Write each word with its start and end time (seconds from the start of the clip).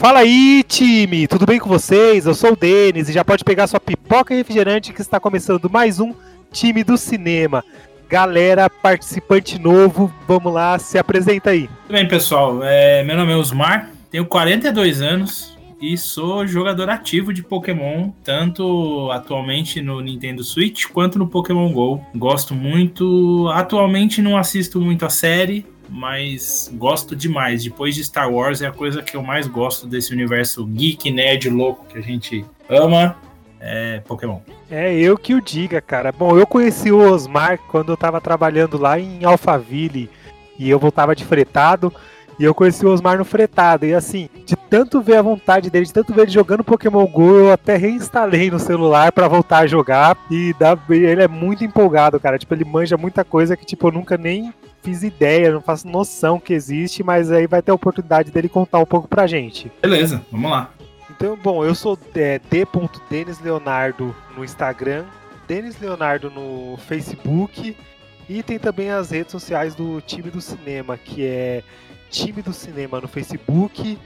Fala 0.00 0.20
aí, 0.20 0.64
time! 0.66 1.26
Tudo 1.26 1.44
bem 1.44 1.60
com 1.60 1.68
vocês? 1.68 2.24
Eu 2.24 2.34
sou 2.34 2.52
o 2.52 2.56
Denis 2.56 3.10
e 3.10 3.12
já 3.12 3.22
pode 3.22 3.44
pegar 3.44 3.66
sua 3.66 3.78
pipoca 3.78 4.32
e 4.32 4.38
refrigerante 4.38 4.94
que 4.94 5.02
está 5.02 5.20
começando 5.20 5.68
mais 5.68 6.00
um 6.00 6.14
time 6.50 6.82
do 6.82 6.96
cinema. 6.96 7.62
Galera, 8.08 8.70
participante 8.70 9.58
novo, 9.58 10.10
vamos 10.26 10.54
lá, 10.54 10.78
se 10.78 10.96
apresenta 10.96 11.50
aí. 11.50 11.68
Tudo 11.82 11.92
bem, 11.92 12.08
pessoal? 12.08 12.60
É, 12.64 13.04
meu 13.04 13.14
nome 13.14 13.30
é 13.32 13.36
Osmar, 13.36 13.90
tenho 14.10 14.24
42 14.24 15.02
anos 15.02 15.54
e 15.78 15.98
sou 15.98 16.46
jogador 16.46 16.88
ativo 16.88 17.30
de 17.30 17.42
Pokémon, 17.42 18.08
tanto 18.24 19.10
atualmente 19.12 19.82
no 19.82 20.00
Nintendo 20.00 20.42
Switch 20.42 20.86
quanto 20.86 21.18
no 21.18 21.28
Pokémon 21.28 21.70
GO. 21.74 22.02
Gosto 22.14 22.54
muito. 22.54 23.50
Atualmente 23.52 24.22
não 24.22 24.38
assisto 24.38 24.80
muito 24.80 25.04
a 25.04 25.10
série, 25.10 25.66
mas 25.90 26.70
gosto 26.74 27.16
demais. 27.16 27.64
Depois 27.64 27.94
de 27.94 28.04
Star 28.04 28.32
Wars, 28.32 28.62
é 28.62 28.66
a 28.66 28.72
coisa 28.72 29.02
que 29.02 29.16
eu 29.16 29.22
mais 29.22 29.46
gosto 29.46 29.86
desse 29.86 30.12
universo 30.12 30.64
geek, 30.64 31.10
nerd, 31.10 31.50
louco 31.50 31.84
que 31.86 31.98
a 31.98 32.00
gente 32.00 32.44
ama. 32.68 33.16
É 33.62 34.00
Pokémon. 34.06 34.40
É 34.70 34.94
eu 34.94 35.18
que 35.18 35.34
o 35.34 35.40
diga, 35.40 35.82
cara. 35.82 36.10
Bom, 36.10 36.38
eu 36.38 36.46
conheci 36.46 36.90
o 36.90 36.98
Osmar 36.98 37.58
quando 37.68 37.92
eu 37.92 37.96
tava 37.96 38.18
trabalhando 38.18 38.78
lá 38.78 38.98
em 38.98 39.22
Alphaville 39.22 40.08
e 40.58 40.70
eu 40.70 40.78
voltava 40.78 41.14
de 41.14 41.26
fretado. 41.26 41.92
E 42.40 42.44
eu 42.44 42.54
conheci 42.54 42.86
o 42.86 42.88
Osmar 42.88 43.18
no 43.18 43.24
fretado. 43.24 43.84
E 43.84 43.92
assim, 43.92 44.30
de 44.46 44.56
tanto 44.56 45.02
ver 45.02 45.16
a 45.16 45.22
vontade 45.22 45.68
dele, 45.68 45.84
de 45.84 45.92
tanto 45.92 46.14
ver 46.14 46.22
ele 46.22 46.30
jogando 46.30 46.64
Pokémon 46.64 47.06
GO, 47.06 47.36
eu 47.36 47.52
até 47.52 47.76
reinstalei 47.76 48.50
no 48.50 48.58
celular 48.58 49.12
pra 49.12 49.28
voltar 49.28 49.58
a 49.58 49.66
jogar. 49.66 50.16
E 50.30 50.54
dá, 50.58 50.74
ele 50.88 51.22
é 51.22 51.28
muito 51.28 51.62
empolgado, 51.62 52.18
cara. 52.18 52.38
Tipo, 52.38 52.54
ele 52.54 52.64
manja 52.64 52.96
muita 52.96 53.26
coisa 53.26 53.58
que, 53.58 53.66
tipo, 53.66 53.88
eu 53.88 53.92
nunca 53.92 54.16
nem 54.16 54.54
fiz 54.82 55.02
ideia, 55.02 55.52
não 55.52 55.60
faço 55.60 55.86
noção 55.86 56.40
que 56.40 56.54
existe, 56.54 57.02
mas 57.02 57.30
aí 57.30 57.46
vai 57.46 57.60
ter 57.60 57.72
a 57.72 57.74
oportunidade 57.74 58.30
dele 58.30 58.48
contar 58.48 58.78
um 58.78 58.86
pouco 58.86 59.06
pra 59.06 59.26
gente. 59.26 59.70
Beleza, 59.82 60.22
vamos 60.32 60.50
lá. 60.50 60.70
Então, 61.10 61.36
bom, 61.36 61.62
eu 61.62 61.74
sou 61.74 61.98
é, 62.14 62.40
d.denisleonardo 62.50 64.16
no 64.34 64.42
Instagram, 64.42 65.04
Denis 65.46 65.78
Leonardo 65.78 66.30
no 66.30 66.78
Facebook 66.78 67.76
e 68.26 68.42
tem 68.42 68.58
também 68.58 68.90
as 68.90 69.10
redes 69.10 69.32
sociais 69.32 69.74
do 69.74 70.00
Time 70.00 70.30
do 70.30 70.40
Cinema, 70.40 70.96
que 70.96 71.26
é 71.26 71.62
Time 72.10 72.42
do 72.42 72.52
Cinema 72.52 73.00
no 73.00 73.06
Facebook, 73.06 73.96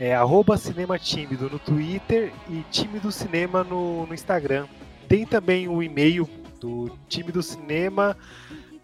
é 0.00 0.14
arroba 0.14 0.56
Cinema 0.56 0.98
Tímido 0.98 1.50
no 1.50 1.58
Twitter 1.58 2.32
e 2.48 2.64
Time 2.70 2.98
do 2.98 3.12
Cinema 3.12 3.62
no, 3.62 4.06
no 4.06 4.14
Instagram. 4.14 4.66
Tem 5.06 5.26
também 5.26 5.68
o 5.68 5.82
e-mail 5.82 6.28
do 6.58 6.90
Time 7.06 7.30
do 7.30 7.42
Cinema, 7.42 8.16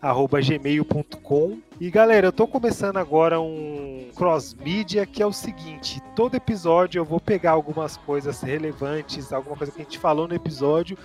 arroba 0.00 0.42
gmail.com. 0.42 1.58
E 1.80 1.90
galera, 1.90 2.26
eu 2.26 2.32
tô 2.32 2.46
começando 2.46 2.98
agora 2.98 3.40
um 3.40 4.10
cross-mídia 4.14 5.06
que 5.06 5.22
é 5.22 5.26
o 5.26 5.32
seguinte: 5.32 6.02
todo 6.14 6.34
episódio 6.34 6.98
eu 6.98 7.04
vou 7.04 7.18
pegar 7.18 7.52
algumas 7.52 7.96
coisas 7.96 8.42
relevantes, 8.42 9.32
alguma 9.32 9.56
coisa 9.56 9.72
que 9.72 9.80
a 9.80 9.84
gente 9.84 9.98
falou 9.98 10.28
no 10.28 10.34
episódio 10.34 10.98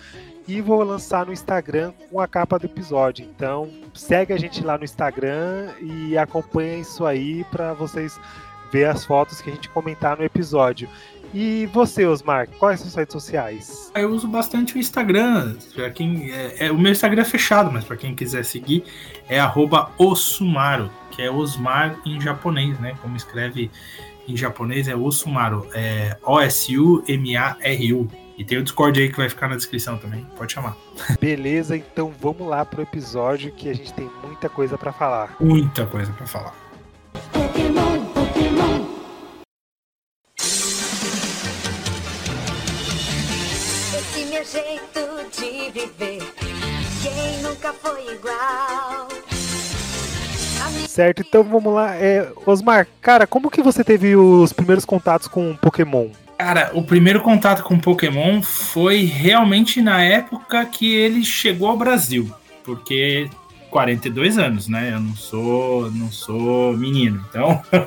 e 0.48 0.62
vou 0.62 0.84
lançar 0.84 1.26
no 1.26 1.34
Instagram 1.34 1.94
com 2.10 2.20
a 2.20 2.28
capa 2.28 2.58
do 2.58 2.66
episódio. 2.66 3.26
Então, 3.26 3.70
segue 3.94 4.34
a 4.34 4.38
gente 4.38 4.64
lá 4.64 4.78
no 4.78 4.84
Instagram 4.84 5.70
e 5.82 6.18
acompanha 6.18 6.78
isso 6.78 7.06
aí 7.06 7.44
para 7.46 7.74
vocês 7.74 8.20
ver 8.72 8.86
as 8.86 9.06
fotos 9.06 9.42
que 9.42 9.50
a 9.50 9.54
gente 9.54 9.70
comentar 9.70 10.18
no 10.18 10.24
episódio. 10.24 10.90
E 11.34 11.66
você, 11.68 12.06
Osmar, 12.06 12.50
quais 12.60 12.80
são 12.82 12.90
as 12.90 12.96
redes 12.96 13.14
sociais? 13.14 13.92
Eu 13.96 14.10
uso 14.12 14.28
bastante 14.28 14.76
o 14.76 14.78
Instagram. 14.78 15.56
Quem, 15.96 16.30
é, 16.32 16.68
é- 16.68 16.72
o 16.72 16.78
meu 16.78 16.92
Instagram 16.92 17.22
é 17.22 17.26
fechado, 17.26 17.72
mas 17.72 17.86
para 17.86 17.96
quem 17.96 18.14
quiser 18.14 18.44
seguir, 18.44 18.84
é 19.30 19.40
Osumaru, 19.98 20.92
que 21.12 21.22
é 21.22 21.32
Osmar 21.32 21.98
em 22.06 22.20
japonês, 22.20 22.78
né? 22.80 22.96
Como 23.02 23.16
escreve 23.16 23.72
em 24.28 24.36
japonês 24.36 24.90
é 24.90 24.96
Osumaru. 24.96 25.68
É 25.74 26.18
O-S-U-M-A-R-U. 26.24 28.08
E 28.42 28.44
tem 28.44 28.58
o 28.58 28.64
Discord 28.64 29.00
aí 29.00 29.08
que 29.08 29.18
vai 29.18 29.30
ficar 29.30 29.48
na 29.48 29.56
descrição 29.56 30.00
também. 30.00 30.26
Pode 30.36 30.52
chamar. 30.52 30.76
Beleza, 31.20 31.78
então 31.78 32.12
vamos 32.20 32.48
lá 32.48 32.66
pro 32.66 32.82
episódio 32.82 33.52
que 33.52 33.70
a 33.70 33.74
gente 33.76 33.94
tem 33.94 34.10
muita 34.26 34.50
coisa 34.50 34.80
para 34.80 34.92
falar. 34.92 35.36
Muita 35.40 35.86
coisa 35.86 36.12
para 36.12 36.26
falar. 36.26 36.56
Pokémon, 37.32 38.04
Pokémon. 38.06 38.86
Esse 43.96 44.26
meu 44.26 44.44
jeito 44.44 45.40
de 45.40 45.72
viver, 45.72 46.34
quem 47.04 47.44
nunca 47.44 47.72
foi 47.74 48.12
igual? 48.12 49.08
Certo, 50.88 51.22
então 51.22 51.44
vamos 51.44 51.72
lá. 51.76 51.96
É, 51.96 52.28
Osmar, 52.44 52.88
cara, 53.00 53.28
como 53.28 53.52
que 53.52 53.62
você 53.62 53.84
teve 53.84 54.16
os 54.16 54.52
primeiros 54.52 54.84
contatos 54.84 55.28
com 55.28 55.56
Pokémon? 55.58 56.10
Cara, 56.42 56.72
o 56.74 56.82
primeiro 56.82 57.22
contato 57.22 57.62
com 57.62 57.78
Pokémon 57.78 58.42
foi 58.42 59.04
realmente 59.04 59.80
na 59.80 60.02
época 60.02 60.66
que 60.66 60.92
ele 60.92 61.24
chegou 61.24 61.68
ao 61.68 61.78
Brasil, 61.78 62.34
porque 62.64 63.30
42 63.70 64.40
anos, 64.40 64.68
né? 64.68 64.92
Eu 64.92 65.00
não 65.00 65.16
sou, 65.16 65.92
não 65.92 66.12
sou 66.12 66.76
menino, 66.76 67.24
então, 67.30 67.62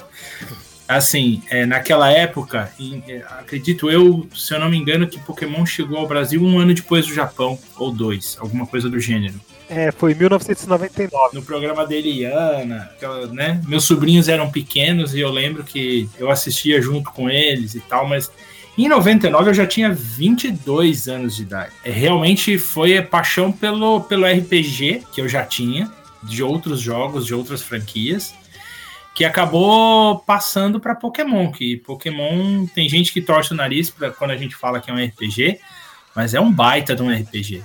assim, 0.87 1.43
é, 1.51 1.67
naquela 1.67 2.13
época, 2.13 2.73
em- 2.79 3.03
é, 3.09 3.25
acredito 3.41 3.91
eu, 3.91 4.25
se 4.33 4.55
eu 4.55 4.61
não 4.61 4.71
me 4.71 4.77
engano, 4.77 5.09
que 5.09 5.19
Pokémon 5.19 5.67
chegou 5.67 5.99
ao 5.99 6.07
Brasil 6.07 6.41
um 6.41 6.57
ano 6.61 6.73
depois 6.73 7.09
do 7.09 7.13
Japão 7.13 7.59
ou 7.77 7.91
dois, 7.91 8.37
alguma 8.39 8.69
coisa 8.69 8.89
do 8.89 9.01
gênero. 9.01 9.35
É, 9.69 9.91
foi 9.91 10.13
em 10.13 10.15
1999. 10.15 11.35
No 11.35 11.43
programa 11.43 11.87
dele, 11.87 12.27
aquela, 12.27 13.27
né? 13.29 13.61
Meus 13.67 13.85
sobrinhos 13.85 14.29
eram 14.29 14.51
pequenos 14.51 15.15
e 15.15 15.21
eu 15.21 15.31
lembro 15.31 15.65
que 15.65 16.09
eu 16.19 16.31
assistia 16.31 16.81
junto 16.83 17.11
com 17.11 17.31
eles 17.31 17.75
e 17.75 17.81
tal, 17.81 18.07
mas 18.07 18.31
em 18.77 18.89
99 18.89 19.51
eu 19.51 19.55
já 19.55 19.67
tinha 19.67 19.93
22 19.93 21.09
anos 21.09 21.37
de 21.37 21.43
idade. 21.43 21.73
É, 21.85 21.91
realmente 21.91 22.59
foi 22.59 23.01
paixão 23.01 23.53
pelo, 23.53 24.01
pelo 24.03 24.27
RPG 24.27 25.05
que 25.13 25.21
eu 25.21 25.29
já 25.29 25.45
tinha, 25.45 25.91
de 26.23 26.43
outros 26.43 26.81
jogos, 26.81 27.27
de 27.27 27.35
outras 27.35 27.63
franquias, 27.63 28.35
que 29.15 29.25
acabou 29.25 30.19
passando 30.21 30.81
para 30.81 30.95
Pokémon. 30.95 31.53
Que 31.53 31.77
Pokémon 31.77 32.67
tem 32.67 32.89
gente 32.89 33.13
que 33.13 33.23
torce 33.23 33.53
o 33.53 33.57
nariz 33.57 33.91
pra, 33.91 34.11
quando 34.11 34.33
a 34.33 34.37
gente 34.37 34.57
fala 34.57 34.81
que 34.81 34.91
é 34.91 34.95
um 34.95 35.05
RPG, 35.05 35.61
mas 36.15 36.35
é 36.35 36.41
um 36.41 36.53
baita 36.53 36.97
de 36.97 37.03
um 37.03 37.15
RPG. 37.15 37.63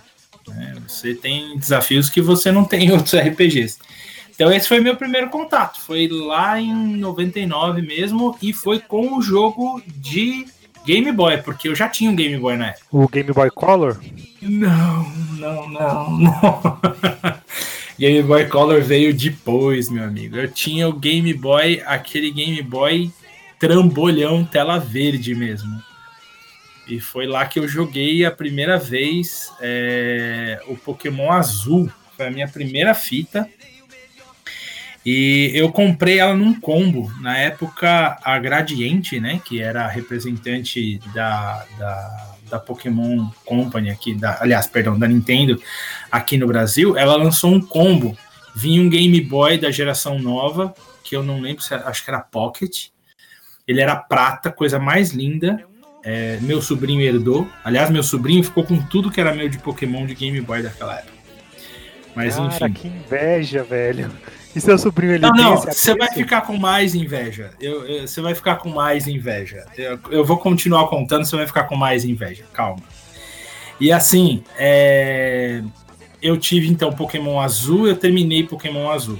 Né? 0.49 0.75
Você 0.87 1.13
tem 1.13 1.57
desafios 1.57 2.09
que 2.09 2.21
você 2.21 2.51
não 2.51 2.65
tem 2.65 2.87
em 2.87 2.91
outros 2.93 3.13
RPGs. 3.15 3.77
Então 4.33 4.51
esse 4.51 4.67
foi 4.67 4.79
meu 4.79 4.95
primeiro 4.95 5.29
contato. 5.29 5.81
Foi 5.81 6.07
lá 6.07 6.59
em 6.59 6.73
99 6.97 7.81
mesmo 7.81 8.37
e 8.41 8.53
foi 8.53 8.79
com 8.79 9.17
o 9.17 9.21
jogo 9.21 9.81
de 9.85 10.45
Game 10.85 11.11
Boy, 11.11 11.37
porque 11.39 11.67
eu 11.67 11.75
já 11.75 11.89
tinha 11.89 12.09
um 12.09 12.15
Game 12.15 12.37
Boy 12.37 12.55
na 12.55 12.67
época. 12.67 12.85
O 12.91 13.07
Game 13.07 13.31
Boy 13.33 13.51
Color? 13.51 13.99
Não, 14.41 15.03
não, 15.37 15.69
não, 15.69 16.09
não. 16.17 16.71
Game 17.99 18.23
Boy 18.23 18.45
Color 18.47 18.81
veio 18.81 19.13
depois, 19.13 19.89
meu 19.89 20.05
amigo. 20.05 20.37
Eu 20.37 20.49
tinha 20.49 20.87
o 20.87 20.93
Game 20.93 21.33
Boy, 21.33 21.83
aquele 21.85 22.31
Game 22.31 22.61
Boy 22.61 23.11
trambolhão 23.59 24.45
tela 24.45 24.79
verde 24.79 25.35
mesmo. 25.35 25.88
E 26.89 26.99
foi 26.99 27.27
lá 27.27 27.45
que 27.45 27.59
eu 27.59 27.67
joguei 27.67 28.25
a 28.25 28.31
primeira 28.31 28.77
vez 28.77 29.53
é, 29.61 30.59
o 30.67 30.75
Pokémon 30.75 31.31
Azul. 31.31 31.89
Foi 32.17 32.27
a 32.27 32.31
minha 32.31 32.47
primeira 32.47 32.95
fita. 32.95 33.47
E 35.05 35.51
eu 35.53 35.71
comprei 35.71 36.19
ela 36.19 36.33
num 36.33 36.59
combo. 36.59 37.11
Na 37.21 37.37
época, 37.37 38.17
a 38.23 38.39
Gradiente, 38.39 39.19
né? 39.19 39.39
Que 39.45 39.61
era 39.61 39.87
representante 39.87 40.99
da, 41.13 41.63
da, 41.77 42.35
da 42.49 42.59
Pokémon 42.59 43.29
Company 43.45 43.91
aqui, 43.91 44.15
da, 44.15 44.41
aliás, 44.41 44.65
perdão, 44.65 44.97
da 44.97 45.07
Nintendo 45.07 45.61
aqui 46.11 46.37
no 46.37 46.47
Brasil, 46.47 46.97
ela 46.97 47.15
lançou 47.15 47.51
um 47.53 47.61
combo. 47.61 48.17
Vinha 48.55 48.81
um 48.81 48.89
Game 48.89 49.21
Boy 49.21 49.57
da 49.57 49.69
geração 49.69 50.19
nova, 50.19 50.73
que 51.03 51.15
eu 51.15 51.21
não 51.21 51.39
lembro 51.39 51.61
se 51.63 51.73
era, 51.73 51.87
acho 51.87 52.03
que 52.03 52.09
era 52.09 52.19
Pocket. 52.19 52.87
Ele 53.67 53.79
era 53.79 53.95
prata, 53.95 54.51
coisa 54.51 54.79
mais 54.79 55.11
linda. 55.11 55.63
É, 56.03 56.37
meu 56.41 56.61
sobrinho 56.61 57.01
herdou. 57.01 57.47
Aliás, 57.63 57.89
meu 57.89 58.03
sobrinho 58.03 58.43
ficou 58.43 58.63
com 58.63 58.81
tudo 58.81 59.11
que 59.11 59.19
era 59.19 59.33
meu 59.33 59.49
de 59.49 59.57
Pokémon 59.57 60.05
de 60.05 60.15
Game 60.15 60.39
Boy 60.41 60.61
daquela 60.61 60.97
época. 60.97 61.19
Mas 62.15 62.35
Cara, 62.35 62.47
enfim. 62.47 62.73
que 62.73 62.87
inveja, 62.87 63.63
velho. 63.63 64.11
E 64.55 64.59
seu 64.59 64.77
sobrinho 64.77 65.13
ele 65.13 65.21
Não, 65.21 65.31
não, 65.31 65.57
você 65.57 65.95
vai 65.95 66.09
ficar 66.09 66.41
com 66.41 66.57
mais 66.57 66.95
inveja. 66.95 67.51
Você 68.01 68.21
vai 68.21 68.33
ficar 68.33 68.55
com 68.55 68.69
mais 68.69 69.07
inveja. 69.07 69.65
Eu, 69.77 69.99
eu 70.09 70.25
vou 70.25 70.37
continuar 70.37 70.87
contando, 70.87 71.25
você 71.25 71.35
vai 71.35 71.45
ficar 71.45 71.63
com 71.63 71.75
mais 71.75 72.03
inveja. 72.03 72.43
Calma. 72.51 72.81
E 73.79 73.91
assim, 73.91 74.43
é, 74.57 75.61
eu 76.21 76.37
tive 76.37 76.67
então 76.67 76.91
Pokémon 76.91 77.39
Azul, 77.39 77.87
eu 77.87 77.95
terminei 77.95 78.43
Pokémon 78.43 78.91
Azul. 78.91 79.19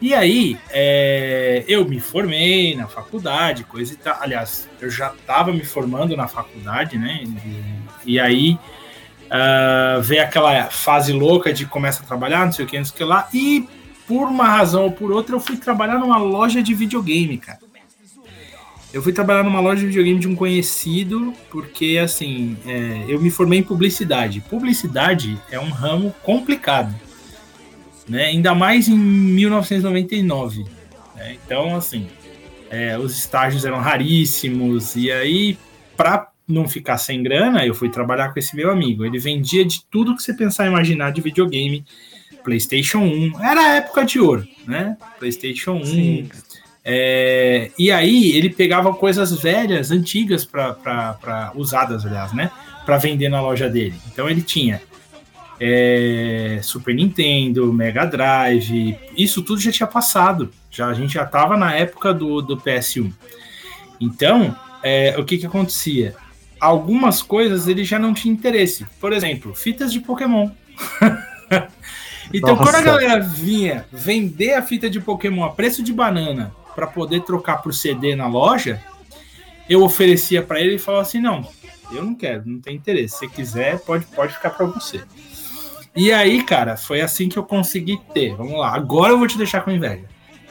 E 0.00 0.14
aí, 0.14 0.56
é, 0.70 1.64
eu 1.66 1.84
me 1.84 1.98
formei 1.98 2.76
na 2.76 2.86
faculdade, 2.86 3.64
coisa 3.64 3.92
e 3.92 3.96
tal. 3.96 4.16
Aliás, 4.20 4.68
eu 4.80 4.90
já 4.90 5.12
estava 5.12 5.52
me 5.52 5.64
formando 5.64 6.16
na 6.16 6.28
faculdade, 6.28 6.96
né? 6.96 7.24
E, 8.04 8.12
e 8.14 8.20
aí 8.20 8.58
ah, 9.30 9.98
veio 10.02 10.22
aquela 10.22 10.64
fase 10.70 11.12
louca 11.12 11.52
de 11.52 11.66
começa 11.66 12.02
a 12.02 12.06
trabalhar, 12.06 12.46
não 12.46 12.52
sei 12.52 12.64
o 12.64 12.68
que, 12.68 12.78
não 12.78 12.84
sei 12.84 12.94
o 12.94 12.96
que 12.96 13.04
lá. 13.04 13.28
E 13.32 13.68
por 14.06 14.28
uma 14.28 14.48
razão 14.48 14.84
ou 14.84 14.92
por 14.92 15.12
outra, 15.12 15.34
eu 15.34 15.40
fui 15.40 15.56
trabalhar 15.56 15.98
numa 15.98 16.18
loja 16.18 16.62
de 16.62 16.72
videogame, 16.74 17.36
cara. 17.38 17.58
Eu 18.90 19.02
fui 19.02 19.12
trabalhar 19.12 19.42
numa 19.42 19.60
loja 19.60 19.82
de 19.82 19.88
videogame 19.88 20.18
de 20.18 20.26
um 20.26 20.34
conhecido, 20.34 21.34
porque 21.50 22.00
assim, 22.02 22.56
é, 22.66 23.04
eu 23.06 23.20
me 23.20 23.30
formei 23.30 23.58
em 23.58 23.62
publicidade. 23.62 24.40
Publicidade 24.40 25.38
é 25.50 25.60
um 25.60 25.68
ramo 25.68 26.14
complicado, 26.22 26.94
né? 28.08 28.26
Ainda 28.26 28.54
mais 28.54 28.88
em 28.88 28.96
1999. 28.96 30.64
né? 31.14 31.36
Então, 31.44 31.76
assim, 31.76 32.06
é, 32.70 32.98
os 32.98 33.16
estágios 33.18 33.64
eram 33.64 33.78
raríssimos, 33.78 34.96
e 34.96 35.10
aí, 35.12 35.58
pra 35.96 36.28
não 36.46 36.66
ficar 36.66 36.96
sem 36.96 37.22
grana, 37.22 37.66
eu 37.66 37.74
fui 37.74 37.90
trabalhar 37.90 38.32
com 38.32 38.38
esse 38.38 38.56
meu 38.56 38.70
amigo. 38.70 39.04
Ele 39.04 39.18
vendia 39.18 39.64
de 39.64 39.84
tudo 39.90 40.16
que 40.16 40.22
você 40.22 40.32
pensar 40.32 40.64
e 40.64 40.68
imaginar 40.68 41.12
de 41.12 41.20
videogame. 41.20 41.84
PlayStation 42.42 43.00
1, 43.00 43.44
era 43.44 43.60
a 43.60 43.74
época 43.74 44.04
de 44.06 44.18
ouro, 44.18 44.48
né? 44.66 44.96
PlayStation 45.18 45.72
1, 45.72 45.84
Sim. 45.84 46.28
é, 46.82 47.70
e 47.78 47.90
aí 47.90 48.32
ele 48.32 48.48
pegava 48.48 48.94
coisas 48.94 49.38
velhas, 49.42 49.90
antigas, 49.90 50.46
para 50.46 51.52
usadas, 51.54 52.06
aliás, 52.06 52.32
né? 52.32 52.50
Para 52.86 52.96
vender 52.96 53.28
na 53.28 53.42
loja 53.42 53.68
dele. 53.68 53.96
Então 54.10 54.30
ele 54.30 54.40
tinha 54.40 54.80
é, 55.60 56.60
Super 56.62 56.94
Nintendo, 56.94 57.72
Mega 57.72 58.04
Drive, 58.04 58.96
isso 59.16 59.42
tudo 59.42 59.60
já 59.60 59.72
tinha 59.72 59.86
passado. 59.86 60.50
Já 60.70 60.86
a 60.88 60.94
gente 60.94 61.14
já 61.14 61.24
estava 61.24 61.56
na 61.56 61.74
época 61.74 62.14
do, 62.14 62.40
do 62.40 62.56
PS1. 62.56 63.12
Então, 64.00 64.54
é, 64.82 65.16
o 65.18 65.24
que 65.24 65.38
que 65.38 65.46
acontecia? 65.46 66.14
Algumas 66.60 67.22
coisas 67.22 67.68
ele 67.68 67.84
já 67.84 67.98
não 67.98 68.14
tinha 68.14 68.32
interesse. 68.32 68.86
Por 69.00 69.12
exemplo, 69.12 69.54
fitas 69.54 69.92
de 69.92 70.00
Pokémon. 70.00 70.50
então, 72.32 72.56
Nossa. 72.56 72.62
quando 72.62 72.74
a 72.76 72.80
galera 72.82 73.20
vinha 73.20 73.86
vender 73.92 74.54
a 74.54 74.62
fita 74.62 74.88
de 74.88 75.00
Pokémon 75.00 75.44
a 75.44 75.50
preço 75.50 75.82
de 75.82 75.92
banana 75.92 76.52
para 76.74 76.86
poder 76.86 77.22
trocar 77.22 77.62
por 77.62 77.74
CD 77.74 78.14
na 78.14 78.28
loja, 78.28 78.80
eu 79.68 79.82
oferecia 79.82 80.42
para 80.42 80.60
ele 80.60 80.76
e 80.76 80.78
falava 80.78 81.02
assim: 81.02 81.20
não, 81.20 81.48
eu 81.90 82.04
não 82.04 82.14
quero, 82.14 82.42
não 82.46 82.60
tem 82.60 82.76
interesse. 82.76 83.18
Se 83.18 83.28
quiser, 83.28 83.80
pode, 83.80 84.04
pode 84.06 84.34
ficar 84.34 84.50
para 84.50 84.66
você. 84.66 85.02
E 85.98 86.12
aí, 86.12 86.44
cara, 86.44 86.76
foi 86.76 87.00
assim 87.00 87.28
que 87.28 87.36
eu 87.36 87.42
consegui 87.42 87.98
ter. 88.14 88.32
Vamos 88.36 88.56
lá, 88.56 88.72
agora 88.72 89.12
eu 89.12 89.18
vou 89.18 89.26
te 89.26 89.36
deixar 89.36 89.62
com 89.62 89.70
inveja. 89.72 90.04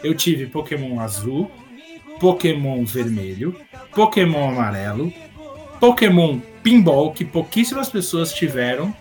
Eu 0.04 0.14
tive 0.14 0.46
Pokémon 0.48 1.00
azul, 1.00 1.50
Pokémon 2.20 2.84
vermelho, 2.84 3.56
Pokémon 3.96 4.50
amarelo, 4.50 5.12
Pokémon 5.80 6.40
Pinball, 6.62 7.14
que 7.14 7.24
pouquíssimas 7.24 7.88
pessoas 7.88 8.34
tiveram. 8.34 8.94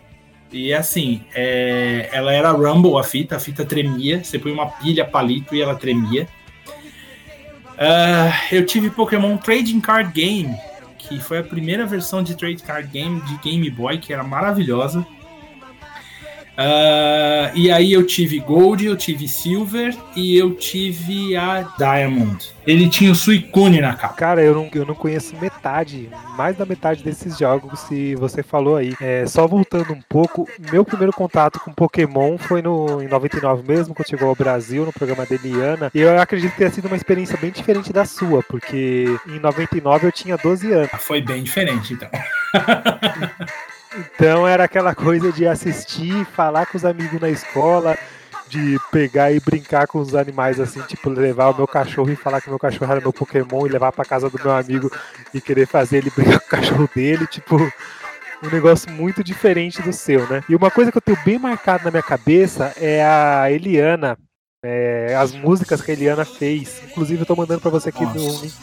E 0.52 0.72
assim, 0.72 1.24
é, 1.34 2.08
ela 2.12 2.32
era 2.32 2.52
Rumble 2.52 2.96
a 2.96 3.02
fita, 3.02 3.34
a 3.34 3.40
fita 3.40 3.64
tremia. 3.64 4.22
Você 4.22 4.38
põe 4.38 4.52
uma 4.52 4.68
pilha 4.68 5.04
palito 5.04 5.52
e 5.52 5.60
ela 5.60 5.74
tremia. 5.74 6.28
Ah, 7.76 8.30
eu 8.52 8.64
tive 8.64 8.88
Pokémon 8.90 9.36
Trading 9.36 9.80
Card 9.80 10.12
Game, 10.12 10.54
que 10.96 11.18
foi 11.18 11.38
a 11.38 11.42
primeira 11.42 11.84
versão 11.84 12.22
de 12.22 12.36
Trading 12.36 12.62
Card 12.62 12.86
Game 12.86 13.20
de 13.22 13.36
Game 13.38 13.68
Boy, 13.68 13.98
que 13.98 14.12
era 14.12 14.22
maravilhosa. 14.22 15.04
Ah, 16.56 17.50
e 17.54 17.70
aí 17.70 17.92
eu 17.92 18.06
tive 18.06 18.38
Gold, 18.40 18.84
eu 18.84 18.96
tive 18.96 19.28
Silver 19.28 19.94
e 20.14 20.36
eu 20.36 20.54
tive 20.54 21.36
a 21.36 21.62
Diamond. 21.78 22.56
Ele 22.66 22.88
tinha 22.88 23.12
o 23.12 23.14
Suicune 23.14 23.80
na 23.80 23.94
capa. 23.94 24.14
Cara, 24.14 24.42
eu 24.42 24.54
não, 24.54 24.68
eu 24.74 24.84
não 24.84 24.94
conheço 24.94 25.36
metade, 25.36 26.08
mais 26.36 26.56
da 26.56 26.64
metade 26.64 27.04
desses 27.04 27.38
jogos 27.38 27.84
que 27.84 28.16
você 28.16 28.42
falou 28.42 28.76
aí. 28.76 28.94
É, 29.00 29.24
só 29.26 29.46
voltando 29.46 29.92
um 29.92 30.00
pouco, 30.08 30.48
meu 30.72 30.84
primeiro 30.84 31.12
contato 31.12 31.60
com 31.60 31.72
Pokémon 31.72 32.36
foi 32.38 32.62
no, 32.62 33.00
em 33.02 33.08
99 33.08 33.62
mesmo, 33.66 33.94
quando 33.94 34.08
chegou 34.08 34.28
ao 34.28 34.34
Brasil, 34.34 34.84
no 34.84 34.92
programa 34.92 35.24
da 35.24 35.34
Eliana. 35.34 35.90
E 35.94 36.00
eu 36.00 36.18
acredito 36.18 36.52
que 36.52 36.58
tenha 36.58 36.70
sido 36.70 36.86
uma 36.86 36.96
experiência 36.96 37.36
bem 37.36 37.52
diferente 37.52 37.92
da 37.92 38.04
sua, 38.04 38.42
porque 38.42 39.06
em 39.28 39.38
99 39.38 40.06
eu 40.08 40.12
tinha 40.12 40.36
12 40.36 40.72
anos. 40.72 40.90
Foi 40.98 41.20
bem 41.20 41.42
diferente, 41.44 41.92
então. 41.92 42.08
Então 43.98 44.46
era 44.46 44.64
aquela 44.64 44.94
coisa 44.94 45.32
de 45.32 45.46
assistir, 45.46 46.24
falar 46.26 46.66
com 46.66 46.76
os 46.76 46.84
amigos 46.84 47.20
na 47.20 47.28
escola, 47.30 47.96
de 48.48 48.78
pegar 48.92 49.32
e 49.32 49.40
brincar 49.40 49.86
com 49.86 49.98
os 49.98 50.14
animais 50.14 50.60
assim, 50.60 50.80
tipo, 50.82 51.08
levar 51.10 51.50
o 51.50 51.56
meu 51.56 51.66
cachorro 51.66 52.10
e 52.10 52.16
falar 52.16 52.40
que 52.40 52.48
o 52.48 52.50
meu 52.50 52.58
cachorro 52.58 52.90
era 52.90 53.00
meu 53.00 53.12
Pokémon 53.12 53.66
e 53.66 53.70
levar 53.70 53.92
pra 53.92 54.04
casa 54.04 54.30
do 54.30 54.38
meu 54.42 54.52
amigo 54.52 54.90
e 55.34 55.40
querer 55.40 55.66
fazer 55.66 55.98
ele 55.98 56.10
brigar 56.14 56.40
com 56.40 56.46
o 56.46 56.50
cachorro 56.50 56.90
dele, 56.94 57.26
tipo, 57.26 57.56
um 57.56 58.50
negócio 58.52 58.90
muito 58.90 59.24
diferente 59.24 59.80
do 59.82 59.92
seu, 59.92 60.28
né? 60.28 60.44
E 60.48 60.54
uma 60.54 60.70
coisa 60.70 60.92
que 60.92 60.98
eu 60.98 61.02
tenho 61.02 61.18
bem 61.24 61.38
marcado 61.38 61.84
na 61.84 61.90
minha 61.90 62.02
cabeça 62.02 62.72
é 62.76 63.02
a 63.04 63.50
Eliana, 63.50 64.16
é, 64.62 65.16
as 65.18 65.32
músicas 65.32 65.80
que 65.80 65.90
a 65.90 65.94
Eliana 65.94 66.24
fez. 66.24 66.80
Inclusive 66.90 67.22
eu 67.22 67.26
tô 67.26 67.34
mandando 67.34 67.60
pra 67.60 67.70
você 67.70 67.88
aqui 67.88 68.04
um, 68.04 68.12
link- 68.12 68.54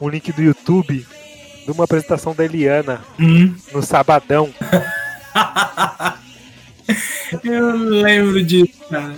um 0.00 0.08
link 0.08 0.32
do 0.32 0.42
YouTube 0.42 1.06
de 1.66 1.72
uma 1.72 1.84
apresentação 1.84 2.34
da 2.34 2.44
Eliana 2.44 3.00
Hum, 3.18 3.54
no 3.72 3.82
Sabadão. 3.82 4.48
eu 7.42 7.76
lembro 7.76 8.44
disso, 8.44 8.78
cara. 8.88 9.14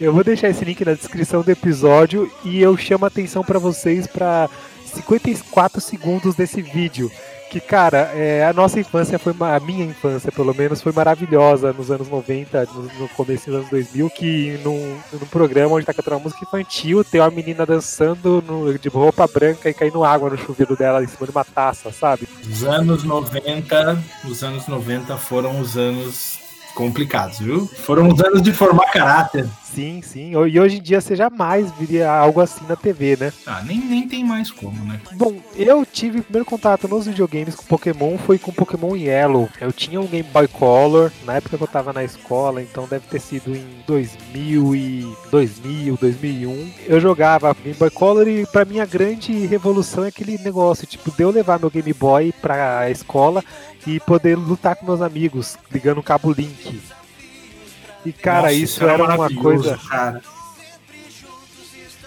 Eu 0.00 0.12
vou 0.12 0.22
deixar 0.22 0.48
esse 0.48 0.64
link 0.64 0.84
na 0.84 0.94
descrição 0.94 1.42
do 1.42 1.50
episódio 1.50 2.30
e 2.44 2.60
eu 2.60 2.76
chamo 2.76 3.04
a 3.04 3.08
atenção 3.08 3.42
pra 3.42 3.58
vocês 3.58 4.06
pra 4.06 4.48
54 4.94 5.80
segundos 5.80 6.34
desse 6.34 6.62
vídeo. 6.62 7.10
Que, 7.50 7.60
cara, 7.60 8.12
é, 8.14 8.46
a 8.46 8.52
nossa 8.52 8.78
infância 8.78 9.18
foi, 9.18 9.34
a 9.40 9.58
minha 9.58 9.84
infância 9.84 10.30
pelo 10.30 10.54
menos, 10.54 10.80
foi 10.80 10.92
maravilhosa 10.92 11.72
nos 11.72 11.90
anos 11.90 12.08
90, 12.08 12.68
no, 12.72 12.82
no 13.00 13.08
começo 13.08 13.46
dos 13.46 13.54
anos 13.56 13.68
2000, 13.70 14.08
que 14.10 14.60
num, 14.64 14.96
num 15.12 15.26
programa 15.26 15.74
onde 15.74 15.84
tá 15.84 15.92
cantando 15.92 16.16
uma 16.18 16.22
música 16.22 16.44
infantil, 16.44 17.02
tem 17.02 17.20
uma 17.20 17.28
menina 17.30 17.66
dançando 17.66 18.40
no- 18.46 18.78
de 18.78 18.88
roupa 18.88 19.26
branca 19.26 19.68
e 19.68 19.74
caindo 19.74 20.04
água 20.04 20.30
no 20.30 20.38
chuveiro 20.38 20.76
dela 20.76 21.02
em 21.02 21.08
cima 21.08 21.26
de 21.26 21.32
uma 21.32 21.44
taça, 21.44 21.90
sabe? 21.90 22.28
Os 22.48 22.62
anos 22.62 23.02
90, 23.02 23.98
os 24.26 24.44
anos 24.44 24.68
90 24.68 25.16
foram 25.16 25.58
os 25.60 25.76
anos 25.76 26.38
complicados, 26.76 27.40
viu? 27.40 27.66
Foram 27.66 28.06
os 28.08 28.20
anos 28.22 28.42
de 28.42 28.52
formar 28.52 28.86
caráter. 28.92 29.44
Sim, 29.74 30.02
sim. 30.02 30.32
E 30.32 30.60
hoje 30.60 30.78
em 30.78 30.82
dia 30.82 31.00
você 31.00 31.14
jamais 31.14 31.70
viria 31.72 32.10
algo 32.10 32.40
assim 32.40 32.64
na 32.68 32.76
TV, 32.76 33.16
né? 33.16 33.32
Ah, 33.46 33.62
nem, 33.62 33.78
nem 33.78 34.08
tem 34.08 34.24
mais 34.24 34.50
como, 34.50 34.84
né? 34.84 35.00
Bom, 35.12 35.36
eu 35.54 35.86
tive 35.86 36.20
o 36.20 36.22
primeiro 36.22 36.44
contato 36.44 36.88
nos 36.88 37.06
videogames 37.06 37.54
com 37.54 37.64
Pokémon 37.64 38.18
foi 38.18 38.38
com 38.38 38.52
Pokémon 38.52 38.96
Yellow. 38.96 39.48
Eu 39.60 39.72
tinha 39.72 40.00
um 40.00 40.06
Game 40.06 40.28
Boy 40.28 40.48
Color, 40.48 41.12
na 41.24 41.36
época 41.36 41.56
que 41.56 41.62
eu 41.62 41.68
tava 41.68 41.92
na 41.92 42.02
escola, 42.02 42.62
então 42.62 42.86
deve 42.88 43.06
ter 43.06 43.20
sido 43.20 43.54
em 43.54 43.64
2000 43.86 44.74
e 44.74 45.16
2000, 45.30 45.96
2001. 45.96 46.70
Eu 46.86 47.00
jogava 47.00 47.54
Game 47.54 47.76
Boy 47.76 47.90
Color 47.90 48.28
e 48.28 48.46
pra 48.46 48.64
mim 48.64 48.80
a 48.80 48.86
grande 48.86 49.32
revolução 49.46 50.04
é 50.04 50.08
aquele 50.08 50.38
negócio, 50.38 50.86
tipo, 50.86 51.10
de 51.10 51.22
eu 51.22 51.30
levar 51.30 51.60
meu 51.60 51.70
Game 51.70 51.92
Boy 51.92 52.32
pra 52.40 52.90
escola 52.90 53.44
e 53.86 54.00
poder 54.00 54.36
lutar 54.36 54.76
com 54.76 54.86
meus 54.86 55.00
amigos, 55.00 55.56
ligando 55.72 55.98
o 55.98 56.02
cabo 56.02 56.32
Link. 56.32 56.80
E 58.04 58.12
cara, 58.12 58.42
Nossa, 58.42 58.52
isso 58.54 58.84
era 58.84 59.04
uma 59.04 59.30
coisa 59.34 59.78
Cara. 59.88 60.22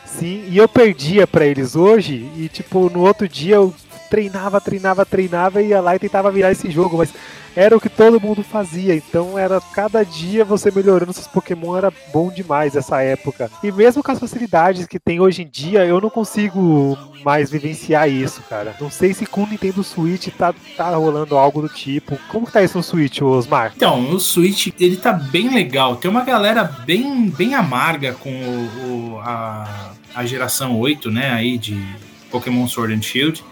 Sim, 0.06 0.46
e 0.48 0.58
eu 0.58 0.68
perdia 0.70 1.26
pra 1.26 1.46
eles 1.46 1.76
hoje 1.76 2.30
e 2.38 2.48
tipo 2.48 2.90
no 2.90 3.02
outro 3.02 3.28
dia 3.28 3.56
eu 3.56 3.74
treinava, 4.14 4.62
treinava, 4.62 5.04
treinava 5.04 5.60
e 5.60 5.70
ia 5.70 5.82
lá 5.82 5.96
e 5.96 6.00
tentava 6.00 6.30
virar 6.32 6.52
esse 6.52 6.70
jogo, 6.70 6.98
mas 7.00 7.12
era 7.56 7.76
o 7.76 7.82
que 7.82 7.90
todo 7.90 8.22
mundo 8.22 8.44
fazia. 8.44 8.94
Então 8.96 9.40
era 9.40 9.60
cada 9.74 10.04
dia 10.06 10.46
você 10.46 10.70
melhorando 10.70 11.12
seus 11.14 11.26
Pokémon 11.26 11.76
era 11.76 11.92
bom 12.14 12.30
demais 12.32 12.76
essa 12.76 13.02
época. 13.02 13.50
E 13.64 13.72
mesmo 13.72 14.04
com 14.04 14.12
as 14.12 14.20
facilidades 14.20 14.86
que 14.86 15.00
tem 15.00 15.20
hoje 15.20 15.42
em 15.42 15.48
dia, 15.48 15.84
eu 15.84 16.00
não 16.00 16.12
consigo 16.12 16.96
mais 17.26 17.50
vivenciar 17.50 18.08
isso, 18.08 18.44
cara. 18.48 18.76
Não 18.80 18.92
sei 18.92 19.16
se 19.16 19.26
com 19.26 19.44
o 19.46 19.48
Nintendo 19.48 19.84
Switch 19.84 20.28
tá, 20.38 20.54
tá 20.78 20.92
rolando 20.96 21.36
algo 21.36 21.60
do 21.64 21.70
tipo. 21.70 22.16
Como 22.30 22.46
tá 22.46 22.62
isso 22.62 22.78
no 22.78 22.84
Switch, 22.84 23.20
Osmar? 23.22 23.74
Então, 23.76 24.12
o 24.12 24.20
Switch, 24.20 24.68
ele 24.80 24.98
tá 24.98 25.12
bem 25.12 25.52
legal. 25.52 25.96
Tem 25.96 26.12
uma 26.12 26.24
galera 26.24 26.64
bem, 26.64 27.30
bem 27.30 27.56
amarga 27.56 28.14
com 28.14 28.30
o, 28.30 29.16
o- 29.16 29.20
a, 29.22 29.92
a 30.14 30.24
geração 30.24 30.78
8, 30.80 31.10
né, 31.10 31.32
aí 31.32 31.58
de 31.58 31.84
Pokémon 32.30 32.68
Sword 32.68 32.94
and 32.94 33.02
Shield. 33.02 33.44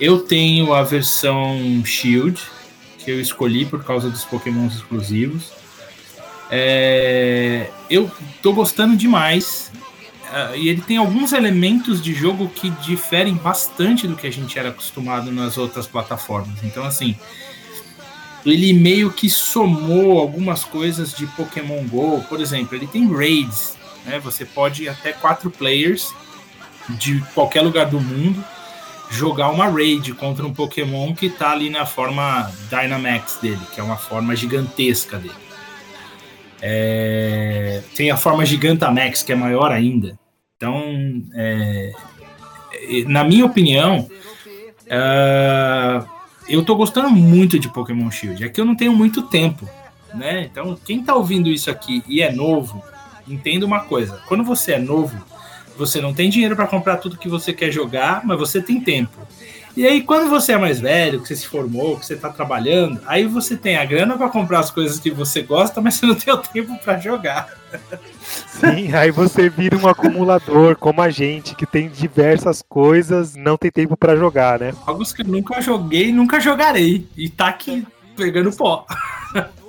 Eu 0.00 0.20
tenho 0.20 0.72
a 0.72 0.82
versão 0.82 1.84
Shield, 1.84 2.40
que 2.98 3.10
eu 3.10 3.20
escolhi 3.20 3.66
por 3.66 3.84
causa 3.84 4.08
dos 4.08 4.24
Pokémons 4.24 4.76
exclusivos. 4.76 5.52
É, 6.50 7.68
eu 7.90 8.10
tô 8.42 8.54
gostando 8.54 8.96
demais. 8.96 9.70
Ah, 10.32 10.56
e 10.56 10.70
ele 10.70 10.80
tem 10.80 10.96
alguns 10.96 11.34
elementos 11.34 12.02
de 12.02 12.14
jogo 12.14 12.48
que 12.48 12.70
diferem 12.70 13.34
bastante 13.34 14.08
do 14.08 14.16
que 14.16 14.26
a 14.26 14.32
gente 14.32 14.58
era 14.58 14.70
acostumado 14.70 15.30
nas 15.30 15.58
outras 15.58 15.86
plataformas. 15.86 16.64
Então, 16.64 16.82
assim, 16.84 17.14
ele 18.46 18.72
meio 18.72 19.12
que 19.12 19.28
somou 19.28 20.18
algumas 20.18 20.64
coisas 20.64 21.12
de 21.12 21.26
Pokémon 21.26 21.84
Go. 21.86 22.24
Por 22.26 22.40
exemplo, 22.40 22.74
ele 22.74 22.86
tem 22.86 23.06
raids, 23.12 23.76
né? 24.06 24.18
Você 24.20 24.46
pode 24.46 24.84
ir 24.84 24.88
até 24.88 25.12
quatro 25.12 25.50
players 25.50 26.10
de 26.88 27.20
qualquer 27.34 27.60
lugar 27.60 27.84
do 27.84 28.00
mundo 28.00 28.42
jogar 29.10 29.50
uma 29.50 29.68
raid 29.68 30.14
contra 30.14 30.46
um 30.46 30.54
Pokémon 30.54 31.14
que 31.14 31.28
tá 31.28 31.50
ali 31.50 31.68
na 31.68 31.84
forma 31.84 32.50
Dynamax 32.68 33.38
dele, 33.42 33.60
que 33.74 33.80
é 33.80 33.82
uma 33.82 33.96
forma 33.96 34.36
gigantesca 34.36 35.18
dele. 35.18 35.34
É, 36.62 37.82
Tem 37.94 38.10
a 38.10 38.16
forma 38.16 38.44
Gigantamax, 38.44 39.22
que 39.22 39.32
é 39.32 39.34
maior 39.34 39.72
ainda. 39.72 40.18
Então, 40.56 41.24
é, 41.34 41.92
na 43.06 43.24
minha 43.24 43.46
opinião, 43.46 44.08
ah, 44.90 46.04
eu 46.48 46.64
tô 46.64 46.74
gostando 46.74 47.10
muito 47.10 47.58
de 47.58 47.68
Pokémon 47.68 48.10
Shield. 48.10 48.44
É 48.44 48.48
que 48.48 48.60
eu 48.60 48.64
não 48.64 48.74
tenho 48.74 48.92
muito 48.92 49.22
tempo, 49.22 49.68
né? 50.12 50.48
Então, 50.50 50.76
quem 50.84 51.02
tá 51.02 51.14
ouvindo 51.14 51.48
isso 51.48 51.70
aqui 51.70 52.02
e 52.08 52.20
é 52.20 52.32
novo, 52.32 52.82
entenda 53.26 53.64
uma 53.64 53.80
coisa: 53.80 54.20
quando 54.26 54.42
você 54.44 54.72
é 54.72 54.78
novo, 54.78 55.16
você 55.80 56.00
não 56.00 56.12
tem 56.12 56.28
dinheiro 56.28 56.54
para 56.54 56.66
comprar 56.66 56.98
tudo 56.98 57.16
que 57.16 57.28
você 57.28 57.52
quer 57.54 57.70
jogar, 57.70 58.20
mas 58.24 58.38
você 58.38 58.60
tem 58.60 58.80
tempo. 58.80 59.26
E 59.76 59.86
aí, 59.86 60.02
quando 60.02 60.28
você 60.28 60.52
é 60.52 60.58
mais 60.58 60.78
velho, 60.80 61.20
que 61.22 61.28
você 61.28 61.36
se 61.36 61.46
formou, 61.46 61.96
que 61.96 62.04
você 62.04 62.16
tá 62.16 62.28
trabalhando, 62.28 63.00
aí 63.06 63.24
você 63.24 63.56
tem 63.56 63.76
a 63.76 63.84
grana 63.84 64.18
para 64.18 64.28
comprar 64.28 64.58
as 64.58 64.70
coisas 64.70 64.98
que 64.98 65.10
você 65.10 65.42
gosta, 65.42 65.80
mas 65.80 65.94
você 65.94 66.06
não 66.06 66.14
tem 66.14 66.34
o 66.34 66.38
tempo 66.38 66.76
para 66.84 66.98
jogar. 66.98 67.48
Sim, 68.20 68.92
aí 68.92 69.10
você 69.10 69.48
vira 69.48 69.78
um 69.78 69.88
acumulador, 69.88 70.76
como 70.76 71.00
a 71.00 71.08
gente, 71.08 71.54
que 71.54 71.64
tem 71.64 71.88
diversas 71.88 72.62
coisas, 72.68 73.36
não 73.36 73.56
tem 73.56 73.70
tempo 73.70 73.96
pra 73.96 74.16
jogar, 74.16 74.58
né? 74.58 74.74
Jogos 74.84 75.12
que 75.12 75.22
eu 75.22 75.26
nunca 75.26 75.60
joguei 75.62 76.12
nunca 76.12 76.40
jogarei. 76.40 77.08
E 77.16 77.30
tá 77.30 77.46
aqui 77.48 77.86
pegando 78.16 78.52
pó. 78.52 78.84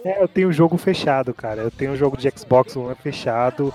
É, 0.03 0.23
eu 0.23 0.27
tenho 0.27 0.51
jogo 0.51 0.77
fechado, 0.77 1.31
cara. 1.31 1.61
Eu 1.61 1.69
tenho 1.69 1.91
um 1.91 1.95
jogo 1.95 2.17
de 2.17 2.27
Xbox 2.35 2.75
One 2.75 2.95
fechado 3.03 3.71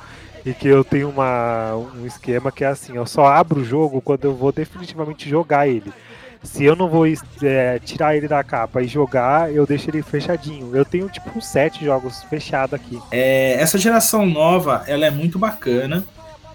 e 0.47 0.55
que 0.55 0.69
eu 0.69 0.85
tenho 0.85 1.11
uma, 1.11 1.75
um 1.75 2.07
esquema 2.07 2.53
que 2.53 2.62
é 2.62 2.69
assim, 2.69 2.95
eu 2.95 3.05
só 3.05 3.26
abro 3.26 3.61
o 3.61 3.65
jogo 3.65 4.00
quando 4.00 4.26
eu 4.26 4.35
vou 4.35 4.53
definitivamente 4.53 5.29
jogar 5.29 5.67
ele. 5.67 5.93
Se 6.41 6.65
eu 6.65 6.76
não 6.76 6.88
vou 6.88 7.05
é, 7.43 7.81
tirar 7.81 8.17
ele 8.17 8.29
da 8.29 8.45
capa 8.45 8.81
e 8.81 8.87
jogar, 8.87 9.53
eu 9.53 9.67
deixo 9.67 9.91
ele 9.91 10.03
fechadinho. 10.03 10.76
Eu 10.76 10.85
tenho 10.85 11.09
tipo 11.09 11.41
sete 11.41 11.85
jogos 11.85 12.23
fechados 12.23 12.75
aqui. 12.75 13.03
É, 13.11 13.61
essa 13.61 13.76
geração 13.76 14.25
nova, 14.25 14.85
ela 14.87 15.05
é 15.05 15.11
muito 15.11 15.37
bacana. 15.37 16.05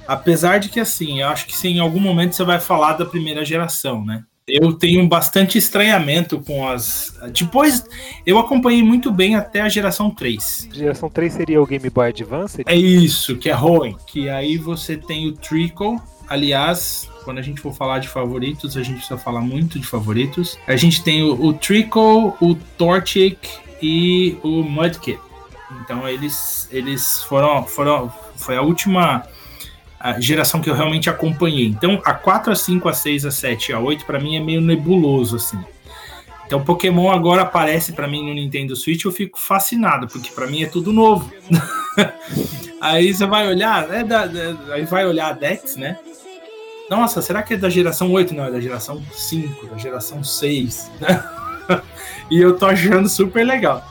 Apesar 0.08 0.60
de 0.60 0.70
que, 0.70 0.80
assim, 0.80 1.20
eu 1.20 1.28
acho 1.28 1.46
que 1.46 1.56
se 1.56 1.68
em 1.68 1.80
algum 1.80 2.00
momento 2.00 2.34
você 2.34 2.46
vai 2.46 2.62
falar 2.62 2.94
da 2.94 3.06
primeira 3.06 3.44
geração, 3.44 4.06
né? 4.06 4.24
Eu 4.48 4.74
tenho 4.74 5.08
bastante 5.08 5.58
estranhamento 5.58 6.40
com 6.42 6.68
as. 6.68 7.18
Depois, 7.32 7.86
eu 8.26 8.40
acompanhei 8.40 8.82
muito 8.82 9.12
bem 9.12 9.36
até 9.36 9.62
a 9.62 9.70
geração 9.70 10.10
3. 10.10 10.70
Geração 10.74 11.10
3 11.10 11.34
seria 11.34 11.62
o 11.62 11.66
Game 11.66 11.90
Boy 11.90 12.10
Advance? 12.10 12.64
É 12.66 12.76
isso, 12.76 13.38
que 13.38 13.50
é 13.50 13.56
Hoenn. 13.56 13.96
Que 14.08 14.30
aí 14.30 14.58
você 14.58 14.98
tem 14.98 15.28
o 15.28 15.34
Trickle. 15.34 15.98
Aliás, 16.28 17.08
quando 17.24 17.38
a 17.38 17.42
gente 17.42 17.62
for 17.62 17.74
falar 17.74 18.00
de 18.00 18.08
favoritos, 18.08 18.76
a 18.76 18.84
gente 18.84 18.98
precisa 18.98 19.18
falar 19.18 19.42
muito 19.42 19.80
de 19.80 19.86
favoritos. 19.86 20.58
A 20.68 20.76
gente 20.76 21.04
tem 21.04 21.22
o, 21.24 21.34
o 21.34 21.54
Trickle, 21.54 22.34
o 22.42 22.56
Torchic 22.78 23.38
e 23.82 24.38
o 24.44 24.64
Mudkip. 24.64 25.20
Então 25.84 26.08
eles, 26.08 26.68
eles 26.72 27.22
foram, 27.24 27.64
foram. 27.66 28.12
Foi 28.36 28.58
a 28.58 28.62
última 28.62 29.24
a 30.04 30.20
geração 30.20 30.60
que 30.60 30.70
eu 30.70 30.74
realmente 30.74 31.10
acompanhei. 31.10 31.68
Então 31.68 32.02
a 32.04 32.14
4, 32.14 32.52
a 32.52 32.56
5, 32.56 32.90
a 32.90 32.94
6, 32.94 33.26
a 33.26 33.32
7 33.32 33.70
e 33.70 33.74
a 33.74 33.80
8 33.80 34.06
para 34.06 34.20
mim 34.20 34.36
é 34.36 34.40
meio 34.40 34.60
nebuloso 34.60 35.36
assim. 35.36 35.60
Então 36.46 36.64
Pokémon 36.64 37.12
agora 37.12 37.44
aparece 37.44 37.94
para 37.94 38.08
mim 38.08 38.26
no 38.26 38.34
Nintendo 38.34 38.76
Switch, 38.76 39.06
eu 39.06 39.12
fico 39.12 39.40
fascinado, 39.40 40.08
porque 40.08 40.32
para 40.32 40.48
mim 40.48 40.64
é 40.64 40.66
tudo 40.66 40.92
novo. 40.92 41.32
aí 42.82 43.14
você 43.14 43.26
vai 43.26 43.48
olhar, 43.48 43.90
é 43.94 44.04
da, 44.04 44.26
da, 44.26 44.74
aí 44.74 44.84
vai 44.86 45.06
olhar 45.06 45.30
a 45.30 45.34
Dex, 45.34 45.76
né? 45.76 45.98
Nossa, 46.90 47.22
será 47.22 47.42
que 47.42 47.54
é 47.54 47.58
da 47.58 47.70
geração 47.70 48.12
8? 48.12 48.34
Não, 48.34 48.44
é 48.44 48.52
da 48.52 48.60
geração 48.60 49.02
5, 49.14 49.68
da 49.68 49.78
geração 49.78 50.22
6. 50.22 50.92
e 52.30 52.42
eu 52.42 52.58
tô 52.58 52.66
achando 52.66 53.08
super 53.08 53.46
legal. 53.46 53.86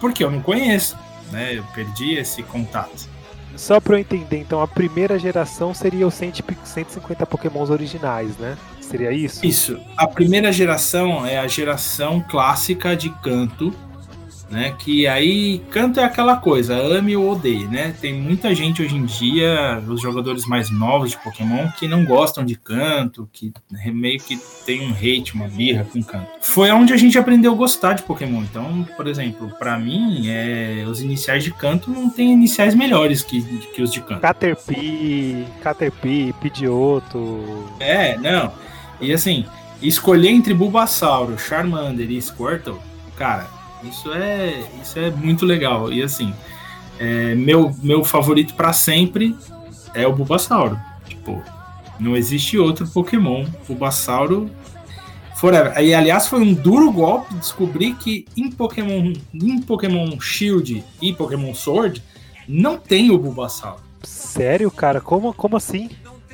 Porque 0.00 0.22
eu 0.22 0.30
não 0.30 0.40
conheço, 0.40 0.96
né? 1.32 1.58
Eu 1.58 1.64
perdi 1.74 2.14
esse 2.14 2.42
contato. 2.44 3.15
Só 3.56 3.80
pra 3.80 3.94
eu 3.96 4.00
entender, 4.00 4.38
então 4.38 4.60
a 4.60 4.68
primeira 4.68 5.18
geração 5.18 5.72
seria 5.72 6.06
os 6.06 6.14
100 6.14 6.34
150 6.64 7.26
Pokémons 7.26 7.70
originais, 7.70 8.36
né? 8.36 8.56
Seria 8.80 9.10
isso? 9.12 9.44
Isso. 9.44 9.80
A 9.96 10.06
primeira 10.06 10.52
geração 10.52 11.26
é 11.26 11.38
a 11.38 11.48
geração 11.48 12.24
clássica 12.28 12.96
de 12.96 13.10
canto, 13.10 13.74
né? 14.50 14.74
Que 14.78 15.06
aí 15.06 15.60
canto 15.70 16.00
é 16.00 16.04
aquela 16.04 16.36
coisa, 16.36 16.76
ame 16.76 17.16
ou 17.16 17.32
odeie, 17.32 17.66
né? 17.66 17.94
Tem 18.00 18.14
muita 18.14 18.54
gente 18.54 18.82
hoje 18.82 18.96
em 18.96 19.04
dia, 19.04 19.82
os 19.88 20.00
jogadores 20.00 20.46
mais 20.46 20.70
novos 20.70 21.10
de 21.10 21.18
Pokémon, 21.18 21.68
que 21.78 21.88
não 21.88 22.04
gostam 22.04 22.44
de 22.44 22.54
canto, 22.54 23.28
que 23.32 23.52
meio 23.86 24.18
que 24.18 24.38
tem 24.64 24.86
um 24.86 24.92
hate, 24.92 25.34
uma 25.34 25.48
birra 25.48 25.84
com 25.84 26.02
canto. 26.02 26.26
Foi 26.40 26.70
onde 26.70 26.92
a 26.92 26.96
gente 26.96 27.18
aprendeu 27.18 27.52
a 27.52 27.56
gostar 27.56 27.94
de 27.94 28.02
Pokémon. 28.02 28.42
Então, 28.42 28.86
por 28.96 29.06
exemplo, 29.06 29.50
para 29.58 29.78
mim, 29.78 30.28
é, 30.28 30.84
os 30.88 31.00
iniciais 31.00 31.42
de 31.42 31.52
canto 31.52 31.90
não 31.90 32.08
tem 32.08 32.32
iniciais 32.32 32.74
melhores 32.74 33.22
que, 33.22 33.42
que 33.42 33.82
os 33.82 33.92
de 33.92 34.00
canto. 34.00 34.20
Caterpie, 34.20 35.44
Caterpie, 35.62 36.34
Pidgeotto. 36.40 37.68
É, 37.80 38.16
não. 38.18 38.52
E 39.00 39.12
assim, 39.12 39.44
escolher 39.82 40.30
entre 40.30 40.54
Bulbasauro, 40.54 41.38
Charmander 41.38 42.10
e 42.10 42.20
Squirtle, 42.20 42.78
cara, 43.16 43.55
isso 43.88 44.12
é, 44.12 44.64
isso 44.82 44.98
é 44.98 45.10
muito 45.10 45.44
legal. 45.44 45.92
E 45.92 46.02
assim, 46.02 46.32
é, 46.98 47.34
meu, 47.34 47.74
meu 47.82 48.04
favorito 48.04 48.54
para 48.54 48.72
sempre 48.72 49.36
é 49.94 50.06
o 50.06 50.12
Bulbasauro. 50.12 50.78
Tipo, 51.06 51.42
não 51.98 52.16
existe 52.16 52.58
outro 52.58 52.86
Pokémon. 52.88 53.44
Bulbasauro 53.66 54.50
forever. 55.36 55.78
E 55.78 55.94
aliás, 55.94 56.26
foi 56.26 56.40
um 56.40 56.52
duro 56.52 56.90
golpe 56.90 57.34
descobrir 57.34 57.94
que 57.94 58.26
em 58.36 58.50
Pokémon, 58.50 59.12
em 59.34 59.60
Pokémon 59.60 60.18
Shield 60.20 60.84
e 61.00 61.12
Pokémon 61.12 61.54
Sword 61.54 62.02
não 62.48 62.78
tem 62.78 63.10
o 63.10 63.18
Bulbasauro. 63.18 63.80
Sério, 64.02 64.70
cara? 64.70 65.00
Como, 65.00 65.32
como 65.34 65.56
assim? 65.56 65.90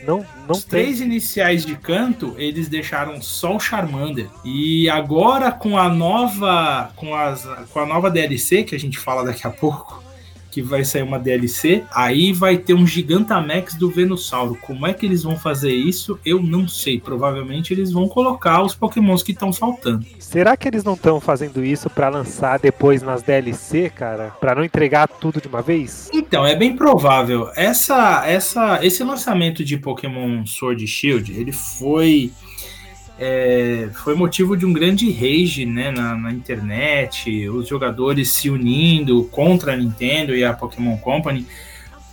Não, 0.07 0.25
não 0.47 0.53
Os 0.57 0.65
tem. 0.65 0.83
três 0.83 1.01
iniciais 1.01 1.65
de 1.65 1.75
canto, 1.77 2.35
eles 2.39 2.69
deixaram 2.69 3.21
só 3.23 3.57
o 3.57 3.61
Charmander. 3.61 4.29
E 4.45 4.89
agora 4.89 5.51
com 5.51 5.77
a 5.79 5.89
nova 5.89 6.91
com, 6.97 7.15
as, 7.15 7.45
com 7.73 7.81
a 7.81 7.87
nova 7.87 8.11
DLC 8.11 8.63
que 8.65 8.75
a 8.75 8.81
gente 8.81 8.99
fala 8.99 9.25
daqui 9.25 9.47
a 9.47 9.51
pouco, 9.51 10.03
que 10.51 10.61
vai 10.61 10.85
sair 10.85 11.03
uma 11.03 11.19
DLC, 11.19 11.83
aí 11.91 12.31
vai 12.31 12.59
ter 12.59 12.75
um 12.75 12.87
Gigantamax 12.87 13.75
do 13.75 13.89
Venusauro. 13.91 14.55
Como 14.61 14.87
é 14.87 14.93
que 14.93 15.07
eles 15.07 15.23
vão 15.23 15.35
fazer 15.35 15.73
isso? 15.73 16.21
Eu 16.27 16.43
não 16.43 16.69
sei. 16.69 17.01
Provavelmente 17.01 17.73
eles 17.73 17.91
vão 17.91 18.07
colocar 18.07 18.63
os 18.63 18.75
Pokémons 18.75 19.23
que 19.23 19.33
estão 19.33 19.51
faltando. 19.51 20.05
Será 20.19 20.55
que 20.55 20.69
eles 20.69 20.85
não 20.85 20.93
estão 20.93 21.19
fazendo 21.23 21.65
isso 21.65 21.89
pra 21.89 22.11
lançar 22.11 22.59
depois 22.59 23.01
nas 23.01 23.23
DLC, 23.23 23.89
cara? 23.89 24.29
Pra 24.41 24.55
não 24.55 24.63
entregar 24.63 25.09
tudo 25.09 25.41
de 25.41 25.49
uma 25.49 25.63
vez? 25.63 26.11
Então, 26.33 26.47
é 26.47 26.57
bem 26.57 26.75
provável. 26.75 27.51
Essa, 27.55 28.27
essa, 28.27 28.83
esse 28.83 29.05
lançamento 29.05 29.63
de 29.63 29.77
Pokémon 29.77 30.47
Sword 30.47 30.83
e 30.83 30.89
Shield, 30.89 31.31
ele 31.31 31.53
foi 31.53 32.33
é, 33.19 33.91
foi 34.03 34.15
motivo 34.15 34.57
de 34.57 34.65
um 34.65 34.73
grande 34.73 35.13
rage 35.13 35.67
né, 35.67 35.91
na, 35.91 36.15
na, 36.17 36.33
internet, 36.33 37.51
os 37.51 37.69
jogadores 37.69 38.31
se 38.31 38.49
unindo 38.49 39.25
contra 39.25 39.75
a 39.75 39.77
Nintendo 39.77 40.35
e 40.35 40.43
a 40.43 40.55
Pokémon 40.55 40.97
Company, 40.97 41.47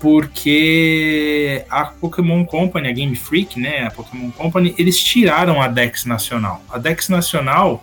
porque 0.02 1.64
a 1.70 1.86
Pokémon 1.86 2.44
Company, 2.44 2.90
a 2.90 2.92
Game 2.92 3.16
Freak, 3.16 3.58
né, 3.58 3.88
a 3.88 3.92
Pokémon 3.92 4.32
Company, 4.32 4.76
eles 4.78 5.02
tiraram 5.02 5.62
a 5.62 5.70
Dex 5.70 6.04
Nacional. 6.04 6.62
A 6.70 6.78
Dex 6.78 7.08
Nacional 7.08 7.82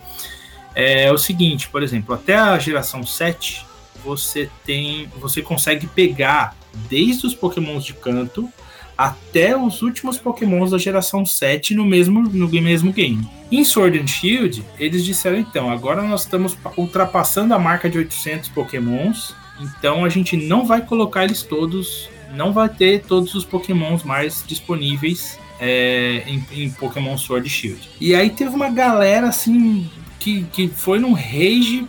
é 0.75 1.11
o 1.11 1.17
seguinte, 1.17 1.67
por 1.67 1.81
exemplo, 1.81 2.13
até 2.13 2.35
a 2.35 2.59
geração 2.59 3.03
7, 3.03 3.65
você 4.07 4.49
tem, 4.65 5.09
você 5.19 5.41
consegue 5.41 5.85
pegar 5.85 6.55
desde 6.89 7.27
os 7.27 7.35
Pokémons 7.35 7.83
de 7.83 7.93
canto 7.93 8.49
até 8.97 9.55
os 9.55 9.81
últimos 9.81 10.17
Pokémons 10.17 10.71
da 10.71 10.77
geração 10.77 11.25
7 11.25 11.75
no 11.75 11.85
mesmo, 11.85 12.21
no 12.21 12.47
mesmo 12.49 12.91
game. 12.91 13.27
Em 13.51 13.63
Sword 13.63 13.99
and 13.99 14.07
Shield, 14.07 14.63
eles 14.79 15.03
disseram 15.03 15.37
então, 15.37 15.69
agora 15.69 16.01
nós 16.01 16.21
estamos 16.21 16.57
ultrapassando 16.75 17.53
a 17.53 17.59
marca 17.59 17.89
de 17.89 17.97
800 17.97 18.49
Pokémons, 18.49 19.35
então 19.59 20.03
a 20.03 20.09
gente 20.09 20.35
não 20.35 20.65
vai 20.65 20.81
colocar 20.81 21.25
eles 21.25 21.43
todos, 21.43 22.09
não 22.33 22.53
vai 22.53 22.69
ter 22.69 23.03
todos 23.03 23.35
os 23.35 23.45
Pokémons 23.45 24.03
mais 24.03 24.43
disponíveis 24.47 25.37
é, 25.59 26.23
em, 26.25 26.45
em, 26.51 26.69
Pokémon 26.71 27.17
Sword 27.17 27.47
e 27.47 27.51
Shield. 27.51 27.89
E 27.99 28.15
aí 28.15 28.29
teve 28.29 28.55
uma 28.55 28.69
galera 28.69 29.27
assim 29.27 29.89
que, 30.19 30.43
que 30.45 30.67
foi 30.67 30.99
num 30.99 31.13
rage 31.13 31.87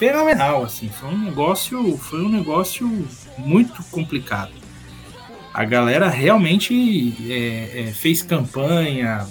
fenomenal, 0.00 0.64
assim, 0.64 0.88
foi 0.88 1.10
um 1.10 1.18
negócio, 1.18 1.98
foi 1.98 2.22
um 2.22 2.28
negócio 2.30 3.06
muito 3.36 3.82
complicado. 3.90 4.50
A 5.52 5.62
galera 5.62 6.08
realmente 6.08 7.14
é, 7.30 7.82
é, 7.82 7.92
fez 7.92 8.22
campanha 8.22 9.26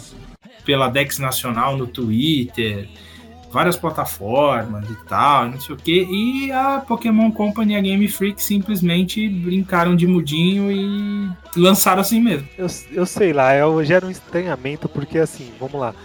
pela 0.63 0.88
Dex 0.88 1.17
Nacional 1.17 1.75
no 1.75 1.88
Twitter, 1.88 2.88
várias 3.51 3.77
plataformas 3.77 4.88
e 4.88 4.95
tal, 5.07 5.49
não 5.49 5.59
sei 5.59 5.73
o 5.73 5.77
que. 5.77 6.03
E 6.03 6.51
a 6.51 6.83
Pokémon 6.88 7.31
Company 7.31 7.73
e 7.73 7.75
a 7.75 7.81
Game 7.81 8.07
Freak 8.07 8.39
simplesmente 8.39 9.27
brincaram 9.27 9.95
de 9.95 10.05
mudinho 10.05 10.71
e 10.71 11.59
lançaram 11.59 12.01
assim 12.01 12.21
mesmo. 12.21 12.47
Eu, 12.55 12.67
eu 12.91 13.07
sei 13.07 13.33
lá, 13.33 13.55
eu 13.55 13.83
gero 13.83 14.05
um 14.05 14.11
estranhamento 14.11 14.88
porque 14.88 15.17
assim, 15.17 15.51
vamos 15.59 15.81
lá 15.81 15.95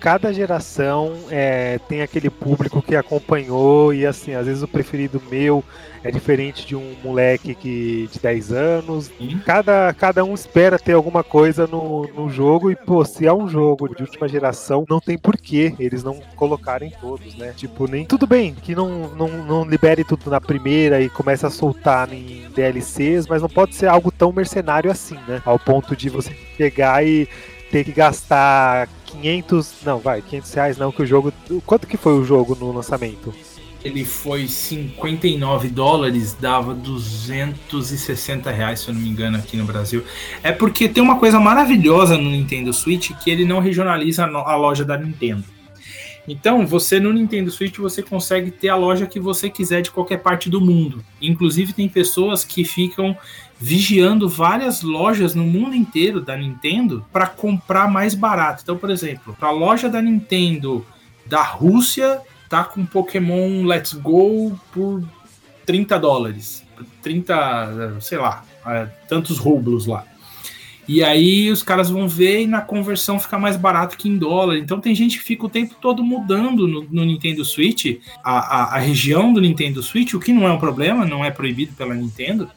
cada 0.00 0.32
geração 0.32 1.14
é, 1.30 1.78
tem 1.88 2.02
aquele 2.02 2.30
público 2.30 2.82
que 2.82 2.94
acompanhou 2.94 3.92
e 3.92 4.06
assim, 4.06 4.34
às 4.34 4.46
vezes 4.46 4.62
o 4.62 4.68
preferido 4.68 5.22
meu 5.30 5.64
é 6.06 6.10
diferente 6.10 6.64
de 6.64 6.76
um 6.76 6.94
moleque 7.02 7.54
que, 7.54 8.08
de 8.12 8.18
10 8.20 8.52
anos. 8.52 9.10
Cada, 9.44 9.92
cada 9.92 10.24
um 10.24 10.34
espera 10.34 10.78
ter 10.78 10.92
alguma 10.92 11.24
coisa 11.24 11.66
no, 11.66 12.06
no 12.14 12.30
jogo 12.30 12.70
e, 12.70 12.76
pô, 12.76 13.04
se 13.04 13.26
é 13.26 13.32
um 13.32 13.48
jogo 13.48 13.88
de 13.94 14.02
última 14.02 14.28
geração, 14.28 14.84
não 14.88 15.00
tem 15.00 15.18
porquê 15.18 15.74
eles 15.80 16.04
não 16.04 16.20
colocarem 16.36 16.92
todos, 17.00 17.34
né? 17.34 17.52
Tipo, 17.56 17.90
nem 17.90 18.04
tudo 18.04 18.24
bem 18.24 18.54
que 18.54 18.74
não, 18.74 19.08
não, 19.16 19.28
não 19.28 19.64
libere 19.64 20.04
tudo 20.04 20.30
na 20.30 20.40
primeira 20.40 21.00
e 21.00 21.08
comece 21.08 21.44
a 21.44 21.50
soltar 21.50 22.12
em 22.12 22.44
DLCs, 22.54 23.26
mas 23.26 23.42
não 23.42 23.48
pode 23.48 23.74
ser 23.74 23.88
algo 23.88 24.12
tão 24.12 24.30
mercenário 24.30 24.90
assim, 24.90 25.18
né? 25.26 25.42
Ao 25.44 25.58
ponto 25.58 25.96
de 25.96 26.08
você 26.08 26.30
pegar 26.56 27.04
e 27.04 27.28
ter 27.70 27.82
que 27.82 27.92
gastar 27.92 28.88
500, 29.20 29.72
não, 29.84 29.98
vai, 29.98 30.22
500 30.22 30.54
reais 30.54 30.78
não, 30.78 30.92
que 30.92 31.02
o 31.02 31.06
jogo, 31.06 31.32
quanto 31.64 31.86
que 31.86 31.96
foi 31.96 32.12
o 32.12 32.24
jogo 32.24 32.56
no 32.58 32.72
lançamento? 32.72 33.34
Ele 33.84 34.04
foi 34.04 34.48
59 34.48 35.68
dólares, 35.68 36.36
dava 36.38 36.74
260 36.74 38.50
reais, 38.50 38.80
se 38.80 38.88
eu 38.88 38.94
não 38.94 39.00
me 39.00 39.08
engano, 39.08 39.36
aqui 39.36 39.56
no 39.56 39.64
Brasil. 39.64 40.02
É 40.42 40.50
porque 40.50 40.88
tem 40.88 41.02
uma 41.02 41.18
coisa 41.18 41.38
maravilhosa 41.38 42.18
no 42.18 42.28
Nintendo 42.28 42.72
Switch 42.72 43.12
que 43.22 43.30
ele 43.30 43.44
não 43.44 43.60
regionaliza 43.60 44.24
a 44.24 44.56
loja 44.56 44.84
da 44.84 44.98
Nintendo. 44.98 45.55
Então, 46.28 46.66
você 46.66 46.98
no 46.98 47.12
Nintendo 47.12 47.50
Switch 47.50 47.78
você 47.78 48.02
consegue 48.02 48.50
ter 48.50 48.68
a 48.68 48.76
loja 48.76 49.06
que 49.06 49.20
você 49.20 49.48
quiser 49.48 49.82
de 49.82 49.90
qualquer 49.90 50.18
parte 50.18 50.50
do 50.50 50.60
mundo. 50.60 51.04
Inclusive 51.20 51.72
tem 51.72 51.88
pessoas 51.88 52.44
que 52.44 52.64
ficam 52.64 53.16
vigiando 53.58 54.28
várias 54.28 54.82
lojas 54.82 55.34
no 55.34 55.44
mundo 55.44 55.74
inteiro 55.74 56.20
da 56.20 56.36
Nintendo 56.36 57.04
para 57.12 57.26
comprar 57.26 57.90
mais 57.90 58.14
barato. 58.14 58.62
Então, 58.62 58.76
por 58.76 58.90
exemplo, 58.90 59.36
a 59.40 59.50
loja 59.50 59.88
da 59.88 60.02
Nintendo 60.02 60.84
da 61.24 61.42
Rússia 61.42 62.20
tá 62.48 62.64
com 62.64 62.84
Pokémon 62.84 63.64
Let's 63.64 63.92
Go 63.94 64.58
por 64.72 65.02
30 65.64 65.98
dólares, 65.98 66.64
30, 67.02 68.00
sei 68.00 68.18
lá, 68.18 68.44
é, 68.66 68.86
tantos 69.08 69.38
rublos 69.38 69.86
lá. 69.86 70.04
E 70.88 71.02
aí 71.02 71.50
os 71.50 71.62
caras 71.62 71.90
vão 71.90 72.06
ver 72.06 72.42
e 72.42 72.46
na 72.46 72.60
conversão 72.60 73.18
fica 73.18 73.38
mais 73.38 73.56
barato 73.56 73.96
que 73.96 74.08
em 74.08 74.16
dólar. 74.16 74.56
Então 74.56 74.80
tem 74.80 74.94
gente 74.94 75.18
que 75.18 75.24
fica 75.24 75.44
o 75.44 75.48
tempo 75.48 75.74
todo 75.80 76.04
mudando 76.04 76.68
no, 76.68 76.86
no 76.88 77.04
Nintendo 77.04 77.44
Switch, 77.44 77.98
a, 78.22 78.38
a, 78.38 78.74
a, 78.76 78.78
região 78.78 79.32
do 79.32 79.40
Nintendo 79.40 79.82
Switch, 79.82 80.14
o 80.14 80.20
que 80.20 80.32
não 80.32 80.46
é 80.46 80.52
um 80.52 80.58
problema, 80.58 81.04
não 81.04 81.24
é 81.24 81.30
proibido 81.30 81.72
pela 81.74 81.94
Nintendo 81.94 82.48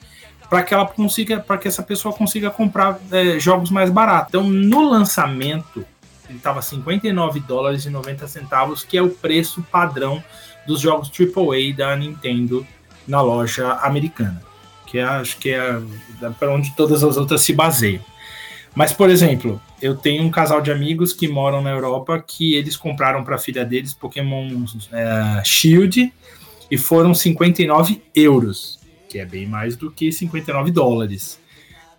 para 0.50 0.63
que 0.63 0.74
ela 0.74 0.86
consiga, 0.86 1.39
para 1.39 1.58
que 1.58 1.68
essa 1.68 1.84
pessoa 1.84 2.13
consiga 2.13 2.50
comprar 2.50 3.00
é, 3.12 3.39
jogos 3.39 3.70
mais 3.70 3.92
baratos. 3.92 4.30
Então, 4.30 4.44
no 4.44 4.89
lançamento, 4.89 5.86
ele 6.28 6.39
estava 6.39 6.62
59 6.62 7.39
dólares 7.42 7.86
e 7.86 7.89
90 7.89 8.28
centavos, 8.28 8.84
que 8.84 8.98
é 8.98 9.02
o 9.02 9.10
preço 9.10 9.62
padrão 9.72 10.24
dos 10.65 10.82
jogos 10.82 11.12
AAA 11.12 11.76
da 11.76 11.96
Nintendo 11.96 12.65
na 13.08 13.22
loja 13.22 13.74
americana, 13.82 14.42
que 14.88 14.98
é, 14.98 15.04
acho 15.04 15.38
que 15.38 15.52
é 15.52 15.80
para 16.39 16.52
onde 16.52 16.76
todas 16.76 17.04
as 17.04 17.15
outras 17.15 17.42
se 17.42 17.54
baseiam. 17.54 18.04
Mas, 18.76 18.94
por 18.94 19.10
exemplo, 19.10 19.62
eu 19.82 19.96
tenho 19.96 20.24
um 20.24 20.30
casal 20.30 20.62
de 20.62 20.72
amigos 20.72 21.14
que 21.14 21.28
moram 21.28 21.62
na 21.62 21.72
Europa 21.72 22.24
que 22.26 22.54
eles 22.54 22.78
compraram 22.78 23.24
para 23.24 23.36
a 23.36 23.40
filha 23.40 23.66
deles 23.66 23.94
Pokémon 23.94 24.48
é, 24.92 25.42
Shield 25.44 26.14
e 26.70 26.78
foram 26.78 27.14
59 27.14 28.02
euros 28.16 28.80
que 29.10 29.18
é 29.18 29.26
bem 29.26 29.48
mais 29.48 29.76
do 29.76 29.92
que 29.92 30.12
59 30.12 30.72
dólares. 30.72 31.40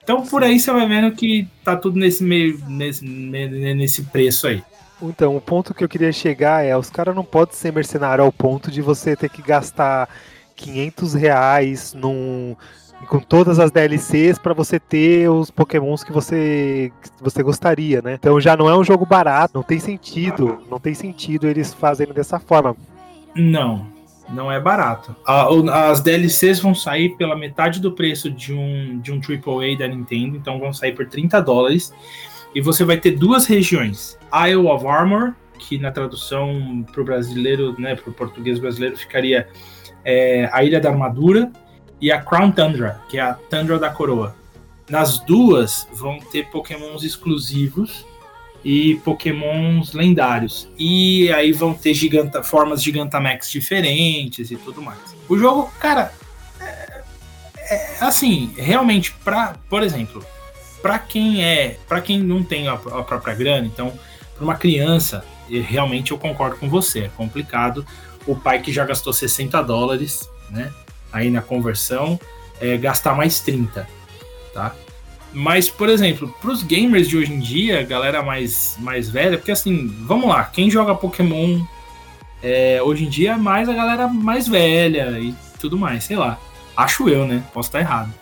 Então 0.03 0.25
por 0.25 0.43
aí 0.45 0.59
você 0.59 0.73
vai 0.73 0.89
vendo 0.89 1.15
que 1.15 1.47
tá 1.65 1.77
tudo 1.77 1.99
nesse 1.99 2.23
meio 2.23 2.59
nesse, 2.69 3.05
nesse 3.05 4.05
preço 4.05 4.47
aí. 4.47 4.63
Então, 5.03 5.35
o 5.35 5.41
ponto 5.41 5.73
que 5.73 5.83
eu 5.83 5.89
queria 5.89 6.13
chegar 6.13 6.63
é, 6.63 6.77
os 6.77 6.91
caras 6.91 7.17
não 7.17 7.25
podem 7.25 7.55
ser 7.55 7.73
mercenário 7.73 8.23
ao 8.23 8.31
ponto 8.31 8.71
de 8.71 8.83
você 8.83 9.17
ter 9.17 9.31
que 9.31 9.41
gastar 9.41 10.11
500 10.55 11.15
reais 11.15 11.95
num, 11.95 12.55
com 13.07 13.19
todas 13.19 13.59
as 13.59 13.71
DLCs 13.71 14.39
para 14.39 14.55
você 14.55 14.79
ter 14.79 15.29
os 15.29 15.51
pokémons 15.51 16.05
que 16.05 16.13
você, 16.13 16.93
que 17.03 17.11
você 17.23 17.43
gostaria, 17.43 18.01
né? 18.03 18.15
Então 18.15 18.41
já 18.41 18.57
não 18.57 18.69
é 18.69 18.77
um 18.77 18.85
jogo 18.85 19.07
barato, 19.07 19.55
não 19.55 19.63
tem 19.63 19.79
sentido, 19.79 20.59
não 20.71 20.79
tem 20.79 20.95
sentido 20.95 21.49
eles 21.49 21.73
fazerem 21.73 22.15
dessa 22.15 22.39
forma. 22.39 22.77
Não, 23.35 23.87
não 24.29 24.51
é 24.51 24.61
barato. 24.61 25.15
as 25.73 26.01
DLCs 26.01 26.61
vão 26.61 26.75
sair 26.75 27.17
pela 27.17 27.37
metade 27.37 27.81
do 27.81 27.93
preço 27.93 28.31
de 28.31 28.53
um, 28.53 28.99
de 29.01 29.13
um 29.13 29.21
AAA 29.21 29.79
da 29.79 29.89
Nintendo, 29.89 30.37
então 30.37 30.59
vão 30.59 30.73
sair 30.73 30.93
por 30.93 31.07
30 31.07 31.41
dólares. 31.41 31.93
E 32.55 32.61
você 32.61 32.85
vai 32.85 32.97
ter 32.97 33.13
duas 33.13 33.47
regiões: 33.47 34.19
Isle 34.49 34.67
of 34.67 34.87
Armor, 34.87 35.35
que 35.59 35.79
na 35.79 35.91
tradução 35.91 36.85
para 36.91 37.01
o 37.01 37.05
brasileiro, 37.05 37.75
né, 37.79 37.95
para 37.95 38.11
o 38.11 38.13
português 38.13 38.59
brasileiro, 38.59 38.97
ficaria 38.97 39.49
é, 40.05 40.49
a 40.53 40.65
Ilha 40.65 40.81
da 40.81 40.91
Armadura, 40.91 41.51
e 42.01 42.11
a 42.11 42.21
Crown 42.21 42.51
Tundra, 42.51 43.01
que 43.09 43.19
é 43.19 43.23
a 43.23 43.35
Tundra 43.35 43.79
da 43.79 43.91
Coroa. 43.91 44.35
Nas 44.89 45.19
duas 45.21 45.87
vão 45.93 46.19
ter 46.19 46.51
pokémons 46.51 47.05
exclusivos 47.05 48.05
e 48.65 48.97
pokémons 49.05 49.93
lendários. 49.93 50.69
E 50.79 51.33
aí 51.33 51.53
vão 51.53 51.75
ter 51.75 51.95
giganta, 51.95 52.43
formas 52.43 52.83
Gigantamax 52.83 53.51
diferentes 53.51 54.51
e 54.51 54.57
tudo 54.57 54.83
mais. 54.83 54.99
O 55.29 55.39
jogo, 55.39 55.71
cara, 55.79 56.13
é, 56.61 57.05
é, 57.71 57.97
assim, 58.01 58.53
realmente, 58.57 59.13
pra, 59.25 59.55
por 59.69 59.83
exemplo, 59.83 60.25
para 60.83 60.99
quem 60.99 61.45
é, 61.45 61.79
para 61.89 62.01
quem 62.01 62.21
não 62.21 62.43
tem 62.43 62.69
a, 62.69 62.73
a 62.73 63.03
própria 63.03 63.35
grana, 63.35 63.67
então, 63.67 63.93
para 64.35 64.45
uma 64.45 64.57
criança, 64.57 65.25
realmente 65.49 66.11
eu 66.11 66.19
concordo 66.19 66.57
com 66.57 66.69
você, 66.69 67.05
é 67.05 67.09
complicado. 67.09 67.87
O 68.27 68.35
pai 68.35 68.61
que 68.61 68.73
já 68.73 68.85
gastou 68.85 69.13
60 69.13 69.63
dólares, 69.63 70.29
né, 70.51 70.73
aí 71.13 71.31
na 71.31 71.43
conversão, 71.43 72.19
é, 72.61 72.77
gastar 72.77 73.15
mais 73.15 73.41
30, 73.41 73.89
tá? 74.53 74.75
Mas, 75.33 75.69
por 75.69 75.89
exemplo, 75.89 76.35
para 76.41 76.51
os 76.51 76.63
gamers 76.63 77.09
de 77.09 77.17
hoje 77.17 77.33
em 77.33 77.39
dia, 77.39 77.83
galera 77.85 78.23
mais, 78.23 78.77
mais 78.79 79.09
velha, 79.09 79.39
porque 79.39 79.53
assim, 79.53 79.87
vamos 80.01 80.29
lá, 80.29 80.45
quem 80.45 80.71
joga 80.71 80.95
Pokémon 80.95 81.61
é, 82.43 82.81
hoje 82.83 83.05
em 83.05 83.09
dia 83.09 83.33
é 83.33 83.37
mais 83.37 83.69
a 83.69 83.73
galera 83.73 84.09
mais 84.09 84.49
velha 84.49 85.19
e 85.19 85.35
tudo 85.59 85.79
mais, 85.79 86.05
sei 86.05 86.17
lá. 86.17 86.39
Acho 86.77 87.09
eu, 87.09 87.27
né? 87.27 87.43
Posso 87.53 87.69
estar 87.69 87.81
errado. 87.81 88.13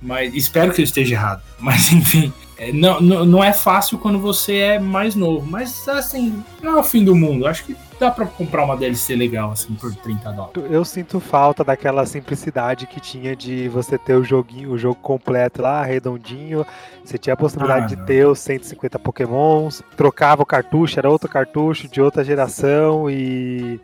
Mas 0.00 0.34
espero 0.34 0.72
que 0.72 0.80
eu 0.80 0.84
esteja 0.84 1.14
errado. 1.14 1.42
Mas 1.58 1.92
enfim, 1.92 2.32
é, 2.56 2.72
não, 2.72 3.00
não, 3.00 3.24
não 3.24 3.44
é 3.44 3.52
fácil 3.52 3.98
quando 3.98 4.18
você 4.18 4.56
é 4.56 4.78
mais 4.78 5.14
novo. 5.14 5.46
Mas 5.46 5.86
assim, 5.88 6.42
não 6.62 6.78
é 6.78 6.80
o 6.80 6.84
fim 6.84 7.04
do 7.04 7.14
mundo. 7.14 7.46
Acho 7.46 7.64
que 7.64 7.76
dá 7.98 8.10
pra 8.10 8.26
comprar 8.26 8.64
uma 8.64 8.76
DLC 8.76 9.14
legal, 9.16 9.50
assim, 9.50 9.74
por 9.74 9.94
30 9.94 10.32
dólares. 10.32 10.70
Eu 10.70 10.84
sinto 10.84 11.20
falta 11.20 11.62
daquela 11.64 12.04
simplicidade 12.06 12.86
que 12.86 13.00
tinha 13.00 13.34
de 13.36 13.68
você 13.68 13.96
ter 13.98 14.14
o 14.14 14.24
joguinho, 14.24 14.72
o 14.72 14.78
jogo 14.78 14.96
completo 14.96 15.62
lá, 15.62 15.82
redondinho. 15.82 16.66
Você 17.04 17.18
tinha 17.18 17.34
a 17.34 17.36
possibilidade 17.36 17.94
ah, 17.94 17.96
de 17.96 18.06
ter 18.06 18.26
os 18.26 18.38
150 18.38 18.98
pokémons, 18.98 19.82
trocava 19.96 20.42
o 20.42 20.46
cartucho, 20.46 20.98
era 20.98 21.10
outro 21.10 21.28
cartucho 21.28 21.88
de 21.88 22.00
outra 22.00 22.24
geração 22.24 23.10
e 23.10 23.78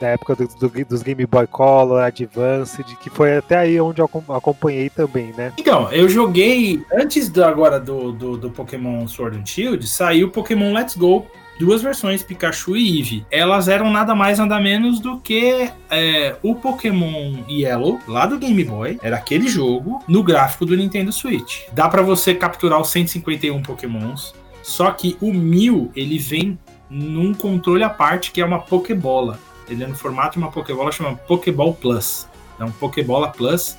da 0.00 0.08
época 0.08 0.34
do, 0.36 0.46
do- 0.46 0.84
dos 0.84 1.02
Game 1.02 1.24
Boy 1.24 1.46
Color, 1.46 2.02
Advanced, 2.04 2.84
que 3.00 3.08
foi 3.08 3.38
até 3.38 3.56
aí 3.56 3.80
onde 3.80 4.00
eu 4.00 4.04
acom- 4.04 4.34
acompanhei 4.34 4.90
também, 4.90 5.32
né? 5.36 5.52
Então, 5.56 5.90
eu 5.90 6.06
joguei 6.08 6.84
antes 6.92 7.30
do, 7.30 7.42
agora 7.42 7.80
do, 7.80 8.12
do, 8.12 8.36
do 8.36 8.50
Pokémon 8.50 9.08
Sword 9.08 9.38
and 9.38 9.46
Shield, 9.46 9.86
saiu 9.88 10.26
o 10.28 10.30
Pokémon 10.30 10.72
Let's 10.74 10.96
Go, 10.96 11.26
duas 11.58 11.82
versões, 11.82 12.22
Pikachu 12.22 12.76
e 12.76 12.98
Eevee. 12.98 13.26
Elas 13.30 13.68
eram 13.68 13.90
nada 13.90 14.14
mais 14.14 14.38
nada 14.38 14.58
menos 14.60 15.00
do 15.00 15.18
que 15.18 15.70
é, 15.90 16.36
o 16.42 16.54
Pokémon 16.54 17.44
Yellow, 17.48 18.00
lá 18.06 18.26
do 18.26 18.38
Game 18.38 18.62
Boy, 18.64 18.98
era 19.02 19.16
aquele 19.16 19.48
jogo, 19.48 20.02
no 20.08 20.22
gráfico 20.22 20.66
do 20.66 20.76
Nintendo 20.76 21.12
Switch. 21.12 21.62
Dá 21.72 21.88
pra 21.88 22.02
você 22.02 22.34
capturar 22.34 22.80
os 22.80 22.90
151 22.90 23.62
Pokémons, 23.62 24.34
só 24.62 24.90
que 24.90 25.16
o 25.20 25.32
Mil, 25.32 25.90
ele 25.94 26.18
vem 26.18 26.58
num 26.90 27.34
controle 27.34 27.82
à 27.82 27.90
parte 27.90 28.30
que 28.30 28.40
é 28.40 28.44
uma 28.44 28.58
Pokébola. 28.58 29.38
Ele 29.68 29.82
é 29.82 29.86
no 29.86 29.94
formato 29.94 30.32
de 30.32 30.38
uma 30.38 30.50
Pokébola 30.50 30.92
chamada 30.92 31.16
Pokéball 31.16 31.74
Plus. 31.74 32.28
É 32.58 32.64
um 32.64 32.70
Pokébola 32.70 33.28
Plus 33.28 33.76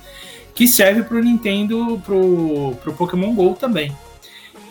que 0.54 0.66
serve 0.66 1.04
pro 1.04 1.22
Nintendo, 1.22 2.02
pro, 2.04 2.74
pro 2.82 2.92
Pokémon 2.92 3.32
GO 3.34 3.54
também. 3.54 3.96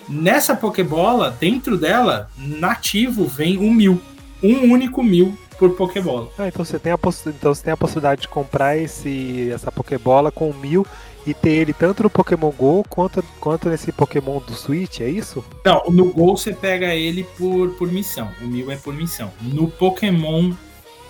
Nessa 0.07 0.55
Pokébola, 0.55 1.35
dentro 1.39 1.77
dela, 1.77 2.29
nativo 2.37 3.25
vem 3.25 3.57
um 3.57 3.73
mil. 3.73 4.01
Um 4.41 4.71
único 4.71 5.03
mil 5.03 5.37
por 5.57 5.71
Pokébola. 5.71 6.29
Ah, 6.37 6.47
então 6.47 6.63
você 6.63 6.77
tem 6.77 6.91
a, 6.91 6.97
poss- 6.97 7.25
então 7.25 7.53
você 7.53 7.63
tem 7.63 7.73
a 7.73 7.77
possibilidade 7.77 8.21
de 8.21 8.27
comprar 8.27 8.77
esse, 8.77 9.49
essa 9.51 9.71
Pokébola 9.71 10.31
com 10.31 10.53
mil 10.53 10.85
e 11.25 11.33
ter 11.33 11.49
ele 11.49 11.73
tanto 11.73 12.03
no 12.03 12.09
Pokémon 12.09 12.51
GO 12.51 12.85
quanto, 12.87 13.23
quanto 13.39 13.67
nesse 13.67 13.91
Pokémon 13.91 14.39
do 14.39 14.53
Switch, 14.53 15.01
é 15.01 15.09
isso? 15.09 15.43
Não, 15.65 15.83
no 15.89 16.13
Gol 16.13 16.37
você 16.37 16.53
pega 16.53 16.93
ele 16.93 17.25
por, 17.37 17.71
por 17.71 17.91
missão. 17.91 18.29
O 18.41 18.45
mil 18.45 18.71
é 18.71 18.75
por 18.77 18.93
missão. 18.93 19.31
No 19.41 19.67
Pokémon 19.67 20.53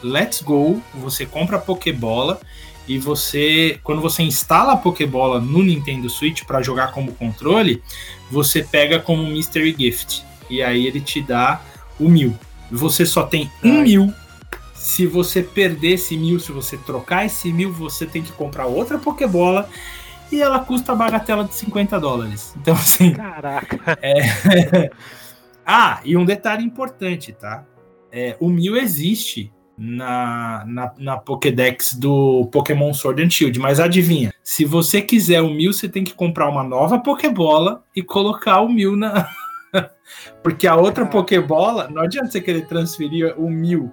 Let's 0.02 0.42
Go, 0.42 0.82
você 0.96 1.26
compra 1.26 1.58
a 1.58 1.60
Pokébola 1.60 2.40
e 2.88 2.98
você, 2.98 3.80
quando 3.84 4.02
você 4.02 4.24
instala 4.24 4.74
a 4.74 4.78
Pokébola 4.78 5.42
no 5.42 5.62
Nintendo 5.62 6.10
Switch 6.10 6.44
para 6.44 6.62
jogar 6.62 6.94
como 6.94 7.14
controle, 7.14 7.84
você 8.32 8.64
pega 8.64 9.00
como 9.00 9.28
Mystery 9.28 9.76
Gift. 9.78 10.26
E 10.50 10.64
aí 10.64 10.88
ele 10.88 11.02
te 11.02 11.22
dá 11.22 11.62
o 12.00 12.08
mil. 12.08 12.34
Você 12.72 13.06
só 13.06 13.24
tem 13.24 13.52
um 13.64 13.80
Ai. 13.80 13.84
mil. 13.84 14.14
Se 14.74 15.06
você 15.06 15.44
perder 15.44 15.96
esse 15.96 16.16
mil, 16.16 16.40
se 16.40 16.52
você 16.52 16.78
trocar 16.78 17.26
esse 17.26 17.52
mil, 17.52 17.74
você 17.74 18.06
tem 18.06 18.24
que 18.24 18.32
comprar 18.32 18.68
outra 18.68 18.98
Pokébola. 18.98 19.70
E 20.32 20.42
ela 20.42 20.60
custa 20.60 20.94
a 20.94 20.96
bagatela 20.96 21.44
de 21.44 21.54
50 21.56 22.00
dólares. 22.00 22.54
Então, 22.56 22.74
assim, 22.74 23.14
Caraca! 23.14 23.98
ah, 25.66 26.00
e 26.04 26.16
um 26.16 26.26
detalhe 26.26 26.64
importante, 26.64 27.34
tá? 27.34 27.66
É, 28.12 28.36
o 28.40 28.50
Mil 28.50 28.76
existe 28.78 29.52
na, 29.78 30.64
na, 30.66 30.94
na 30.98 31.18
Pokédex 31.18 31.94
do 31.94 32.48
Pokémon 32.52 32.94
Sword 32.94 33.24
and 33.24 33.30
Shield, 33.30 33.60
mas 33.60 33.80
adivinha? 33.80 34.34
Se 34.44 34.66
você 34.66 35.02
quiser 35.02 35.42
o 35.42 35.50
Mil, 35.50 35.72
você 35.72 35.88
tem 35.88 36.04
que 36.04 36.14
comprar 36.14 36.50
uma 36.50 36.64
nova 36.64 37.00
Pokébola 37.00 37.84
e 37.96 38.02
colocar 38.02 38.62
o 38.62 38.70
Mil 38.70 38.96
na. 38.96 39.30
Porque 40.42 40.66
a 40.66 40.76
outra 40.76 41.04
Ah. 41.04 41.08
Pokébola, 41.08 41.90
não 41.90 42.02
adianta 42.02 42.32
você 42.32 42.42
querer 42.42 42.66
transferir 42.66 43.36
o 43.38 43.50
Mil 43.50 43.92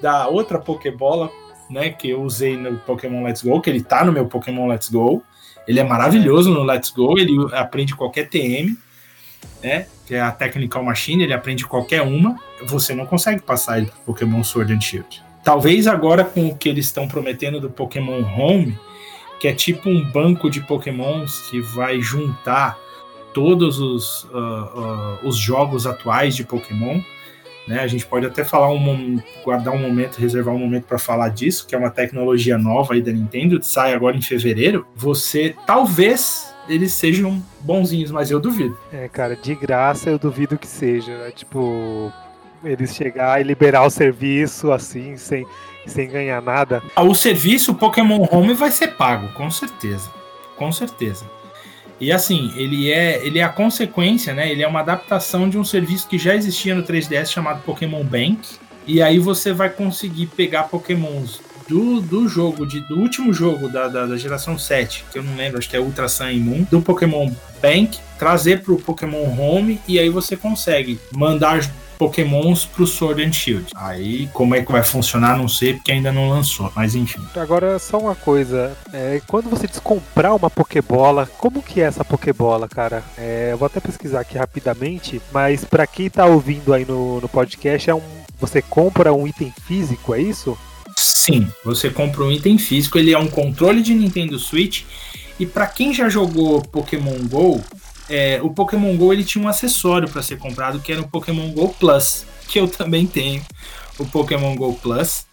da 0.00 0.26
outra 0.26 0.58
Pokébola, 0.58 1.30
né, 1.70 1.90
que 1.90 2.10
eu 2.10 2.22
usei 2.22 2.56
no 2.56 2.78
Pokémon 2.78 3.22
Let's 3.22 3.42
Go, 3.42 3.60
que 3.60 3.70
ele 3.70 3.82
tá 3.82 4.04
no 4.04 4.12
meu 4.12 4.26
Pokémon 4.26 4.66
Let's 4.66 4.90
Go. 4.90 5.22
Ele 5.68 5.78
é 5.78 5.84
maravilhoso 5.84 6.50
no 6.50 6.64
Let's 6.64 6.90
Go, 6.90 7.18
ele 7.18 7.36
aprende 7.52 7.94
qualquer 7.94 8.28
TM 8.28 8.76
né? 9.62 9.86
Que 10.12 10.16
é 10.16 10.20
a 10.20 10.30
Technical 10.30 10.84
Machine, 10.84 11.24
ele 11.24 11.32
aprende 11.32 11.66
qualquer 11.66 12.02
uma. 12.02 12.38
Você 12.64 12.94
não 12.94 13.06
consegue 13.06 13.40
passar 13.40 13.78
ele 13.78 13.86
pro 13.86 14.12
Pokémon 14.12 14.44
Sword 14.44 14.70
and 14.74 14.80
Shield. 14.82 15.22
Talvez 15.42 15.86
agora 15.86 16.22
com 16.22 16.48
o 16.48 16.54
que 16.54 16.68
eles 16.68 16.84
estão 16.84 17.08
prometendo 17.08 17.58
do 17.58 17.70
Pokémon 17.70 18.22
Home, 18.22 18.78
que 19.40 19.48
é 19.48 19.54
tipo 19.54 19.88
um 19.88 20.04
banco 20.04 20.50
de 20.50 20.60
Pokémons 20.60 21.48
que 21.48 21.62
vai 21.62 22.02
juntar 22.02 22.78
todos 23.32 23.80
os, 23.80 24.28
ah, 24.34 24.72
ah, 24.76 25.18
os 25.22 25.38
jogos 25.38 25.86
atuais 25.86 26.36
de 26.36 26.44
Pokémon. 26.44 27.00
Né? 27.66 27.80
A 27.80 27.86
gente 27.86 28.04
pode 28.04 28.26
até 28.26 28.44
falar 28.44 28.68
um 28.70 29.18
guardar 29.42 29.72
um 29.72 29.78
momento, 29.78 30.18
reservar 30.18 30.54
um 30.54 30.58
momento 30.58 30.84
para 30.84 30.98
falar 30.98 31.30
disso, 31.30 31.66
que 31.66 31.74
é 31.74 31.78
uma 31.78 31.90
tecnologia 31.90 32.58
nova 32.58 32.92
aí 32.92 33.00
da 33.00 33.12
Nintendo, 33.12 33.62
sai 33.62 33.94
agora 33.94 34.14
em 34.14 34.20
fevereiro. 34.20 34.86
Você 34.94 35.56
talvez 35.66 36.51
eles 36.68 36.92
sejam 36.92 37.42
bonzinhos, 37.60 38.10
mas 38.10 38.30
eu 38.30 38.38
duvido. 38.40 38.76
É, 38.92 39.08
cara, 39.08 39.36
de 39.36 39.54
graça 39.54 40.10
eu 40.10 40.18
duvido 40.18 40.58
que 40.58 40.66
seja. 40.66 41.16
né? 41.18 41.30
Tipo, 41.30 42.12
eles 42.64 42.94
chegar 42.94 43.40
e 43.40 43.44
liberar 43.44 43.84
o 43.84 43.90
serviço 43.90 44.70
assim, 44.72 45.16
sem, 45.16 45.46
sem 45.86 46.08
ganhar 46.08 46.40
nada. 46.40 46.82
Ah, 46.94 47.02
O 47.02 47.14
serviço 47.14 47.74
Pokémon 47.74 48.26
Home 48.30 48.54
vai 48.54 48.70
ser 48.70 48.88
pago, 48.88 49.28
com 49.34 49.50
certeza. 49.50 50.10
Com 50.56 50.70
certeza. 50.70 51.24
E 52.00 52.10
assim, 52.10 52.52
ele 52.56 52.90
é, 52.90 53.24
ele 53.24 53.38
é 53.38 53.44
a 53.44 53.48
consequência, 53.48 54.34
né? 54.34 54.50
Ele 54.50 54.62
é 54.62 54.66
uma 54.66 54.80
adaptação 54.80 55.48
de 55.48 55.56
um 55.56 55.64
serviço 55.64 56.08
que 56.08 56.18
já 56.18 56.34
existia 56.34 56.74
no 56.74 56.82
3DS 56.82 57.26
chamado 57.26 57.62
Pokémon 57.62 58.02
Bank. 58.02 58.40
E 58.84 59.00
aí 59.00 59.20
você 59.20 59.52
vai 59.52 59.70
conseguir 59.70 60.26
pegar 60.26 60.64
Pokémons 60.64 61.40
do, 61.72 62.02
do 62.02 62.28
jogo, 62.28 62.66
de, 62.66 62.80
do 62.80 62.98
último 62.98 63.32
jogo 63.32 63.66
da, 63.66 63.88
da, 63.88 64.04
da 64.04 64.16
geração 64.18 64.58
7, 64.58 65.06
que 65.10 65.18
eu 65.18 65.22
não 65.22 65.34
lembro, 65.34 65.58
acho 65.58 65.70
que 65.70 65.74
é 65.74 65.80
Ultra 65.80 66.06
Sun 66.06 66.28
e 66.28 66.38
Moon, 66.38 66.66
do 66.70 66.82
Pokémon 66.82 67.30
Bank, 67.62 67.98
trazer 68.18 68.62
pro 68.62 68.76
Pokémon 68.76 69.24
Home 69.38 69.80
e 69.88 69.98
aí 69.98 70.10
você 70.10 70.36
consegue 70.36 71.00
mandar 71.10 71.66
Pokémons 71.98 72.66
pro 72.66 72.86
Sword 72.86 73.24
and 73.24 73.32
Shield. 73.32 73.70
Aí, 73.74 74.28
como 74.34 74.54
é 74.54 74.62
que 74.62 74.70
vai 74.70 74.82
funcionar, 74.82 75.38
não 75.38 75.48
sei, 75.48 75.74
porque 75.74 75.92
ainda 75.92 76.12
não 76.12 76.28
lançou, 76.28 76.70
mas 76.76 76.94
enfim. 76.94 77.22
Agora, 77.36 77.78
só 77.78 77.98
uma 77.98 78.14
coisa. 78.14 78.76
é, 78.92 79.22
quando 79.26 79.48
você 79.48 79.66
diz 79.66 79.78
comprar 79.78 80.34
uma 80.34 80.50
Pokébola, 80.50 81.26
como 81.38 81.62
que 81.62 81.80
é 81.80 81.84
essa 81.84 82.04
Pokébola, 82.04 82.68
cara? 82.68 83.02
É, 83.16 83.50
eu 83.52 83.56
vou 83.56 83.64
até 83.64 83.80
pesquisar 83.80 84.20
aqui 84.20 84.36
rapidamente, 84.36 85.22
mas 85.32 85.64
pra 85.64 85.86
quem 85.86 86.10
tá 86.10 86.26
ouvindo 86.26 86.74
aí 86.74 86.84
no, 86.84 87.18
no 87.20 87.28
podcast, 87.30 87.88
é 87.88 87.94
um, 87.94 88.02
você 88.38 88.60
compra 88.60 89.14
um 89.14 89.26
item 89.26 89.54
físico, 89.66 90.12
é 90.12 90.20
isso? 90.20 90.58
Sim, 91.02 91.48
você 91.64 91.90
compra 91.90 92.22
um 92.22 92.30
item 92.30 92.56
físico, 92.58 92.96
ele 92.96 93.12
é 93.12 93.18
um 93.18 93.26
controle 93.26 93.82
de 93.82 93.92
Nintendo 93.92 94.38
Switch. 94.38 94.84
E 95.38 95.44
para 95.44 95.66
quem 95.66 95.92
já 95.92 96.08
jogou 96.08 96.62
Pokémon 96.62 97.26
Go, 97.28 97.60
é, 98.08 98.40
o 98.40 98.50
Pokémon 98.50 98.96
Go 98.96 99.12
ele 99.12 99.24
tinha 99.24 99.44
um 99.44 99.48
acessório 99.48 100.08
para 100.08 100.22
ser 100.22 100.38
comprado 100.38 100.78
que 100.78 100.92
era 100.92 101.00
o 101.00 101.08
Pokémon 101.08 101.50
Go 101.50 101.74
Plus, 101.78 102.24
que 102.46 102.60
eu 102.60 102.68
também 102.68 103.04
tenho, 103.04 103.44
o 103.98 104.06
Pokémon 104.06 104.54
Go 104.54 104.74
Plus. 104.74 105.26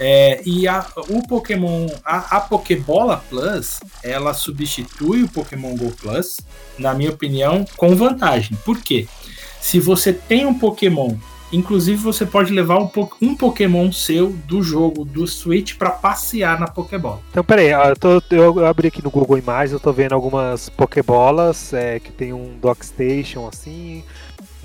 É, 0.00 0.40
e 0.46 0.66
a, 0.66 0.86
o 1.08 1.26
Pokémon, 1.28 1.88
a, 2.02 2.38
a 2.38 2.40
Pokébola 2.40 3.22
Plus, 3.28 3.80
ela 4.02 4.32
substitui 4.32 5.24
o 5.24 5.28
Pokémon 5.28 5.76
Go 5.76 5.92
Plus, 5.92 6.40
na 6.78 6.94
minha 6.94 7.10
opinião, 7.10 7.66
com 7.76 7.94
vantagem. 7.94 8.56
Por 8.64 8.80
quê? 8.80 9.06
Se 9.60 9.78
você 9.78 10.12
tem 10.12 10.46
um 10.46 10.58
Pokémon 10.58 11.16
Inclusive, 11.52 12.02
você 12.02 12.24
pode 12.24 12.52
levar 12.52 12.78
um, 12.78 12.86
po- 12.88 13.10
um 13.20 13.34
Pokémon 13.36 13.92
seu 13.92 14.30
do 14.46 14.62
jogo 14.62 15.04
do 15.04 15.26
Switch 15.26 15.76
para 15.76 15.90
passear 15.90 16.58
na 16.58 16.66
Pokébola. 16.66 17.20
Então, 17.30 17.44
peraí, 17.44 17.72
ó, 17.74 17.90
eu, 17.90 17.96
tô, 17.96 18.22
eu 18.30 18.66
abri 18.66 18.88
aqui 18.88 19.02
no 19.02 19.10
Google 19.10 19.36
Imagens, 19.38 19.72
eu 19.72 19.80
tô 19.80 19.92
vendo 19.92 20.14
algumas 20.14 20.68
Pokébolas 20.70 21.72
é, 21.74 22.00
que 22.00 22.10
tem 22.10 22.32
um 22.32 22.56
Dockstation 22.60 23.46
assim, 23.46 24.02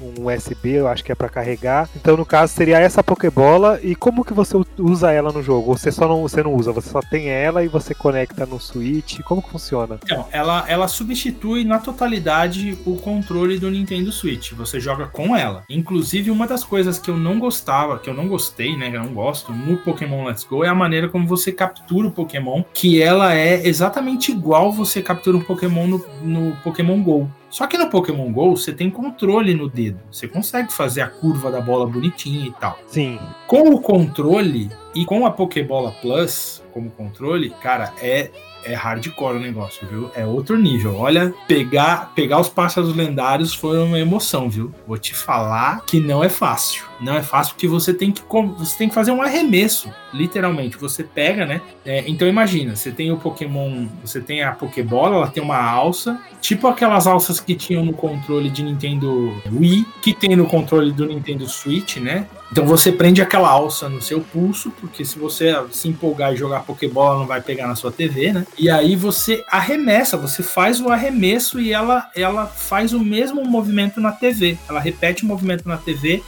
um 0.02 0.28
USB, 0.28 0.72
eu 0.72 0.88
acho 0.88 1.04
que 1.04 1.12
é 1.12 1.16
pra 1.16 1.30
carregar. 1.30 1.90
Então, 1.96 2.18
no 2.18 2.26
caso, 2.26 2.54
seria 2.54 2.80
essa 2.80 3.04
Pokébola. 3.04 3.80
E 3.82 3.96
como 3.96 4.24
que 4.24 4.34
você 4.34 4.56
usa 4.78 5.12
ela 5.12 5.32
no 5.32 5.42
jogo? 5.42 5.76
Você 5.78 5.92
só 5.92 6.08
não, 6.08 6.22
você 6.22 6.44
não 6.44 6.54
usa, 6.54 6.72
você 6.72 6.90
só 6.90 7.02
tem 7.02 7.30
ela 7.30 7.64
e 7.64 7.68
você 7.68 7.94
conecta 7.94 8.46
no 8.46 8.60
Switch. 8.60 9.22
Como 9.22 9.42
que 9.42 9.50
funciona? 9.50 10.00
Então, 10.04 10.26
ela, 10.32 10.66
ela 10.68 10.88
substitui 10.88 11.64
na 11.64 11.80
totalidade 11.80 12.78
o 12.86 12.96
controle 12.98 13.60
do 13.60 13.70
Nintendo 13.70 14.12
Switch. 14.12 14.54
Você 14.54 14.80
joga 14.80 15.08
com 15.08 15.36
ela. 15.36 15.64
Inclusive, 15.70 16.32
uma 16.32 16.48
das 16.48 16.64
coisas 16.64 17.00
que 17.00 17.10
eu 17.10 17.18
não 17.18 17.40
gostava, 17.40 18.00
que 18.00 18.10
eu 18.10 18.14
não 18.14 18.28
gostei, 18.28 18.76
né? 18.78 18.90
Que 18.90 18.98
eu 18.98 19.04
não 19.04 19.14
gosto 19.14 19.52
no 19.52 19.78
Pokémon 19.78 20.26
Let's 20.26 20.44
Go 20.44 20.64
é 20.64 20.70
a 20.70 20.76
maneira 20.76 21.10
como 21.10 21.28
você 21.28 21.52
captura 21.52 22.08
o 22.08 22.12
Pokémon, 22.12 22.64
que 22.74 23.02
ela 23.02 23.34
é 23.34 23.68
exatamente 23.68 24.32
igual 24.32 24.72
você 24.72 25.02
captura 25.02 25.38
um 25.38 25.42
Pokémon 25.42 25.88
no, 25.88 26.06
no 26.22 26.56
Pokémon 26.58 27.02
Go. 27.02 27.30
Só 27.58 27.66
que 27.66 27.76
no 27.76 27.90
Pokémon 27.90 28.32
Go 28.32 28.56
você 28.56 28.72
tem 28.72 28.88
controle 28.88 29.56
no 29.56 29.68
dedo. 29.68 30.00
Você 30.12 30.28
consegue 30.28 30.72
fazer 30.72 31.02
a 31.02 31.08
curva 31.08 31.50
da 31.50 31.60
bola 31.60 31.88
bonitinha 31.88 32.46
e 32.46 32.52
tal. 32.52 32.78
Sim. 32.86 33.18
Com 33.48 33.74
o 33.74 33.82
controle 33.82 34.70
e 34.94 35.04
com 35.04 35.26
a 35.26 35.32
Pokébola 35.32 35.92
Plus 36.00 36.64
como 36.72 36.92
controle, 36.92 37.50
cara, 37.60 37.92
é 38.00 38.30
é 38.64 38.76
hardcore 38.76 39.38
o 39.38 39.40
negócio, 39.40 39.88
viu? 39.88 40.12
É 40.14 40.24
outro 40.24 40.56
nível. 40.56 40.98
Olha, 40.98 41.34
pegar 41.48 42.12
pegar 42.14 42.40
os 42.40 42.50
pássaros 42.50 42.96
lendários 42.96 43.56
foi 43.56 43.80
uma 43.80 43.98
emoção, 43.98 44.48
viu? 44.48 44.72
Vou 44.86 45.00
te 45.00 45.16
falar 45.16 45.84
que 45.84 46.00
não 46.00 46.24
é 46.24 46.30
fácil. 46.30 46.86
Não 47.00 47.16
é 47.16 47.22
fácil 47.22 47.54
porque 47.54 47.68
você 47.68 47.94
tem 47.94 48.12
que 48.12 48.22
você 48.58 48.78
tem 48.78 48.90
que 48.90 48.96
fazer 48.96 49.12
um 49.12 49.22
arremesso, 49.22 49.92
literalmente. 50.14 50.78
Você 50.78 51.04
pega, 51.04 51.46
né? 51.46 51.62
É, 51.86 52.04
então 52.08 52.28
imagina, 52.28 52.76
você 52.76 52.92
tem 52.92 53.12
o 53.12 53.18
Pokémon, 53.18 53.88
você 54.04 54.20
tem 54.20 54.44
a 54.44 54.52
Pokébola, 54.52 55.16
ela 55.16 55.28
tem 55.28 55.44
uma 55.44 55.62
alça, 55.62 56.20
tipo 56.42 56.68
aquelas 56.68 57.08
alças 57.08 57.40
que 57.40 57.56
tinham 57.56 57.86
no 57.86 57.94
controle 57.94 58.50
de 58.50 58.64
Nintendo 58.64 59.42
Wii, 59.52 59.86
que 60.02 60.14
tem 60.14 60.36
no 60.36 60.46
controle 60.46 60.92
do 60.92 61.06
Nintendo 61.06 61.48
Switch, 61.48 61.98
né? 61.98 62.28
Então 62.52 62.66
você 62.66 62.92
prende 62.92 63.22
aquela 63.22 63.50
alça 63.50 63.90
no 63.90 64.02
seu 64.02 64.22
pulso, 64.22 64.72
porque 64.80 65.04
se 65.04 65.20
você 65.20 65.54
se 65.72 65.88
empolgar 65.88 66.34
e 66.34 66.38
jogar 66.38 66.62
Pokébola, 66.62 67.20
não 67.20 67.28
vai 67.28 67.42
pegar 67.42 67.68
na 67.68 67.76
sua 67.76 67.92
TV, 67.92 68.32
né? 68.32 68.46
E 68.58 68.70
aí 68.70 68.96
você 68.96 69.44
arremessa, 69.50 70.18
você 70.18 70.42
faz 70.42 70.80
o 70.80 70.90
arremesso 70.90 71.60
e 71.60 71.74
ela, 71.74 72.10
ela 72.16 72.48
faz 72.48 72.94
o 72.94 73.00
mesmo 73.00 73.44
movimento 73.44 74.00
na 74.00 74.12
TV. 74.12 74.58
Ela 74.70 74.80
repete 74.80 75.24
o 75.24 75.28
movimento 75.28 75.68
na 75.68 75.78
TV. 75.78 76.24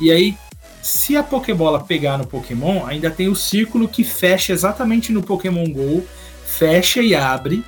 E 0.00 0.10
aí, 0.10 0.36
se 0.82 1.16
a 1.16 1.22
Pokébola 1.22 1.80
pegar 1.80 2.18
no 2.18 2.26
Pokémon, 2.26 2.86
ainda 2.86 3.10
tem 3.10 3.28
o 3.28 3.36
círculo 3.36 3.88
que 3.88 4.04
fecha 4.04 4.52
exatamente 4.52 5.12
no 5.12 5.22
Pokémon 5.22 5.68
GO, 5.70 6.06
fecha 6.44 7.00
e 7.00 7.14
abre. 7.14 7.64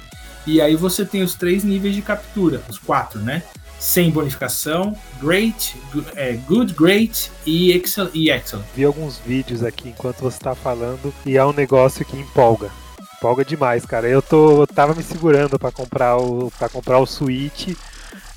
E 0.46 0.60
aí 0.60 0.74
você 0.74 1.04
tem 1.04 1.22
os 1.22 1.34
três 1.34 1.64
níveis 1.64 1.94
de 1.94 2.02
captura, 2.02 2.62
os 2.68 2.78
quatro, 2.78 3.20
né? 3.20 3.42
sem 3.80 4.10
bonificação, 4.10 4.94
great, 5.18 5.74
é, 6.14 6.34
good, 6.34 6.74
great 6.74 7.32
e 7.46 7.72
excellent, 7.72 8.14
e 8.14 8.30
excellent. 8.30 8.66
Vi 8.76 8.84
alguns 8.84 9.18
vídeos 9.18 9.64
aqui 9.64 9.88
enquanto 9.88 10.18
você 10.18 10.38
tá 10.38 10.54
falando 10.54 11.12
e 11.24 11.38
é 11.38 11.44
um 11.44 11.52
negócio 11.52 12.04
que 12.04 12.16
empolga. 12.16 12.70
Empolga 13.16 13.42
demais, 13.42 13.86
cara. 13.86 14.06
Eu 14.06 14.20
tô 14.20 14.62
eu 14.62 14.66
tava 14.66 14.94
me 14.94 15.02
segurando 15.02 15.58
para 15.58 15.72
comprar 15.72 16.18
o 16.18 16.52
para 16.58 16.68
comprar 16.68 16.98
o 16.98 17.06
Switch 17.06 17.74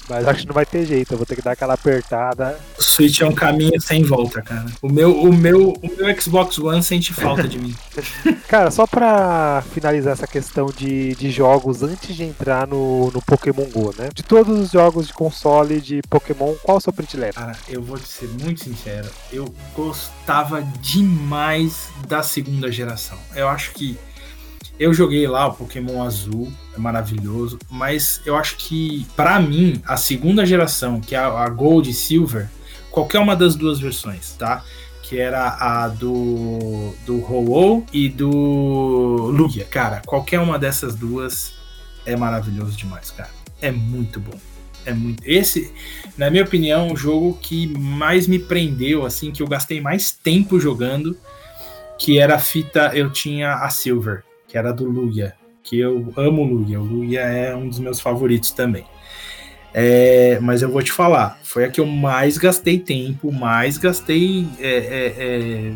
mas 0.09 0.27
acho 0.27 0.41
que 0.41 0.47
não 0.47 0.53
vai 0.53 0.65
ter 0.65 0.85
jeito, 0.85 1.13
eu 1.13 1.17
vou 1.17 1.25
ter 1.25 1.35
que 1.35 1.41
dar 1.41 1.51
aquela 1.51 1.73
apertada. 1.73 2.59
O 2.77 2.83
Switch 2.83 3.21
é 3.21 3.25
um 3.25 3.33
caminho 3.33 3.79
sem 3.81 4.03
volta, 4.03 4.41
cara. 4.41 4.65
O 4.81 4.89
meu, 4.89 5.15
o 5.15 5.33
meu, 5.33 5.73
o 5.73 5.95
meu 5.95 6.21
Xbox 6.21 6.57
One 6.59 6.83
sente 6.83 7.13
falta 7.13 7.47
de 7.47 7.59
mim. 7.59 7.75
cara, 8.47 8.69
só 8.71 8.85
pra 8.85 9.63
finalizar 9.73 10.13
essa 10.13 10.27
questão 10.27 10.67
de, 10.67 11.15
de 11.15 11.31
jogos 11.31 11.83
antes 11.83 12.15
de 12.15 12.23
entrar 12.23 12.67
no, 12.67 13.11
no 13.11 13.21
Pokémon 13.21 13.65
GO, 13.65 13.93
né? 13.97 14.09
De 14.13 14.23
todos 14.23 14.59
os 14.59 14.71
jogos 14.71 15.07
de 15.07 15.13
console 15.13 15.79
de 15.79 16.01
Pokémon, 16.09 16.53
qual 16.63 16.77
o 16.77 16.81
seu 16.81 16.93
predileto? 16.93 17.39
Cara, 17.39 17.55
eu 17.67 17.81
vou 17.81 17.97
te 17.97 18.07
ser 18.07 18.29
muito 18.41 18.63
sincero, 18.63 19.09
eu 19.31 19.53
gostava 19.75 20.61
demais 20.81 21.89
da 22.07 22.21
segunda 22.23 22.71
geração. 22.71 23.17
Eu 23.35 23.47
acho 23.47 23.71
que 23.73 23.97
eu 24.79 24.93
joguei 24.93 25.27
lá 25.27 25.47
o 25.47 25.53
Pokémon 25.53 26.03
Azul, 26.03 26.51
é 26.75 26.79
maravilhoso, 26.79 27.59
mas 27.69 28.21
eu 28.25 28.35
acho 28.35 28.57
que, 28.57 29.05
para 29.15 29.39
mim, 29.39 29.81
a 29.85 29.95
segunda 29.95 30.45
geração, 30.45 30.99
que 30.99 31.15
é 31.15 31.19
a 31.19 31.47
Gold 31.49 31.89
e 31.89 31.93
Silver, 31.93 32.49
qualquer 32.89 33.19
uma 33.19 33.35
das 33.35 33.55
duas 33.55 33.79
versões, 33.79 34.33
tá? 34.33 34.63
Que 35.01 35.19
era 35.19 35.57
a 35.59 35.87
do, 35.87 36.93
do 37.05 37.17
ho 37.17 37.85
e 37.93 38.09
do 38.09 38.29
Lugia. 38.29 39.65
Cara, 39.65 40.01
qualquer 40.05 40.39
uma 40.39 40.57
dessas 40.57 40.95
duas 40.95 41.53
é 42.05 42.15
maravilhoso 42.15 42.75
demais, 42.77 43.11
cara. 43.11 43.29
É 43.61 43.71
muito 43.71 44.19
bom. 44.19 44.39
É 44.85 44.93
muito. 44.93 45.23
Esse, 45.25 45.71
na 46.17 46.29
minha 46.29 46.43
opinião, 46.43 46.91
o 46.91 46.97
jogo 46.97 47.37
que 47.41 47.67
mais 47.67 48.27
me 48.27 48.39
prendeu, 48.39 49.05
assim, 49.05 49.31
que 49.31 49.41
eu 49.41 49.47
gastei 49.47 49.79
mais 49.79 50.11
tempo 50.11 50.59
jogando, 50.59 51.17
que 51.97 52.19
era 52.19 52.35
a 52.35 52.39
fita. 52.39 52.91
Eu 52.93 53.09
tinha 53.09 53.53
a 53.55 53.69
Silver, 53.69 54.23
que 54.47 54.57
era 54.57 54.73
do 54.73 54.85
Lugia, 54.85 55.35
que 55.63 55.79
eu 55.79 56.13
amo 56.17 56.43
Lugia. 56.43 56.79
O 56.79 56.83
Lugia 56.83 57.21
é 57.21 57.55
um 57.55 57.69
dos 57.69 57.79
meus 57.79 57.99
favoritos 57.99 58.51
também. 58.51 58.85
É, 59.73 60.37
mas 60.41 60.61
eu 60.61 60.69
vou 60.69 60.83
te 60.83 60.91
falar, 60.91 61.39
foi 61.43 61.65
a 61.65 61.69
que 61.69 61.81
eu 61.81 61.85
mais 61.87 62.37
gastei 62.37 62.77
tempo, 62.77 63.31
mais 63.31 63.75
gastei 63.75 64.45
é, 64.59 64.69
é, 64.69 65.13
é 65.17 65.73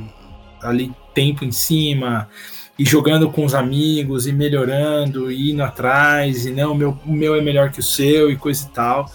ali 0.61 0.93
tempo 1.15 1.43
em 1.43 1.51
cima, 1.51 2.29
e 2.77 2.85
jogando 2.85 3.31
com 3.31 3.43
os 3.43 3.55
amigos, 3.55 4.27
e 4.27 4.31
melhorando, 4.31 5.31
e 5.31 5.51
indo 5.51 5.63
atrás, 5.63 6.45
e 6.45 6.51
não, 6.51 6.73
o 6.73 6.75
meu, 6.75 6.99
o 7.07 7.11
meu 7.11 7.33
é 7.33 7.41
melhor 7.41 7.71
que 7.71 7.79
o 7.79 7.83
seu, 7.83 8.29
e 8.29 8.35
coisa 8.35 8.67
e 8.67 8.69
tal 8.69 9.11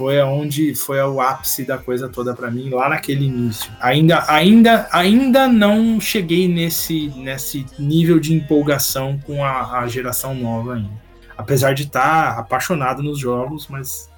foi 0.00 0.18
aonde 0.18 0.74
foi 0.74 0.98
o 1.02 1.20
ápice 1.20 1.62
da 1.62 1.76
coisa 1.76 2.08
toda 2.08 2.32
para 2.32 2.50
mim 2.50 2.70
lá 2.70 2.88
naquele 2.88 3.26
início. 3.26 3.70
Ainda, 3.78 4.24
ainda, 4.32 4.88
ainda 4.90 5.46
não 5.46 6.00
cheguei 6.00 6.48
nesse, 6.48 7.12
nesse 7.16 7.66
nível 7.78 8.18
de 8.18 8.32
empolgação 8.32 9.20
com 9.26 9.44
a, 9.44 9.80
a 9.80 9.88
geração 9.88 10.34
nova 10.34 10.76
ainda. 10.76 10.88
Apesar 11.36 11.74
de 11.74 11.82
estar 11.82 12.34
tá 12.34 12.40
apaixonado 12.40 13.02
nos 13.02 13.18
jogos, 13.18 13.68
mas 13.68 14.08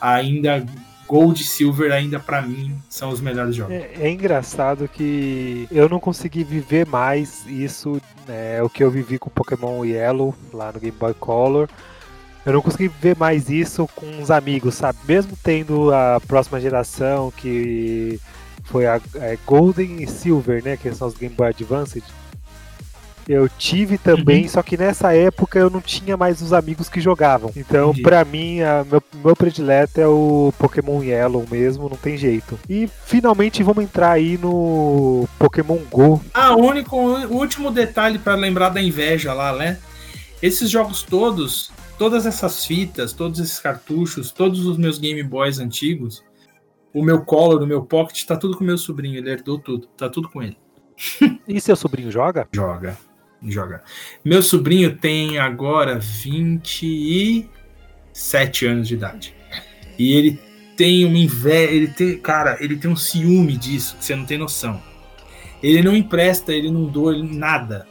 ainda 0.00 0.66
Gold 1.06 1.40
e 1.40 1.44
Silver 1.44 1.92
ainda 1.92 2.18
para 2.18 2.42
mim 2.42 2.76
são 2.88 3.10
os 3.10 3.20
melhores 3.20 3.54
jogos. 3.54 3.72
É, 3.72 3.92
é, 4.00 4.10
engraçado 4.10 4.88
que 4.88 5.68
eu 5.70 5.88
não 5.88 6.00
consegui 6.00 6.42
viver 6.42 6.88
mais 6.88 7.46
isso, 7.46 8.02
né, 8.26 8.60
o 8.64 8.68
que 8.68 8.82
eu 8.82 8.90
vivi 8.90 9.16
com 9.16 9.30
Pokémon 9.30 9.84
Yellow 9.84 10.34
lá 10.52 10.72
no 10.72 10.80
Game 10.80 10.96
Boy 10.98 11.14
Color 11.14 11.68
eu 12.44 12.52
não 12.52 12.62
consegui 12.62 12.88
ver 12.88 13.16
mais 13.16 13.50
isso 13.50 13.88
com 13.94 14.20
os 14.20 14.30
amigos, 14.30 14.74
sabe? 14.74 14.98
Mesmo 15.06 15.36
tendo 15.42 15.92
a 15.92 16.20
próxima 16.26 16.60
geração, 16.60 17.32
que 17.36 18.18
foi 18.64 18.86
a, 18.86 18.94
a 18.94 19.36
Golden 19.46 20.02
e 20.02 20.06
Silver, 20.06 20.62
né? 20.64 20.76
Que 20.76 20.92
são 20.94 21.08
os 21.08 21.14
Game 21.14 21.34
Boy 21.34 21.48
Advance. 21.48 22.02
Eu 23.28 23.48
tive 23.48 23.96
também, 23.96 24.42
uhum. 24.42 24.48
só 24.48 24.62
que 24.62 24.76
nessa 24.76 25.14
época 25.14 25.58
eu 25.58 25.70
não 25.70 25.80
tinha 25.80 26.16
mais 26.16 26.40
os 26.40 26.52
amigos 26.52 26.88
que 26.88 27.00
jogavam. 27.00 27.52
Então, 27.54 27.90
Entendi. 27.90 28.02
pra 28.02 28.24
mim, 28.24 28.60
a, 28.60 28.84
meu, 28.84 29.02
meu 29.22 29.36
predileto 29.36 30.00
é 30.00 30.06
o 30.06 30.52
Pokémon 30.58 31.00
Yellow 31.02 31.46
mesmo, 31.48 31.88
não 31.88 31.96
tem 31.96 32.16
jeito. 32.16 32.58
E 32.68 32.88
finalmente 33.04 33.62
vamos 33.62 33.84
entrar 33.84 34.12
aí 34.12 34.36
no 34.36 35.28
Pokémon 35.38 35.78
Go. 35.90 36.20
Ah, 36.34 36.56
o 36.56 36.60
único, 36.60 36.96
o 36.96 37.36
último 37.36 37.70
detalhe 37.70 38.18
para 38.18 38.34
lembrar 38.34 38.70
da 38.70 38.82
inveja 38.82 39.32
lá, 39.32 39.52
né? 39.52 39.78
Esses 40.42 40.68
jogos 40.68 41.02
todos, 41.02 41.70
todas 42.00 42.24
essas 42.24 42.64
fitas, 42.64 43.12
todos 43.12 43.38
esses 43.38 43.60
cartuchos, 43.60 44.32
todos 44.32 44.64
os 44.64 44.78
meus 44.78 44.98
Game 44.98 45.22
Boys 45.22 45.58
antigos, 45.58 46.24
o 46.94 47.04
meu 47.04 47.26
Color, 47.26 47.62
o 47.62 47.66
meu 47.66 47.82
Pocket, 47.82 48.24
tá 48.24 48.38
tudo 48.38 48.56
com 48.56 48.64
meu 48.64 48.78
sobrinho, 48.78 49.18
ele 49.18 49.28
herdou 49.28 49.58
tudo, 49.58 49.86
tá 49.98 50.08
tudo 50.08 50.30
com 50.30 50.42
ele. 50.42 50.56
e 51.46 51.60
seu 51.60 51.76
sobrinho 51.76 52.10
joga? 52.10 52.48
Joga, 52.50 52.96
joga. 53.42 53.82
Meu 54.24 54.42
sobrinho 54.42 54.96
tem 54.96 55.38
agora 55.38 55.98
27 55.98 58.64
anos 58.64 58.88
de 58.88 58.94
idade. 58.94 59.36
E 59.98 60.14
ele 60.14 60.40
tem 60.78 61.04
uma 61.04 61.18
inveja, 61.18 61.70
ele 61.70 61.88
tem, 61.88 62.18
cara, 62.18 62.56
ele 62.60 62.78
tem 62.78 62.90
um 62.90 62.96
ciúme 62.96 63.58
disso, 63.58 63.94
que 63.98 64.06
você 64.06 64.16
não 64.16 64.24
tem 64.24 64.38
noção. 64.38 64.80
Ele 65.62 65.82
não 65.82 65.94
empresta, 65.94 66.50
ele 66.50 66.70
não 66.70 66.86
doa 66.86 67.12
ele, 67.12 67.36
nada. 67.36 67.86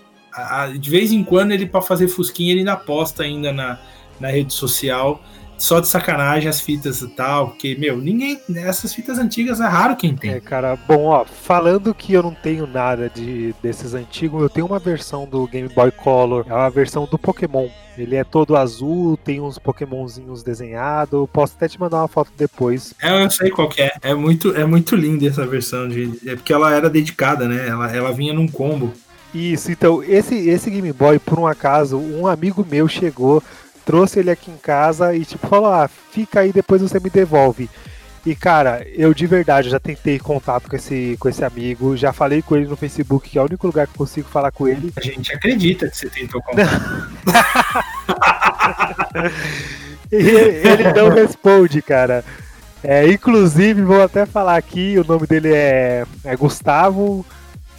De 0.79 0.89
vez 0.89 1.11
em 1.11 1.23
quando 1.23 1.51
ele 1.51 1.67
para 1.67 1.83
fazer 1.83 2.07
fusquinha 2.07 2.51
ele 2.51 2.61
ainda 2.61 2.75
posta 2.75 3.21
ainda 3.21 3.51
na, 3.51 3.79
na 4.19 4.29
rede 4.29 4.53
social 4.53 5.21
só 5.59 5.79
de 5.79 5.87
sacanagem 5.87 6.49
as 6.49 6.61
fitas 6.61 7.01
e 7.01 7.07
tal, 7.09 7.49
porque, 7.49 7.75
meu, 7.75 7.97
ninguém. 7.97 8.39
Essas 8.55 8.93
fitas 8.93 9.19
antigas 9.19 9.59
é 9.59 9.67
raro 9.67 9.95
quem 9.95 10.15
tem. 10.15 10.31
É, 10.31 10.39
cara, 10.39 10.77
bom, 10.87 11.07
ó, 11.07 11.25
falando 11.25 11.93
que 11.93 12.13
eu 12.13 12.23
não 12.23 12.33
tenho 12.33 12.65
nada 12.65 13.11
de 13.13 13.53
desses 13.61 13.93
antigos, 13.93 14.41
eu 14.41 14.49
tenho 14.49 14.65
uma 14.65 14.79
versão 14.79 15.27
do 15.27 15.45
Game 15.47 15.67
Boy 15.69 15.91
Color, 15.91 16.45
é 16.47 16.53
uma 16.53 16.69
versão 16.69 17.05
do 17.05 17.19
Pokémon. 17.19 17.67
Ele 17.97 18.15
é 18.15 18.23
todo 18.23 18.55
azul, 18.55 19.17
tem 19.17 19.41
uns 19.41 19.59
Pokémonzinhos 19.59 20.41
desenhados. 20.41 21.27
Posso 21.33 21.53
até 21.57 21.67
te 21.67 21.77
mandar 21.77 21.97
uma 21.97 22.07
foto 22.07 22.31
depois. 22.37 22.93
É, 23.01 23.25
eu 23.25 23.29
sei 23.29 23.49
qual 23.49 23.67
que 23.67 23.81
é. 23.81 23.91
É 24.01 24.13
muito, 24.13 24.55
é 24.55 24.63
muito 24.65 24.95
linda 24.95 25.27
essa 25.27 25.45
versão. 25.45 25.89
De, 25.89 26.17
é 26.25 26.35
porque 26.35 26.53
ela 26.53 26.73
era 26.73 26.89
dedicada, 26.89 27.45
né? 27.45 27.67
Ela, 27.67 27.93
ela 27.93 28.13
vinha 28.13 28.33
num 28.33 28.47
combo. 28.47 28.93
Isso, 29.33 29.71
então, 29.71 30.01
esse, 30.01 30.33
esse 30.49 30.71
Game 30.71 30.91
Boy, 30.91 31.19
por 31.19 31.37
um 31.37 31.45
acaso, 31.45 31.97
um 31.97 32.25
amigo 32.25 32.65
meu 32.67 32.87
chegou 32.87 33.43
trouxe 33.85 34.19
ele 34.19 34.31
aqui 34.31 34.51
em 34.51 34.57
casa 34.57 35.15
e 35.15 35.25
tipo 35.25 35.47
falou: 35.47 35.71
"Ah, 35.71 35.87
fica 35.87 36.41
aí, 36.41 36.51
depois 36.51 36.81
você 36.81 36.99
me 36.99 37.09
devolve". 37.09 37.69
E 38.25 38.35
cara, 38.35 38.85
eu 38.93 39.13
de 39.13 39.25
verdade 39.25 39.69
já 39.69 39.79
tentei 39.79 40.19
contato 40.19 40.69
com 40.69 40.75
esse, 40.75 41.15
com 41.19 41.29
esse 41.29 41.43
amigo, 41.43 41.95
já 41.95 42.11
falei 42.11 42.41
com 42.41 42.55
ele 42.55 42.67
no 42.67 42.75
Facebook, 42.75 43.29
que 43.29 43.37
é 43.37 43.41
o 43.41 43.45
único 43.45 43.65
lugar 43.65 43.87
que 43.87 43.93
eu 43.93 43.97
consigo 43.97 44.29
falar 44.29 44.51
com 44.51 44.67
ele. 44.67 44.91
A 44.95 45.01
gente 45.01 45.33
acredita 45.33 45.89
que 45.89 45.97
você 45.97 46.09
tentou 46.09 46.41
contato. 46.41 47.09
ele 50.11 50.93
não 50.93 51.09
responde, 51.09 51.81
cara. 51.81 52.23
É, 52.83 53.07
inclusive, 53.07 53.81
vou 53.81 54.01
até 54.01 54.25
falar 54.25 54.57
aqui, 54.57 54.97
o 54.97 55.03
nome 55.03 55.25
dele 55.25 55.53
é, 55.53 56.05
é 56.23 56.35
Gustavo. 56.35 57.25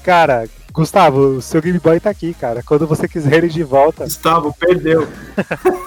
Cara, 0.03 0.49
Gustavo, 0.81 1.37
o 1.37 1.43
seu 1.43 1.61
Game 1.61 1.79
Boy 1.79 2.01
tá 2.01 2.09
aqui, 2.09 2.33
cara. 2.33 2.63
Quando 2.63 2.87
você 2.87 3.07
quiser 3.07 3.35
ele 3.35 3.49
de 3.49 3.63
volta. 3.63 4.05
Gustavo, 4.05 4.51
perdeu. 4.59 5.07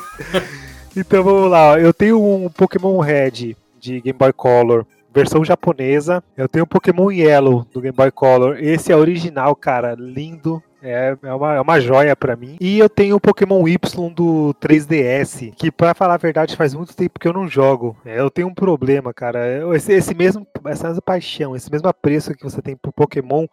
então 0.95 1.23
vamos 1.23 1.49
lá, 1.49 1.79
eu 1.79 1.91
tenho 1.91 2.23
um 2.23 2.47
Pokémon 2.47 2.99
Red 2.99 3.55
de 3.79 3.99
Game 4.01 4.19
Boy 4.19 4.31
Color, 4.31 4.85
versão 5.11 5.43
japonesa. 5.43 6.23
Eu 6.37 6.47
tenho 6.47 6.65
um 6.65 6.67
Pokémon 6.67 7.09
Yellow 7.09 7.65
do 7.73 7.81
Game 7.81 7.95
Boy 7.95 8.11
Color. 8.11 8.57
Esse 8.59 8.91
é 8.91 8.95
original, 8.95 9.55
cara, 9.55 9.95
lindo. 9.97 10.61
É, 10.83 11.17
é, 11.23 11.33
uma, 11.33 11.55
é 11.55 11.61
uma 11.61 11.79
joia 11.79 12.13
para 12.13 12.35
mim. 12.35 12.57
E 12.59 12.77
eu 12.77 12.89
tenho 12.89 13.15
o 13.15 13.19
Pokémon 13.19 13.65
Y 13.65 14.13
do 14.13 14.53
3DS, 14.61 15.53
que 15.55 15.71
para 15.71 15.93
falar 15.93 16.15
a 16.15 16.17
verdade 16.17 16.57
faz 16.57 16.73
muito 16.73 16.93
tempo 16.93 17.19
que 17.19 17.27
eu 17.27 17.31
não 17.31 17.47
jogo. 17.47 17.95
É, 18.05 18.19
eu 18.19 18.29
tenho 18.29 18.49
um 18.49 18.53
problema, 18.53 19.13
cara. 19.13 19.39
Esse, 19.75 19.93
esse, 19.93 20.13
mesmo, 20.13 20.45
essa 20.65 20.87
mesma 20.87 21.01
paixão, 21.01 21.55
esse 21.55 21.71
mesmo 21.71 21.87
apreço 21.87 22.35
que 22.35 22.43
você 22.43 22.61
tem 22.61 22.75
por 22.75 22.91
Pokémon, 22.91 23.47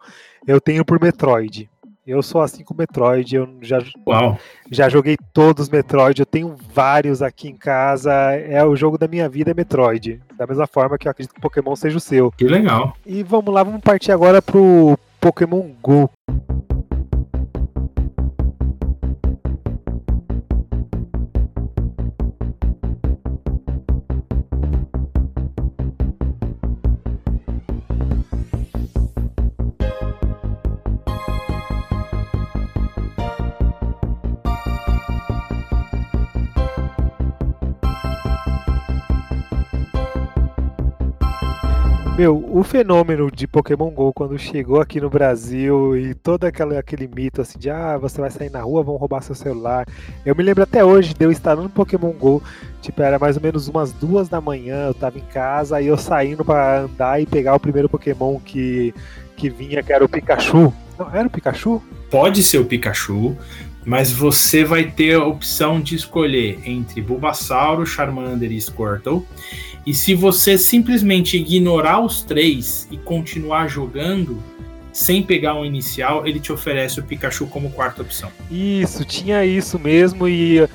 eu 0.45 0.59
tenho 0.59 0.83
por 0.83 1.01
Metroid. 1.01 1.69
Eu 2.05 2.21
sou 2.21 2.41
assim 2.41 2.63
com 2.63 2.73
Metroid, 2.73 3.35
eu 3.35 3.47
já, 3.61 3.77
Uau. 4.07 4.37
já 4.71 4.89
joguei 4.89 5.15
todos 5.31 5.67
os 5.67 5.69
Metroid, 5.69 6.19
eu 6.19 6.25
tenho 6.25 6.57
vários 6.73 7.21
aqui 7.21 7.47
em 7.47 7.55
casa. 7.55 8.11
É 8.11 8.61
o 8.65 8.75
jogo 8.75 8.97
da 8.97 9.07
minha 9.07 9.29
vida 9.29 9.51
é 9.51 9.53
Metroid. 9.53 10.19
Da 10.35 10.45
mesma 10.45 10.67
forma 10.67 10.97
que 10.97 11.07
eu 11.07 11.11
acredito 11.11 11.33
que 11.33 11.39
Pokémon 11.39 11.75
seja 11.75 11.97
o 11.97 12.01
seu. 12.01 12.31
Que 12.31 12.45
legal. 12.45 12.97
E 13.05 13.23
vamos 13.23 13.53
lá, 13.53 13.63
vamos 13.63 13.81
partir 13.81 14.11
agora 14.11 14.41
pro 14.41 14.97
Pokémon 15.21 15.69
Go. 15.81 16.09
Meu, 42.21 42.37
o 42.53 42.63
fenômeno 42.63 43.31
de 43.31 43.47
Pokémon 43.47 43.89
GO 43.89 44.13
quando 44.13 44.37
chegou 44.37 44.79
aqui 44.79 45.01
no 45.01 45.09
Brasil 45.09 45.97
e 45.97 46.13
todo 46.13 46.43
aquele, 46.43 46.77
aquele 46.77 47.07
mito 47.07 47.41
assim 47.41 47.57
de 47.57 47.67
ah, 47.67 47.97
você 47.97 48.21
vai 48.21 48.29
sair 48.29 48.51
na 48.51 48.61
rua, 48.61 48.83
vão 48.83 48.95
roubar 48.95 49.23
seu 49.23 49.33
celular. 49.33 49.87
Eu 50.23 50.35
me 50.35 50.43
lembro 50.43 50.61
até 50.61 50.85
hoje 50.85 51.15
de 51.15 51.25
eu 51.25 51.31
instalando 51.31 51.67
Pokémon 51.67 52.11
GO, 52.11 52.39
tipo, 52.79 53.01
era 53.01 53.17
mais 53.17 53.37
ou 53.37 53.41
menos 53.41 53.67
umas 53.67 53.91
duas 53.91 54.29
da 54.29 54.39
manhã, 54.39 54.85
eu 54.85 54.93
tava 54.93 55.17
em 55.17 55.23
casa 55.33 55.81
e 55.81 55.87
eu 55.87 55.97
saindo 55.97 56.45
para 56.45 56.81
andar 56.81 57.19
e 57.19 57.25
pegar 57.25 57.55
o 57.55 57.59
primeiro 57.59 57.89
Pokémon 57.89 58.39
que, 58.39 58.93
que 59.35 59.49
vinha, 59.49 59.81
que 59.81 59.91
era 59.91 60.05
o 60.05 60.07
Pikachu. 60.07 60.71
Não, 60.99 61.09
era 61.11 61.27
o 61.27 61.31
Pikachu? 61.31 61.81
Pode 62.11 62.43
ser 62.43 62.59
o 62.59 62.65
Pikachu, 62.65 63.35
mas 63.85 64.11
você 64.11 64.63
vai 64.63 64.85
ter 64.85 65.15
a 65.15 65.25
opção 65.25 65.81
de 65.81 65.95
escolher 65.95 66.59
entre 66.65 67.01
Bulbasauro, 67.01 67.85
Charmander 67.85 68.51
e 68.51 68.61
Squirtle. 68.61 69.25
E 69.85 69.93
se 69.93 70.13
você 70.13 70.57
simplesmente 70.57 71.37
ignorar 71.37 71.99
os 71.99 72.21
três 72.21 72.87
e 72.91 72.97
continuar 72.97 73.67
jogando 73.67 74.41
sem 74.93 75.23
pegar 75.23 75.55
um 75.55 75.65
inicial, 75.65 76.27
ele 76.27 76.39
te 76.39 76.51
oferece 76.51 76.99
o 76.99 77.03
Pikachu 77.03 77.47
como 77.47 77.71
quarta 77.71 78.01
opção. 78.01 78.29
Isso, 78.51 79.03
tinha 79.05 79.45
isso 79.45 79.79
mesmo 79.79 80.27
e 80.27 80.67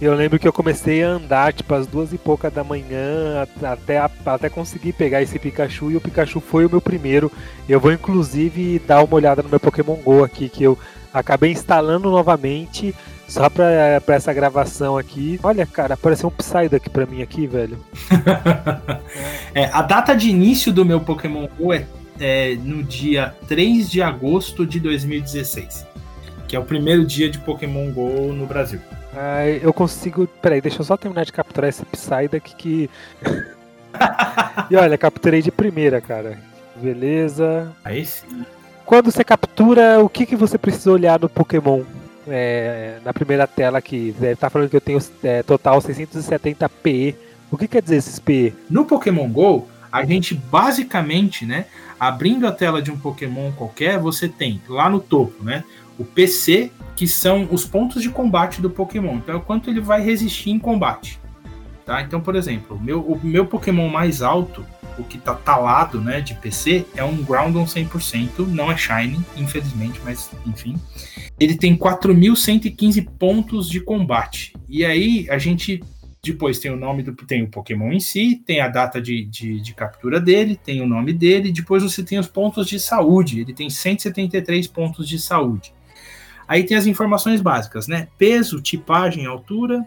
eu 0.00 0.14
lembro 0.14 0.38
que 0.38 0.48
eu 0.48 0.52
comecei 0.52 1.02
a 1.02 1.10
andar 1.10 1.52
tipo 1.52 1.74
às 1.74 1.86
duas 1.86 2.12
e 2.12 2.18
pouca 2.18 2.50
da 2.50 2.64
manhã 2.64 3.46
até, 3.62 3.98
até 3.98 4.48
conseguir 4.48 4.92
pegar 4.92 5.22
esse 5.22 5.38
Pikachu 5.38 5.90
e 5.90 5.96
o 5.96 6.00
Pikachu 6.00 6.40
foi 6.40 6.66
o 6.66 6.70
meu 6.70 6.80
primeiro. 6.80 7.30
Eu 7.68 7.80
vou 7.80 7.92
inclusive 7.92 8.78
dar 8.86 9.02
uma 9.02 9.14
olhada 9.14 9.42
no 9.42 9.48
meu 9.48 9.60
Pokémon 9.60 9.96
Go 9.96 10.24
aqui 10.24 10.48
que 10.48 10.62
eu 10.62 10.78
acabei 11.14 11.52
instalando 11.52 12.10
novamente 12.10 12.94
só 13.28 13.48
pra, 13.48 14.00
pra 14.04 14.16
essa 14.16 14.32
gravação 14.32 14.98
aqui. 14.98 15.38
Olha, 15.42 15.64
cara, 15.64 15.94
apareceu 15.94 16.28
um 16.28 16.32
Psyduck 16.32 16.90
pra 16.90 17.06
mim 17.06 17.22
aqui, 17.22 17.46
velho. 17.46 17.78
é, 19.54 19.66
a 19.66 19.82
data 19.82 20.14
de 20.14 20.28
início 20.28 20.72
do 20.72 20.84
meu 20.84 21.00
Pokémon 21.00 21.48
Go 21.56 21.72
é, 21.72 21.86
é, 22.20 22.54
no 22.56 22.82
dia 22.82 23.34
3 23.48 23.90
de 23.90 24.02
agosto 24.02 24.66
de 24.66 24.80
2016. 24.80 25.86
Que 26.46 26.56
é 26.56 26.58
o 26.58 26.64
primeiro 26.64 27.06
dia 27.06 27.30
de 27.30 27.38
Pokémon 27.38 27.90
Go 27.90 28.32
no 28.32 28.46
Brasil. 28.46 28.80
Ah, 29.16 29.46
eu 29.46 29.72
consigo. 29.72 30.26
Peraí, 30.42 30.60
deixa 30.60 30.80
eu 30.80 30.84
só 30.84 30.96
terminar 30.96 31.24
de 31.24 31.32
capturar 31.32 31.70
esse 31.70 31.84
Psyduck 31.84 32.54
que. 32.56 32.90
e 34.68 34.76
olha, 34.76 34.98
capturei 34.98 35.40
de 35.40 35.50
primeira, 35.50 36.00
cara. 36.00 36.38
Beleza. 36.76 37.72
Aí 37.84 38.04
sim. 38.04 38.44
Quando 38.84 39.10
você 39.10 39.24
captura, 39.24 40.02
o 40.02 40.08
que, 40.08 40.26
que 40.26 40.36
você 40.36 40.58
precisa 40.58 40.92
olhar 40.92 41.18
no 41.18 41.28
Pokémon? 41.28 41.82
é, 42.26 42.98
na 43.04 43.12
primeira 43.12 43.46
tela 43.46 43.78
aqui, 43.78 44.14
é, 44.20 44.34
tá 44.34 44.48
falando 44.48 44.70
que 44.70 44.76
eu 44.76 44.80
tenho 44.80 44.98
é, 45.22 45.42
total 45.42 45.80
670 45.80 46.68
PE. 46.68 47.16
O 47.50 47.56
que 47.56 47.68
quer 47.68 47.82
dizer 47.82 47.96
esses 47.96 48.18
PE? 48.18 48.54
No 48.68 48.84
Pokémon 48.84 49.28
GO, 49.28 49.68
a 49.92 50.04
gente 50.04 50.34
basicamente, 50.34 51.44
né, 51.44 51.66
abrindo 51.98 52.46
a 52.46 52.52
tela 52.52 52.82
de 52.82 52.90
um 52.90 52.96
Pokémon 52.96 53.52
qualquer, 53.52 53.98
você 53.98 54.28
tem 54.28 54.60
lá 54.68 54.88
no 54.88 55.00
topo, 55.00 55.44
né, 55.44 55.62
o 55.98 56.04
PC, 56.04 56.72
que 56.96 57.06
são 57.06 57.48
os 57.50 57.64
pontos 57.64 58.02
de 58.02 58.10
combate 58.10 58.60
do 58.60 58.70
Pokémon. 58.70 59.16
Então, 59.16 59.34
é 59.34 59.38
o 59.38 59.40
quanto 59.40 59.70
ele 59.70 59.80
vai 59.80 60.02
resistir 60.02 60.50
em 60.50 60.58
combate. 60.58 61.20
Tá? 61.84 62.00
Então, 62.00 62.20
por 62.20 62.34
exemplo, 62.34 62.80
meu, 62.80 63.00
o 63.00 63.20
meu 63.22 63.46
Pokémon 63.46 63.88
mais 63.88 64.22
alto, 64.22 64.64
o 64.98 65.04
que 65.04 65.18
tá 65.18 65.34
talado 65.34 66.00
né, 66.00 66.20
de 66.20 66.34
PC, 66.34 66.86
é 66.96 67.04
um 67.04 67.22
Groudon 67.22 67.64
100%, 67.64 68.46
não 68.46 68.72
é 68.72 68.76
Shiny, 68.76 69.20
infelizmente, 69.36 70.00
mas 70.02 70.30
enfim. 70.46 70.76
Ele 71.38 71.56
tem 71.56 71.76
4.115 71.76 73.06
pontos 73.18 73.68
de 73.68 73.80
combate. 73.80 74.54
E 74.68 74.84
aí 74.84 75.28
a 75.28 75.36
gente 75.36 75.82
depois 76.22 76.58
tem 76.58 76.70
o 76.70 76.76
nome 76.76 77.02
do 77.02 77.12
tem 77.14 77.42
o 77.42 77.48
Pokémon 77.48 77.92
em 77.92 78.00
si, 78.00 78.42
tem 78.46 78.60
a 78.60 78.68
data 78.68 79.00
de, 79.00 79.26
de, 79.26 79.60
de, 79.60 79.74
captura 79.74 80.18
dele, 80.18 80.56
tem 80.56 80.80
o 80.80 80.86
nome 80.86 81.12
dele, 81.12 81.52
depois 81.52 81.82
você 81.82 82.02
tem 82.02 82.18
os 82.18 82.26
pontos 82.26 82.66
de 82.66 82.80
saúde. 82.80 83.40
Ele 83.40 83.52
tem 83.52 83.68
173 83.68 84.66
pontos 84.68 85.06
de 85.06 85.18
saúde. 85.18 85.74
Aí 86.48 86.64
tem 86.64 86.76
as 86.76 86.86
informações 86.86 87.42
básicas, 87.42 87.86
né? 87.86 88.08
Peso, 88.16 88.60
tipagem, 88.60 89.26
altura, 89.26 89.86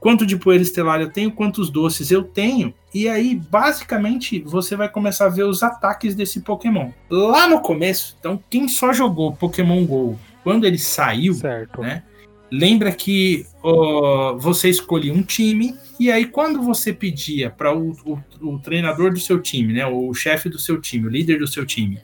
quanto 0.00 0.24
de 0.24 0.36
poeira 0.36 0.62
estelar 0.62 1.00
eu 1.00 1.10
tenho, 1.10 1.30
quantos 1.30 1.70
doces 1.70 2.10
eu 2.10 2.24
tenho, 2.24 2.74
e 2.92 3.08
aí 3.08 3.36
basicamente 3.36 4.40
você 4.40 4.74
vai 4.74 4.88
começar 4.88 5.26
a 5.26 5.28
ver 5.28 5.44
os 5.44 5.62
ataques 5.62 6.14
desse 6.14 6.40
Pokémon. 6.40 6.90
Lá 7.08 7.46
no 7.46 7.60
começo, 7.60 8.16
então 8.18 8.42
quem 8.48 8.66
só 8.66 8.92
jogou 8.92 9.32
Pokémon 9.32 9.84
Go 9.84 10.18
quando 10.42 10.66
ele 10.66 10.78
saiu, 10.78 11.34
certo. 11.34 11.82
né? 11.82 12.02
Lembra 12.50 12.90
que 12.90 13.46
uh, 13.62 14.36
você 14.38 14.68
escolhia 14.68 15.12
um 15.12 15.22
time 15.22 15.76
e 16.00 16.10
aí 16.10 16.26
quando 16.26 16.60
você 16.60 16.92
pedia 16.92 17.48
para 17.48 17.72
o, 17.72 17.92
o, 18.04 18.18
o, 18.40 18.58
treinador 18.58 19.12
do 19.12 19.20
seu 19.20 19.40
time, 19.40 19.72
né, 19.72 19.86
o 19.86 20.12
chefe 20.12 20.48
do 20.48 20.58
seu 20.58 20.80
time, 20.80 21.06
o 21.06 21.10
líder 21.10 21.38
do 21.38 21.46
seu 21.46 21.64
time, 21.64 22.00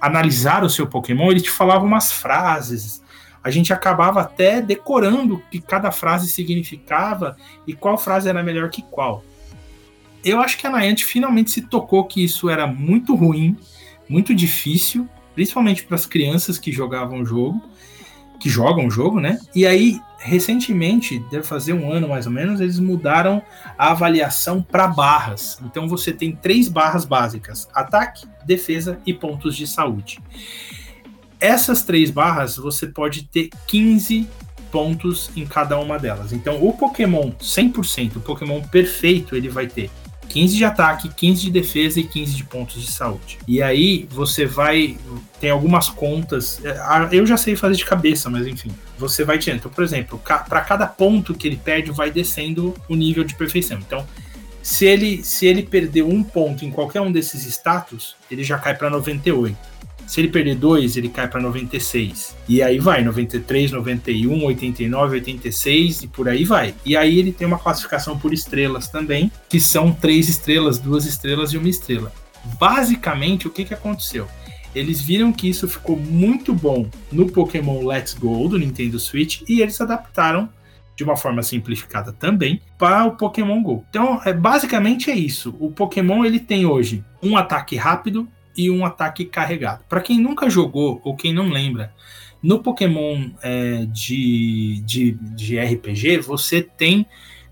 analisar 0.00 0.64
o 0.64 0.70
seu 0.70 0.86
Pokémon, 0.86 1.30
ele 1.30 1.42
te 1.42 1.50
falava 1.50 1.84
umas 1.84 2.10
frases, 2.10 3.02
a 3.44 3.50
gente 3.50 3.74
acabava 3.74 4.22
até 4.22 4.62
decorando 4.62 5.34
o 5.34 5.42
que 5.50 5.60
cada 5.60 5.92
frase 5.92 6.30
significava 6.30 7.36
e 7.66 7.74
qual 7.74 7.98
frase 7.98 8.26
era 8.26 8.42
melhor 8.42 8.70
que 8.70 8.80
qual. 8.80 9.22
Eu 10.24 10.40
acho 10.40 10.56
que 10.56 10.66
a 10.66 10.70
Niantic 10.70 11.06
finalmente 11.06 11.50
se 11.50 11.60
tocou 11.60 12.06
que 12.06 12.24
isso 12.24 12.48
era 12.48 12.66
muito 12.66 13.14
ruim, 13.14 13.54
muito 14.08 14.34
difícil, 14.34 15.06
principalmente 15.34 15.84
para 15.84 15.96
as 15.96 16.06
crianças 16.06 16.58
que 16.58 16.72
jogavam 16.72 17.20
o 17.20 17.26
jogo, 17.26 17.62
que 18.40 18.48
jogam 18.48 18.86
o 18.86 18.90
jogo, 18.90 19.20
né? 19.20 19.38
E 19.54 19.66
aí, 19.66 20.00
recentemente, 20.18 21.18
deve 21.30 21.42
fazer 21.42 21.74
um 21.74 21.92
ano 21.92 22.08
mais 22.08 22.24
ou 22.24 22.32
menos, 22.32 22.62
eles 22.62 22.78
mudaram 22.78 23.42
a 23.76 23.90
avaliação 23.90 24.62
para 24.62 24.88
barras. 24.88 25.58
Então 25.62 25.86
você 25.86 26.14
tem 26.14 26.34
três 26.34 26.68
barras 26.68 27.04
básicas: 27.04 27.68
ataque, 27.74 28.26
defesa 28.46 28.98
e 29.04 29.12
pontos 29.12 29.54
de 29.54 29.66
saúde. 29.66 30.18
Essas 31.44 31.82
três 31.82 32.10
barras 32.10 32.56
você 32.56 32.86
pode 32.86 33.24
ter 33.24 33.50
15 33.66 34.26
pontos 34.72 35.30
em 35.36 35.44
cada 35.44 35.78
uma 35.78 35.98
delas. 35.98 36.32
Então, 36.32 36.66
o 36.66 36.72
Pokémon 36.72 37.32
100%, 37.32 38.16
o 38.16 38.20
Pokémon 38.20 38.62
perfeito, 38.62 39.36
ele 39.36 39.50
vai 39.50 39.66
ter 39.66 39.90
15 40.30 40.56
de 40.56 40.64
ataque, 40.64 41.10
15 41.10 41.42
de 41.42 41.50
defesa 41.50 42.00
e 42.00 42.04
15 42.04 42.34
de 42.34 42.44
pontos 42.44 42.80
de 42.80 42.90
saúde. 42.90 43.36
E 43.46 43.60
aí 43.60 44.08
você 44.10 44.46
vai. 44.46 44.96
Tem 45.38 45.50
algumas 45.50 45.90
contas. 45.90 46.64
É, 46.64 46.78
eu 47.12 47.26
já 47.26 47.36
sei 47.36 47.54
fazer 47.56 47.76
de 47.76 47.84
cabeça, 47.84 48.30
mas 48.30 48.46
enfim. 48.46 48.70
Você 48.96 49.22
vai 49.22 49.36
tirando. 49.36 49.58
Então, 49.58 49.70
por 49.70 49.84
exemplo, 49.84 50.18
para 50.18 50.62
cada 50.62 50.86
ponto 50.86 51.34
que 51.34 51.46
ele 51.46 51.60
perde, 51.62 51.90
vai 51.90 52.10
descendo 52.10 52.74
o 52.88 52.96
nível 52.96 53.22
de 53.22 53.34
perfeição. 53.34 53.78
Então, 53.78 54.06
se 54.62 54.86
ele, 54.86 55.22
se 55.22 55.44
ele 55.44 55.62
perder 55.62 56.04
um 56.04 56.22
ponto 56.22 56.64
em 56.64 56.70
qualquer 56.70 57.02
um 57.02 57.12
desses 57.12 57.44
status, 57.44 58.16
ele 58.30 58.42
já 58.42 58.58
cai 58.58 58.74
para 58.74 58.88
98. 58.88 59.73
Se 60.06 60.20
ele 60.20 60.28
perder 60.28 60.56
dois, 60.56 60.96
ele 60.96 61.08
cai 61.08 61.28
para 61.28 61.40
96. 61.40 62.36
E 62.48 62.62
aí 62.62 62.78
vai, 62.78 63.02
93, 63.02 63.72
91, 63.72 64.44
89, 64.44 65.16
86 65.16 66.02
e 66.02 66.06
por 66.08 66.28
aí 66.28 66.44
vai. 66.44 66.74
E 66.84 66.96
aí 66.96 67.18
ele 67.18 67.32
tem 67.32 67.46
uma 67.46 67.58
classificação 67.58 68.18
por 68.18 68.32
estrelas 68.32 68.88
também, 68.88 69.30
que 69.48 69.58
são 69.58 69.92
três 69.92 70.28
estrelas, 70.28 70.78
duas 70.78 71.06
estrelas 71.06 71.52
e 71.52 71.58
uma 71.58 71.68
estrela. 71.68 72.12
Basicamente, 72.58 73.48
o 73.48 73.50
que, 73.50 73.64
que 73.64 73.74
aconteceu? 73.74 74.28
Eles 74.74 75.00
viram 75.00 75.32
que 75.32 75.48
isso 75.48 75.68
ficou 75.68 75.96
muito 75.96 76.52
bom 76.52 76.88
no 77.10 77.30
Pokémon 77.30 77.86
Let's 77.86 78.12
Go 78.14 78.48
do 78.48 78.58
Nintendo 78.58 78.98
Switch 78.98 79.42
e 79.48 79.62
eles 79.62 79.80
adaptaram 79.80 80.48
de 80.96 81.02
uma 81.02 81.16
forma 81.16 81.42
simplificada 81.42 82.12
também 82.12 82.60
para 82.78 83.04
o 83.04 83.16
Pokémon 83.16 83.62
Go. 83.62 83.84
Então, 83.90 84.20
é, 84.24 84.32
basicamente 84.32 85.10
é 85.10 85.14
isso. 85.14 85.54
O 85.58 85.70
Pokémon 85.70 86.24
ele 86.24 86.38
tem 86.38 86.66
hoje 86.66 87.04
um 87.22 87.36
ataque 87.36 87.76
rápido, 87.76 88.28
e 88.56 88.70
um 88.70 88.84
ataque 88.84 89.24
carregado. 89.24 89.84
Para 89.88 90.00
quem 90.00 90.20
nunca 90.20 90.48
jogou 90.48 91.00
ou 91.04 91.16
quem 91.16 91.32
não 91.32 91.48
lembra, 91.48 91.92
no 92.42 92.62
Pokémon 92.62 93.30
é, 93.42 93.86
de, 93.86 94.82
de, 94.84 95.12
de 95.12 95.58
RPG, 95.58 96.18
você 96.18 96.62
tem. 96.62 97.06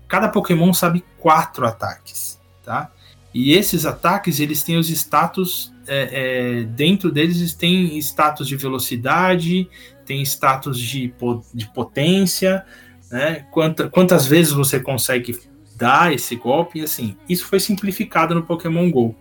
Cada 0.07 0.29
Pokémon 0.29 0.73
sabe 0.73 1.03
quatro 1.17 1.65
ataques, 1.65 2.39
tá? 2.63 2.91
E 3.33 3.53
esses 3.53 3.85
ataques, 3.85 4.39
eles 4.39 4.61
têm 4.61 4.77
os 4.77 4.89
status 4.89 5.73
é, 5.87 6.59
é, 6.59 6.63
dentro 6.63 7.11
deles 7.11 7.53
tem 7.53 7.97
status 7.97 8.47
de 8.47 8.55
velocidade, 8.55 9.69
tem 10.05 10.21
status 10.21 10.79
de, 10.79 11.13
de 11.53 11.67
potência, 11.73 12.65
né? 13.11 13.45
Quanta, 13.51 13.89
quantas 13.89 14.25
vezes 14.25 14.53
você 14.53 14.79
consegue 14.79 15.37
dar 15.75 16.13
esse 16.13 16.35
golpe, 16.35 16.79
e 16.79 16.83
assim, 16.83 17.17
isso 17.27 17.45
foi 17.45 17.59
simplificado 17.59 18.33
no 18.33 18.43
Pokémon 18.43 18.89
GO. 18.89 19.15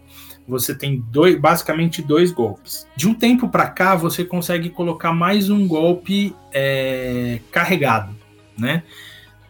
Você 0.47 0.75
tem 0.75 1.03
dois, 1.11 1.39
basicamente 1.39 2.03
dois 2.03 2.33
golpes. 2.33 2.87
De 2.97 3.09
um 3.09 3.15
tempo 3.15 3.49
para 3.49 3.69
cá, 3.69 3.95
você 3.95 4.25
consegue 4.25 4.71
colocar 4.71 5.13
mais 5.13 5.49
um 5.49 5.67
golpe 5.67 6.35
é, 6.53 7.39
carregado, 7.51 8.15
né? 8.59 8.83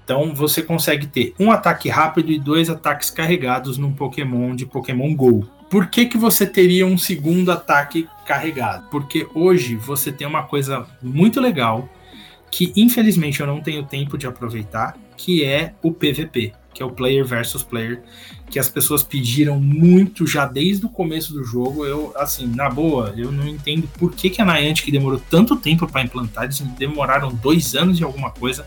Então 0.04 0.34
você 0.34 0.62
consegue 0.62 1.06
ter 1.06 1.34
um 1.38 1.50
ataque 1.50 1.88
rápido 1.88 2.30
e 2.32 2.38
dois 2.38 2.68
ataques 2.68 3.10
carregados 3.10 3.78
num 3.78 3.92
Pokémon 3.92 4.54
de 4.54 4.66
Pokémon 4.66 5.14
GO. 5.14 5.48
Por 5.70 5.86
que, 5.86 6.04
que 6.04 6.18
você 6.18 6.44
teria 6.44 6.86
um 6.86 6.98
segundo 6.98 7.50
ataque 7.50 8.06
carregado? 8.26 8.90
Porque 8.90 9.26
hoje 9.34 9.74
você 9.74 10.12
tem 10.12 10.26
uma 10.26 10.42
coisa 10.42 10.86
muito 11.02 11.40
legal 11.40 11.88
que 12.50 12.70
infelizmente 12.76 13.40
eu 13.40 13.46
não 13.46 13.62
tenho 13.62 13.82
tempo 13.82 14.18
de 14.18 14.26
aproveitar, 14.26 14.94
que 15.16 15.42
é 15.42 15.72
o 15.82 15.90
PVP, 15.90 16.52
que 16.72 16.82
é 16.82 16.86
o 16.86 16.90
player 16.90 17.24
versus 17.24 17.62
player, 17.62 18.02
que 18.50 18.58
as 18.58 18.68
pessoas 18.68 19.02
pediram 19.02 19.60
muito 19.60 20.26
já 20.26 20.46
desde 20.46 20.86
o 20.86 20.88
começo 20.88 21.32
do 21.32 21.44
jogo. 21.44 21.84
Eu, 21.86 22.12
assim, 22.16 22.46
na 22.46 22.68
boa, 22.68 23.14
eu 23.16 23.30
não 23.30 23.46
entendo 23.46 23.88
por 23.98 24.12
que, 24.12 24.30
que 24.30 24.40
a 24.40 24.44
Niantic 24.44 24.90
demorou 24.90 25.20
tanto 25.30 25.56
tempo 25.56 25.86
para 25.86 26.02
implantar, 26.02 26.44
eles 26.44 26.60
demoraram 26.78 27.32
dois 27.32 27.74
anos 27.74 27.98
e 27.98 28.04
alguma 28.04 28.30
coisa 28.30 28.66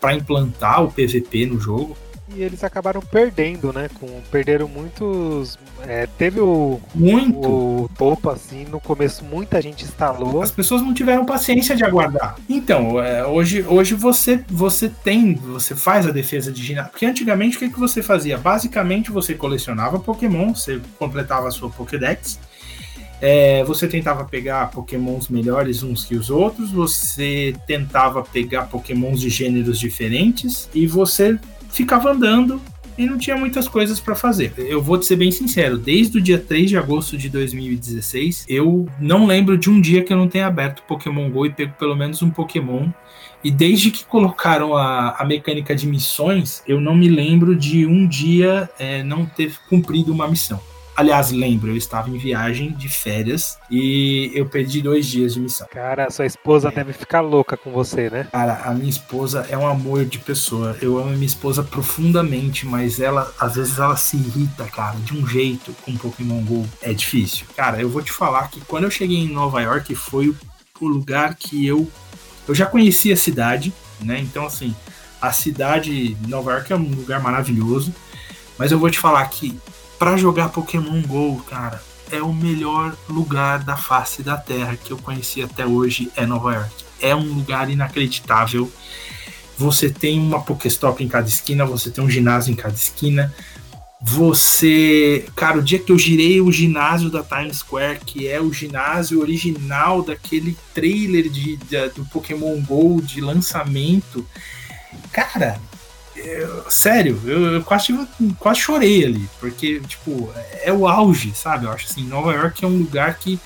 para 0.00 0.14
implantar 0.14 0.82
o 0.82 0.90
PVP 0.90 1.46
no 1.46 1.60
jogo. 1.60 1.96
E 2.28 2.42
eles 2.42 2.62
acabaram 2.62 3.00
perdendo, 3.00 3.72
né? 3.72 3.90
Com, 4.00 4.06
perderam 4.30 4.68
muitos. 4.68 5.58
É, 5.86 6.06
teve 6.06 6.40
o. 6.40 6.80
Muito! 6.94 7.48
O 7.48 7.90
topo, 7.98 8.30
assim, 8.30 8.64
no 8.64 8.80
começo 8.80 9.24
muita 9.24 9.60
gente 9.60 9.84
instalou. 9.84 10.40
As 10.40 10.50
pessoas 10.50 10.82
não 10.82 10.94
tiveram 10.94 11.26
paciência 11.26 11.74
de 11.74 11.84
aguardar. 11.84 12.36
Então, 12.48 13.02
é, 13.02 13.26
hoje, 13.26 13.64
hoje 13.66 13.94
você, 13.94 14.42
você 14.48 14.88
tem, 14.88 15.34
você 15.34 15.74
faz 15.74 16.06
a 16.06 16.10
defesa 16.10 16.52
de 16.52 16.62
ginásio. 16.62 16.92
Porque 16.92 17.06
antigamente 17.06 17.56
o 17.56 17.60
que, 17.60 17.68
que 17.68 17.78
você 17.78 18.02
fazia? 18.02 18.38
Basicamente 18.38 19.10
você 19.10 19.34
colecionava 19.34 19.98
Pokémon, 19.98 20.54
você 20.54 20.80
completava 20.98 21.48
a 21.48 21.50
sua 21.50 21.70
Pokédex 21.70 22.38
é, 23.22 23.62
você 23.62 23.86
tentava 23.86 24.24
pegar 24.24 24.72
pokémons 24.72 25.28
melhores 25.28 25.84
uns 25.84 26.04
que 26.04 26.16
os 26.16 26.28
outros, 26.28 26.72
você 26.72 27.54
tentava 27.68 28.20
pegar 28.20 28.64
pokémons 28.64 29.20
de 29.20 29.30
gêneros 29.30 29.78
diferentes 29.78 30.68
e 30.74 30.88
você 30.88 31.38
ficava 31.72 32.10
andando 32.10 32.60
e 32.96 33.06
não 33.06 33.18
tinha 33.18 33.36
muitas 33.36 33.66
coisas 33.66 33.98
para 33.98 34.14
fazer. 34.14 34.52
Eu 34.58 34.82
vou 34.82 34.98
te 34.98 35.06
ser 35.06 35.16
bem 35.16 35.30
sincero, 35.30 35.78
desde 35.78 36.18
o 36.18 36.20
dia 36.20 36.38
3 36.38 36.70
de 36.70 36.76
agosto 36.76 37.16
de 37.16 37.28
2016, 37.28 38.44
eu 38.48 38.86
não 39.00 39.26
lembro 39.26 39.56
de 39.56 39.70
um 39.70 39.80
dia 39.80 40.04
que 40.04 40.12
eu 40.12 40.16
não 40.16 40.28
tenha 40.28 40.46
aberto 40.46 40.82
Pokémon 40.82 41.30
GO 41.30 41.46
e 41.46 41.50
pego 41.50 41.72
pelo 41.78 41.96
menos 41.96 42.22
um 42.22 42.30
Pokémon. 42.30 42.88
E 43.42 43.50
desde 43.50 43.90
que 43.90 44.04
colocaram 44.04 44.76
a, 44.76 45.16
a 45.18 45.24
mecânica 45.24 45.74
de 45.74 45.84
missões, 45.86 46.62
eu 46.66 46.80
não 46.80 46.94
me 46.94 47.08
lembro 47.08 47.56
de 47.56 47.84
um 47.86 48.06
dia 48.06 48.70
é, 48.78 49.02
não 49.02 49.26
ter 49.26 49.56
cumprido 49.68 50.12
uma 50.12 50.28
missão. 50.28 50.60
Aliás, 51.02 51.32
lembro, 51.32 51.72
eu 51.72 51.76
estava 51.76 52.08
em 52.08 52.16
viagem 52.16 52.70
de 52.70 52.88
férias 52.88 53.58
e 53.68 54.30
eu 54.36 54.46
perdi 54.46 54.80
dois 54.80 55.04
dias 55.04 55.34
de 55.34 55.40
missão. 55.40 55.66
Cara, 55.68 56.08
sua 56.12 56.26
esposa 56.26 56.68
é. 56.68 56.70
deve 56.70 56.92
ficar 56.92 57.20
louca 57.22 57.56
com 57.56 57.72
você, 57.72 58.08
né? 58.08 58.28
Cara, 58.30 58.62
a 58.64 58.72
minha 58.72 58.88
esposa 58.88 59.44
é 59.50 59.58
um 59.58 59.66
amor 59.66 60.04
de 60.04 60.20
pessoa. 60.20 60.76
Eu 60.80 60.96
amo 60.96 61.08
a 61.08 61.12
minha 61.14 61.26
esposa 61.26 61.64
profundamente, 61.64 62.64
mas 62.64 63.00
ela, 63.00 63.34
às 63.40 63.56
vezes, 63.56 63.80
ela 63.80 63.96
se 63.96 64.16
irrita, 64.16 64.64
cara, 64.66 64.96
de 64.98 65.12
um 65.12 65.26
jeito 65.26 65.74
com 65.84 65.96
Pokémon 65.96 66.40
GO. 66.44 66.64
É 66.80 66.94
difícil. 66.94 67.48
Cara, 67.56 67.82
eu 67.82 67.88
vou 67.88 68.00
te 68.00 68.12
falar 68.12 68.46
que 68.46 68.60
quando 68.60 68.84
eu 68.84 68.90
cheguei 68.90 69.18
em 69.18 69.28
Nova 69.28 69.60
York 69.60 69.92
foi 69.96 70.32
o 70.80 70.86
lugar 70.86 71.34
que 71.34 71.66
eu. 71.66 71.90
Eu 72.46 72.54
já 72.54 72.66
conhecia 72.66 73.14
a 73.14 73.16
cidade, 73.16 73.72
né? 74.00 74.20
Então, 74.20 74.46
assim, 74.46 74.72
a 75.20 75.32
cidade 75.32 76.14
de 76.14 76.28
Nova 76.28 76.52
York 76.52 76.72
é 76.72 76.76
um 76.76 76.94
lugar 76.94 77.20
maravilhoso. 77.20 77.92
Mas 78.56 78.70
eu 78.70 78.78
vou 78.78 78.88
te 78.88 79.00
falar 79.00 79.26
que 79.26 79.58
para 80.02 80.16
jogar 80.16 80.48
Pokémon 80.48 81.00
Go, 81.02 81.40
cara, 81.48 81.80
é 82.10 82.20
o 82.20 82.32
melhor 82.32 82.92
lugar 83.08 83.60
da 83.60 83.76
face 83.76 84.20
da 84.20 84.36
Terra 84.36 84.76
que 84.76 84.92
eu 84.92 84.98
conheci 84.98 85.40
até 85.40 85.64
hoje 85.64 86.10
é 86.16 86.26
Nova 86.26 86.54
York. 86.54 86.72
É 87.00 87.14
um 87.14 87.32
lugar 87.32 87.70
inacreditável. 87.70 88.68
Você 89.56 89.90
tem 89.90 90.18
uma 90.18 90.40
Pokéstop 90.40 91.04
em 91.04 91.06
cada 91.06 91.28
esquina, 91.28 91.64
você 91.64 91.88
tem 91.88 92.02
um 92.02 92.10
ginásio 92.10 92.50
em 92.50 92.56
cada 92.56 92.74
esquina. 92.74 93.32
Você, 94.00 95.24
cara, 95.36 95.58
o 95.58 95.62
dia 95.62 95.78
que 95.78 95.92
eu 95.92 95.98
girei 96.00 96.40
o 96.40 96.50
ginásio 96.50 97.08
da 97.08 97.22
Times 97.22 97.58
Square, 97.58 98.00
que 98.04 98.26
é 98.26 98.40
o 98.40 98.52
ginásio 98.52 99.20
original 99.20 100.02
daquele 100.02 100.58
trailer 100.74 101.28
de, 101.28 101.58
de 101.58 101.88
do 101.90 102.04
Pokémon 102.06 102.60
Go 102.62 103.00
de 103.00 103.20
lançamento, 103.20 104.26
cara, 105.12 105.60
eu, 106.24 106.70
sério, 106.70 107.20
eu, 107.24 107.44
eu 107.54 107.62
quase, 107.62 107.92
quase 108.38 108.60
chorei 108.60 109.04
ali, 109.04 109.28
porque, 109.40 109.80
tipo, 109.80 110.32
é 110.62 110.72
o 110.72 110.86
auge, 110.86 111.34
sabe? 111.34 111.66
Eu 111.66 111.72
acho 111.72 111.86
assim, 111.86 112.04
Nova 112.04 112.32
York 112.32 112.64
é 112.64 112.68
um 112.68 112.78
lugar 112.78 113.18
que, 113.18 113.38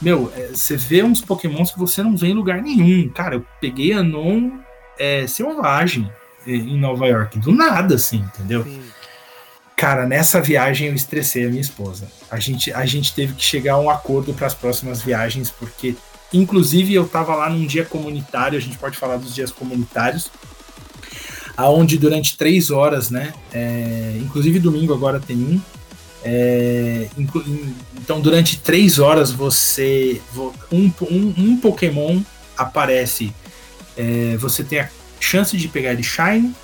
meu, 0.00 0.32
é, 0.36 0.48
você 0.48 0.76
vê 0.76 1.02
uns 1.02 1.20
pokémons 1.20 1.70
que 1.70 1.78
você 1.78 2.02
não 2.02 2.16
vê 2.16 2.28
em 2.28 2.34
lugar 2.34 2.60
nenhum. 2.62 3.08
Cara, 3.08 3.36
eu 3.36 3.46
peguei 3.60 3.92
Anon 3.92 4.50
é, 4.98 5.26
selvagem 5.26 6.10
é, 6.46 6.52
em 6.52 6.78
Nova 6.78 7.06
York, 7.06 7.38
do 7.38 7.52
nada, 7.52 7.94
assim, 7.94 8.18
entendeu? 8.18 8.64
Sim. 8.64 8.82
Cara, 9.76 10.06
nessa 10.06 10.40
viagem 10.40 10.88
eu 10.88 10.94
estressei 10.94 11.44
a 11.44 11.48
minha 11.48 11.60
esposa. 11.60 12.06
A 12.30 12.38
gente, 12.38 12.72
a 12.72 12.86
gente 12.86 13.12
teve 13.14 13.34
que 13.34 13.42
chegar 13.42 13.74
a 13.74 13.80
um 13.80 13.90
acordo 13.90 14.32
para 14.32 14.46
as 14.46 14.54
próximas 14.54 15.02
viagens, 15.02 15.50
porque, 15.50 15.96
inclusive, 16.32 16.94
eu 16.94 17.08
tava 17.08 17.34
lá 17.34 17.50
num 17.50 17.66
dia 17.66 17.84
comunitário, 17.84 18.56
a 18.56 18.60
gente 18.60 18.78
pode 18.78 18.96
falar 18.96 19.16
dos 19.16 19.34
dias 19.34 19.50
comunitários, 19.50 20.30
aonde 21.56 21.98
durante 21.98 22.36
três 22.36 22.70
horas, 22.70 23.10
né? 23.10 23.32
É, 23.52 24.18
inclusive 24.20 24.58
domingo 24.58 24.92
agora 24.92 25.20
tem 25.20 25.36
um. 25.36 25.60
É, 26.24 27.08
então 27.96 28.20
durante 28.20 28.58
três 28.58 29.00
horas 29.00 29.32
você 29.32 30.22
um, 30.70 30.88
um, 31.10 31.34
um 31.36 31.56
Pokémon 31.56 32.20
aparece, 32.56 33.32
é, 33.96 34.36
você 34.36 34.62
tem 34.62 34.78
a 34.78 34.88
chance 35.18 35.56
de 35.56 35.66
pegar 35.66 35.92
ele 35.92 36.04
Shine 36.04 36.54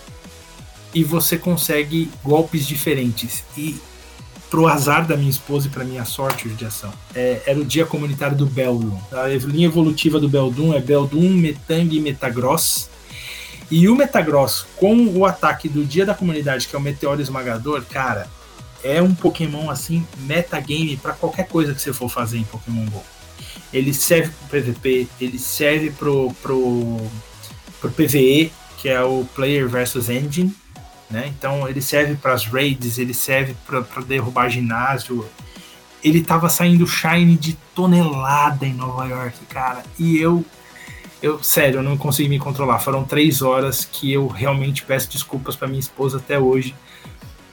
e 0.94 1.02
você 1.02 1.36
consegue 1.36 2.10
golpes 2.24 2.66
diferentes. 2.66 3.44
E 3.56 3.76
pro 4.50 4.66
azar 4.66 5.06
da 5.06 5.16
minha 5.16 5.30
esposa 5.30 5.66
e 5.66 5.70
para 5.70 5.84
minha 5.84 6.04
sorte 6.04 6.48
de 6.48 6.64
ação, 6.64 6.92
é, 7.14 7.42
era 7.46 7.58
o 7.58 7.64
dia 7.64 7.84
comunitário 7.84 8.36
do 8.36 8.46
Beldum. 8.46 8.98
A 9.12 9.26
linha 9.28 9.66
evolutiva 9.66 10.18
do 10.18 10.28
Beldum 10.28 10.72
é 10.72 10.80
Beldum, 10.80 11.30
Metang 11.30 11.94
e 11.94 12.00
Metagross. 12.00 12.88
E 13.70 13.88
o 13.88 13.94
Metagross 13.96 14.66
com 14.76 15.06
o 15.08 15.26
ataque 15.26 15.68
do 15.68 15.84
dia 15.84 16.06
da 16.06 16.14
comunidade, 16.14 16.66
que 16.66 16.74
é 16.74 16.78
o 16.78 16.82
Meteoro 16.82 17.20
Esmagador, 17.20 17.84
cara, 17.84 18.28
é 18.82 19.02
um 19.02 19.14
Pokémon 19.14 19.70
assim, 19.70 20.06
metagame 20.20 20.96
para 20.96 21.12
qualquer 21.12 21.46
coisa 21.48 21.74
que 21.74 21.80
você 21.80 21.92
for 21.92 22.08
fazer 22.08 22.38
em 22.38 22.44
Pokémon 22.44 22.86
GO. 22.86 23.02
Ele 23.72 23.92
serve 23.92 24.32
pro 24.48 24.60
PVP, 24.60 25.08
ele 25.20 25.38
serve 25.38 25.90
pro, 25.90 26.32
pro, 26.42 26.96
pro 27.80 27.90
PVE, 27.90 28.52
que 28.78 28.88
é 28.88 29.02
o 29.02 29.26
Player 29.34 29.68
versus 29.68 30.08
Engine, 30.08 30.54
né? 31.10 31.32
Então 31.36 31.68
ele 31.68 31.82
serve 31.82 32.14
para 32.14 32.32
as 32.32 32.46
raids, 32.46 32.98
ele 32.98 33.12
serve 33.12 33.54
para 33.66 34.02
derrubar 34.02 34.48
ginásio. 34.48 35.26
Ele 36.02 36.22
tava 36.22 36.48
saindo 36.48 36.86
shine 36.86 37.36
de 37.36 37.54
tonelada 37.74 38.64
em 38.64 38.72
Nova 38.72 39.04
York, 39.06 39.44
cara. 39.46 39.82
E 39.98 40.16
eu 40.18 40.44
eu, 41.22 41.42
sério, 41.42 41.78
eu 41.78 41.82
não 41.82 41.96
consegui 41.96 42.28
me 42.28 42.38
controlar. 42.38 42.78
Foram 42.78 43.04
três 43.04 43.42
horas 43.42 43.84
que 43.84 44.12
eu 44.12 44.26
realmente 44.26 44.84
peço 44.84 45.10
desculpas 45.10 45.56
para 45.56 45.68
minha 45.68 45.80
esposa 45.80 46.18
até 46.18 46.38
hoje, 46.38 46.74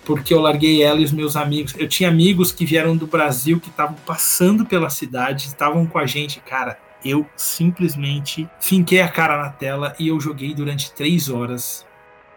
porque 0.04 0.34
eu 0.34 0.40
larguei 0.40 0.84
ela 0.84 1.00
e 1.00 1.04
os 1.04 1.12
meus 1.12 1.36
amigos. 1.36 1.74
Eu 1.78 1.88
tinha 1.88 2.10
amigos 2.10 2.52
que 2.52 2.66
vieram 2.66 2.96
do 2.96 3.08
Brasil 3.08 3.60
que 3.60 3.70
estavam 3.70 3.96
passando 4.06 4.66
pela 4.66 4.90
cidade, 4.90 5.48
estavam 5.48 5.86
com 5.86 5.98
a 5.98 6.06
gente, 6.06 6.40
cara. 6.42 6.78
Eu 7.04 7.26
simplesmente 7.36 8.50
finquei 8.60 9.02
a 9.02 9.08
cara 9.08 9.38
na 9.38 9.50
tela 9.50 9.96
e 10.00 10.08
eu 10.08 10.20
joguei 10.20 10.54
durante 10.54 10.92
três 10.92 11.30
horas 11.30 11.86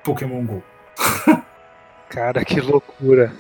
Pokémon 0.05 0.45
Go. 0.45 0.63
cara, 2.09 2.45
que 2.45 2.61
loucura. 2.61 3.35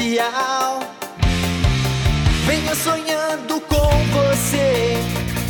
Oficial. 0.00 0.80
Venho 2.46 2.74
sonhando 2.74 3.60
com 3.60 3.90
você 4.12 4.96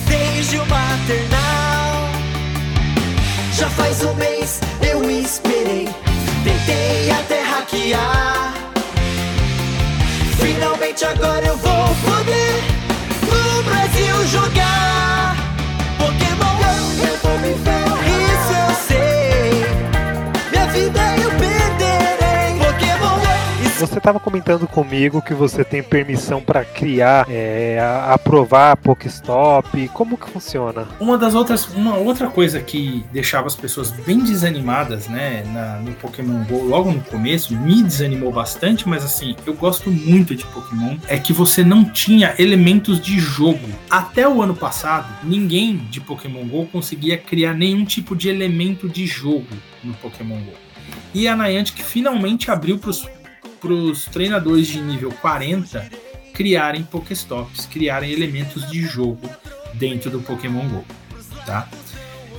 desde 0.09 0.59
o 0.59 0.67
maternal. 0.67 2.11
Já 3.53 3.71
faz 3.71 4.03
um 4.05 4.15
mês 4.15 4.61
eu 4.83 5.09
esperei, 5.09 5.89
tentei 6.45 7.11
até 7.11 7.43
hackear. 7.43 8.55
Finalmente 10.41 11.05
agora 11.05 11.47
eu 11.47 11.57
vou 11.57 11.95
poder 12.05 12.63
no 13.23 13.63
Brasil 13.63 14.27
jogar 14.29 15.20
Você 23.81 23.97
estava 23.97 24.21
comentando 24.21 24.67
comigo 24.67 25.23
que 25.23 25.33
você 25.33 25.65
tem 25.65 25.83
permissão 25.83 26.43
para 26.43 26.63
criar, 26.67 27.25
é, 27.31 27.79
aprovar 28.11 28.77
Pokéstop. 28.77 29.89
Como 29.89 30.19
que 30.19 30.29
funciona? 30.29 30.87
Uma 31.01 31.17
das 31.17 31.35
outras, 31.35 31.67
uma 31.69 31.97
outra 31.97 32.29
coisa 32.29 32.61
que 32.61 33.03
deixava 33.11 33.47
as 33.47 33.57
pessoas 33.57 33.91
bem 33.91 34.19
desanimadas, 34.19 35.09
né, 35.09 35.43
na, 35.47 35.79
no 35.79 35.93
Pokémon 35.93 36.45
Go 36.45 36.63
logo 36.63 36.93
no 36.93 37.01
começo, 37.01 37.57
me 37.57 37.83
desanimou 37.83 38.31
bastante, 38.31 38.87
mas 38.87 39.03
assim, 39.03 39.35
eu 39.47 39.55
gosto 39.55 39.91
muito 39.91 40.37
de 40.37 40.45
Pokémon, 40.45 40.99
é 41.09 41.17
que 41.17 41.33
você 41.33 41.65
não 41.65 41.83
tinha 41.83 42.35
elementos 42.39 43.01
de 43.01 43.19
jogo. 43.19 43.67
Até 43.89 44.29
o 44.29 44.43
ano 44.43 44.55
passado, 44.55 45.09
ninguém 45.25 45.79
de 45.91 46.03
Pokémon 46.03 46.47
Go 46.47 46.67
conseguia 46.67 47.17
criar 47.17 47.55
nenhum 47.55 47.87
tipo 47.87 48.15
de 48.15 48.29
elemento 48.29 48.91
de 48.91 49.07
jogo 49.07 49.49
no 49.83 49.95
Pokémon 49.95 50.37
Go. 50.37 50.53
E 51.15 51.27
a 51.27 51.35
Niantic 51.35 51.83
finalmente 51.83 52.51
abriu 52.51 52.79
para 52.79 52.91
os 52.91 53.09
para 53.61 53.73
os 53.73 54.05
treinadores 54.07 54.67
de 54.67 54.81
nível 54.81 55.13
40 55.21 55.89
criarem 56.33 56.83
Pokéstops, 56.83 57.67
criarem 57.67 58.11
elementos 58.13 58.69
de 58.71 58.83
jogo 58.83 59.29
dentro 59.75 60.11
do 60.11 60.21
Pokémon 60.21 60.67
Go, 60.69 60.85
tá? 61.45 61.69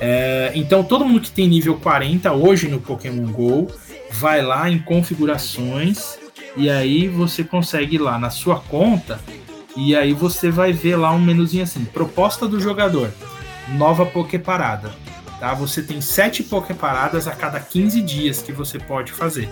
É, 0.00 0.50
então 0.54 0.82
todo 0.82 1.04
mundo 1.04 1.20
que 1.20 1.30
tem 1.30 1.46
nível 1.46 1.76
40 1.76 2.32
hoje 2.32 2.66
no 2.66 2.80
Pokémon 2.80 3.30
Go 3.30 3.70
vai 4.10 4.42
lá 4.42 4.68
em 4.68 4.78
configurações 4.78 6.18
e 6.56 6.68
aí 6.68 7.06
você 7.06 7.44
consegue 7.44 7.94
ir 7.94 8.00
lá 8.00 8.18
na 8.18 8.28
sua 8.28 8.58
conta 8.58 9.20
e 9.76 9.94
aí 9.94 10.12
você 10.12 10.50
vai 10.50 10.72
ver 10.72 10.96
lá 10.96 11.12
um 11.12 11.20
menuzinho 11.20 11.62
assim, 11.62 11.84
proposta 11.84 12.48
do 12.48 12.60
jogador, 12.60 13.10
nova 13.76 14.04
Poké 14.04 14.38
Parada, 14.38 14.90
tá? 15.38 15.54
Você 15.54 15.82
tem 15.82 16.00
sete 16.00 16.42
Poké 16.42 16.74
Paradas 16.74 17.26
a 17.26 17.32
cada 17.32 17.60
15 17.60 18.02
dias 18.02 18.42
que 18.42 18.52
você 18.52 18.78
pode 18.78 19.12
fazer. 19.12 19.48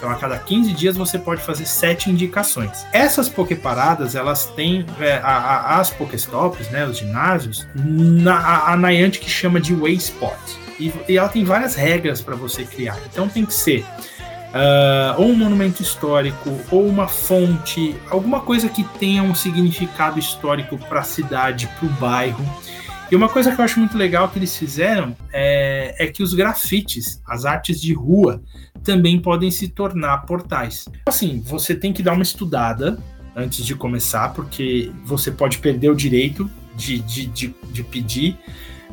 Então, 0.00 0.10
a 0.10 0.14
cada 0.14 0.38
15 0.38 0.72
dias 0.72 0.96
você 0.96 1.18
pode 1.18 1.42
fazer 1.42 1.66
sete 1.66 2.08
indicações. 2.08 2.86
Essas 2.90 3.28
Poképaradas, 3.28 4.14
elas 4.14 4.46
têm 4.46 4.86
é, 4.98 5.18
a, 5.18 5.28
a, 5.28 5.78
as 5.78 5.90
Pokéstops, 5.90 6.70
né, 6.70 6.86
os 6.86 6.96
ginásios, 6.96 7.68
na, 7.74 8.34
a, 8.34 8.72
a 8.72 8.76
Niantic 8.78 9.28
chama 9.28 9.60
de 9.60 9.74
Wayspot. 9.74 10.38
E, 10.78 10.90
e 11.06 11.18
ela 11.18 11.28
tem 11.28 11.44
várias 11.44 11.74
regras 11.74 12.22
para 12.22 12.34
você 12.34 12.64
criar. 12.64 12.98
Então, 13.12 13.28
tem 13.28 13.44
que 13.44 13.52
ser 13.52 13.84
uh, 14.50 15.20
ou 15.20 15.28
um 15.28 15.36
monumento 15.36 15.82
histórico, 15.82 16.58
ou 16.70 16.86
uma 16.86 17.06
fonte, 17.06 17.94
alguma 18.08 18.40
coisa 18.40 18.70
que 18.70 18.82
tenha 18.98 19.22
um 19.22 19.34
significado 19.34 20.18
histórico 20.18 20.78
para 20.78 21.00
a 21.00 21.04
cidade, 21.04 21.68
para 21.78 21.86
o 21.86 21.90
bairro. 21.90 22.44
E 23.10 23.16
uma 23.16 23.28
coisa 23.28 23.52
que 23.52 23.60
eu 23.60 23.64
acho 23.64 23.80
muito 23.80 23.98
legal 23.98 24.28
que 24.28 24.38
eles 24.38 24.56
fizeram 24.56 25.16
é, 25.32 25.96
é 25.98 26.06
que 26.06 26.22
os 26.22 26.32
grafites, 26.32 27.20
as 27.26 27.44
artes 27.44 27.80
de 27.80 27.92
rua, 27.92 28.40
também 28.84 29.20
podem 29.20 29.50
se 29.50 29.66
tornar 29.66 30.18
portais. 30.18 30.84
Assim, 31.06 31.42
você 31.44 31.74
tem 31.74 31.92
que 31.92 32.04
dar 32.04 32.12
uma 32.12 32.22
estudada 32.22 32.98
antes 33.34 33.64
de 33.64 33.74
começar, 33.74 34.32
porque 34.32 34.92
você 35.04 35.30
pode 35.32 35.58
perder 35.58 35.90
o 35.90 35.94
direito 35.94 36.48
de, 36.76 37.00
de, 37.00 37.26
de, 37.26 37.54
de 37.72 37.82
pedir 37.82 38.38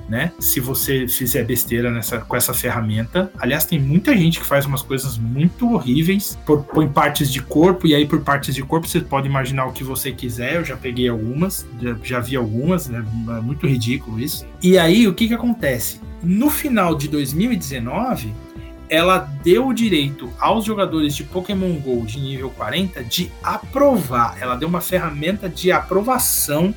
né? 0.07 0.31
Se 0.39 0.59
você 0.59 1.07
fizer 1.07 1.43
besteira 1.43 1.91
nessa, 1.91 2.19
com 2.19 2.35
essa 2.35 2.53
ferramenta. 2.53 3.31
Aliás, 3.37 3.65
tem 3.65 3.79
muita 3.79 4.15
gente 4.15 4.39
que 4.39 4.45
faz 4.45 4.65
umas 4.65 4.81
coisas 4.81 5.17
muito 5.17 5.73
horríveis, 5.73 6.37
por, 6.45 6.63
põe 6.63 6.87
partes 6.87 7.31
de 7.31 7.41
corpo, 7.41 7.87
e 7.87 7.93
aí 7.93 8.05
por 8.05 8.21
partes 8.21 8.55
de 8.55 8.63
corpo 8.63 8.87
você 8.87 9.01
pode 9.01 9.27
imaginar 9.27 9.65
o 9.65 9.73
que 9.73 9.83
você 9.83 10.11
quiser. 10.11 10.55
Eu 10.55 10.65
já 10.65 10.77
peguei 10.77 11.07
algumas, 11.07 11.67
já, 11.81 11.95
já 12.03 12.19
vi 12.19 12.35
algumas, 12.35 12.87
né? 12.87 13.03
É 13.37 13.41
muito 13.41 13.67
ridículo 13.67 14.19
isso. 14.19 14.45
E 14.61 14.77
aí, 14.77 15.07
o 15.07 15.13
que 15.13 15.27
que 15.27 15.33
acontece? 15.33 15.99
No 16.23 16.49
final 16.49 16.95
de 16.95 17.07
2019, 17.07 18.33
ela 18.89 19.19
deu 19.43 19.67
o 19.67 19.73
direito 19.73 20.31
aos 20.39 20.65
jogadores 20.65 21.15
de 21.15 21.23
Pokémon 21.23 21.73
GO 21.75 22.05
de 22.05 22.19
nível 22.19 22.49
40 22.49 23.03
de 23.03 23.31
aprovar. 23.43 24.37
Ela 24.39 24.55
deu 24.55 24.67
uma 24.67 24.81
ferramenta 24.81 25.49
de 25.49 25.71
aprovação 25.71 26.73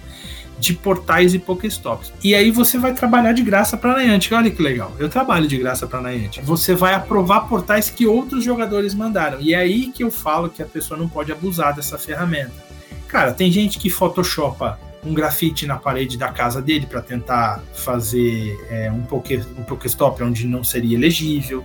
de 0.61 0.75
portais 0.75 1.33
e 1.35 1.39
Pokéstops. 1.39 2.13
E 2.23 2.35
aí 2.35 2.51
você 2.51 2.79
vai 2.79 2.93
trabalhar 2.93 3.33
de 3.33 3.43
graça 3.43 3.77
para 3.77 3.95
a 3.95 3.99
Niantic. 3.99 4.33
Olha 4.33 4.51
que 4.51 4.63
legal. 4.63 4.93
Eu 4.99 5.09
trabalho 5.09 5.49
de 5.49 5.57
graça 5.57 5.87
para 5.87 5.99
a 5.99 6.03
Niantic. 6.03 6.45
Você 6.45 6.75
vai 6.75 6.95
aprovar 6.95 7.49
portais 7.49 7.89
que 7.89 8.07
outros 8.07 8.45
jogadores 8.45 8.95
mandaram. 8.95 9.41
E 9.41 9.55
é 9.55 9.59
aí 9.59 9.91
que 9.91 10.05
eu 10.05 10.11
falo 10.11 10.51
que 10.51 10.63
a 10.63 10.67
pessoa 10.67 11.01
não 11.01 11.09
pode 11.09 11.33
abusar 11.33 11.75
dessa 11.75 11.97
ferramenta. 11.97 12.53
Cara, 13.09 13.33
tem 13.33 13.51
gente 13.51 13.79
que 13.79 13.89
photoshopa 13.89 14.79
um 15.03 15.15
grafite 15.15 15.67
na 15.67 15.77
parede 15.77 16.19
da 16.19 16.29
casa 16.29 16.61
dele 16.61 16.87
para 16.87 17.01
tentar 17.01 17.63
fazer 17.73 18.55
é, 18.69 18.91
um, 18.93 19.01
poké, 19.01 19.43
um 19.59 19.63
Pokéstop 19.63 20.23
onde 20.23 20.47
não 20.47 20.63
seria 20.63 20.95
elegível, 20.95 21.65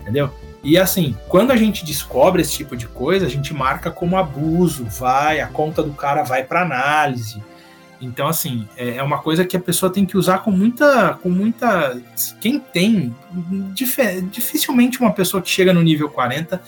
entendeu? 0.00 0.30
E 0.62 0.76
assim, 0.76 1.16
quando 1.28 1.52
a 1.52 1.56
gente 1.56 1.84
descobre 1.84 2.42
esse 2.42 2.52
tipo 2.52 2.76
de 2.76 2.88
coisa, 2.88 3.26
a 3.26 3.28
gente 3.28 3.54
marca 3.54 3.92
como 3.92 4.16
abuso, 4.16 4.84
vai, 4.84 5.40
a 5.40 5.46
conta 5.46 5.84
do 5.84 5.92
cara 5.92 6.24
vai 6.24 6.42
para 6.42 6.62
análise. 6.62 7.40
Então, 8.00 8.28
assim, 8.28 8.68
é, 8.76 8.96
é 8.96 9.02
uma 9.02 9.18
coisa 9.18 9.44
que 9.44 9.56
a 9.56 9.60
pessoa 9.60 9.92
tem 9.92 10.06
que 10.06 10.16
usar 10.16 10.38
com 10.38 10.50
muita. 10.50 11.18
com 11.22 11.28
muita. 11.28 12.00
Quem 12.40 12.60
tem. 12.60 13.14
Dificilmente 14.30 15.00
uma 15.00 15.12
pessoa 15.12 15.42
que 15.42 15.50
chega 15.50 15.72
no 15.72 15.82
nível 15.82 16.08
40 16.08 16.62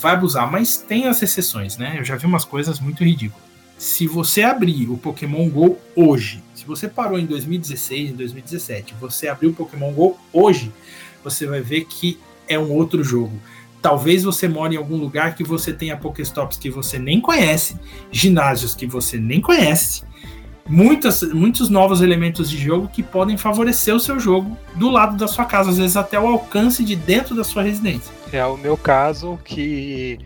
vai 0.00 0.14
abusar, 0.14 0.50
mas 0.50 0.76
tem 0.76 1.06
as 1.06 1.22
exceções, 1.22 1.76
né? 1.76 1.94
Eu 1.98 2.04
já 2.04 2.16
vi 2.16 2.26
umas 2.26 2.44
coisas 2.44 2.80
muito 2.80 3.04
ridículas. 3.04 3.44
Se 3.78 4.06
você 4.06 4.42
abrir 4.42 4.88
o 4.88 4.96
Pokémon 4.96 5.48
GO 5.48 5.78
hoje, 5.94 6.42
se 6.54 6.64
você 6.64 6.88
parou 6.88 7.18
em 7.18 7.26
2016, 7.26 8.10
em 8.10 8.14
2017, 8.14 8.94
você 9.00 9.28
abriu 9.28 9.50
o 9.50 9.54
Pokémon 9.54 9.92
GO 9.92 10.18
hoje, 10.32 10.72
você 11.22 11.46
vai 11.46 11.60
ver 11.60 11.84
que 11.84 12.18
é 12.48 12.58
um 12.58 12.72
outro 12.72 13.02
jogo. 13.02 13.40
Talvez 13.80 14.22
você 14.22 14.46
more 14.46 14.74
em 14.74 14.78
algum 14.78 14.96
lugar 14.96 15.34
que 15.34 15.42
você 15.42 15.72
tenha 15.72 15.96
Pokéstops 15.96 16.56
que 16.56 16.70
você 16.70 16.98
nem 16.98 17.20
conhece, 17.20 17.76
ginásios 18.12 18.74
que 18.74 18.86
você 18.86 19.18
nem 19.18 19.40
conhece, 19.40 20.04
muitas, 20.68 21.22
muitos 21.22 21.68
novos 21.68 22.00
elementos 22.00 22.50
de 22.50 22.56
jogo 22.56 22.88
que 22.88 23.02
podem 23.02 23.36
favorecer 23.36 23.94
o 23.94 24.00
seu 24.00 24.18
jogo 24.18 24.56
do 24.74 24.90
lado 24.90 25.16
da 25.16 25.26
sua 25.26 25.44
casa, 25.44 25.70
às 25.70 25.78
vezes 25.78 25.96
até 25.96 26.18
o 26.18 26.26
alcance 26.26 26.84
de 26.84 26.96
dentro 26.96 27.34
da 27.34 27.44
sua 27.44 27.62
residência. 27.62 28.12
É 28.32 28.44
o 28.44 28.56
meu 28.56 28.76
caso 28.76 29.38
que 29.44 30.18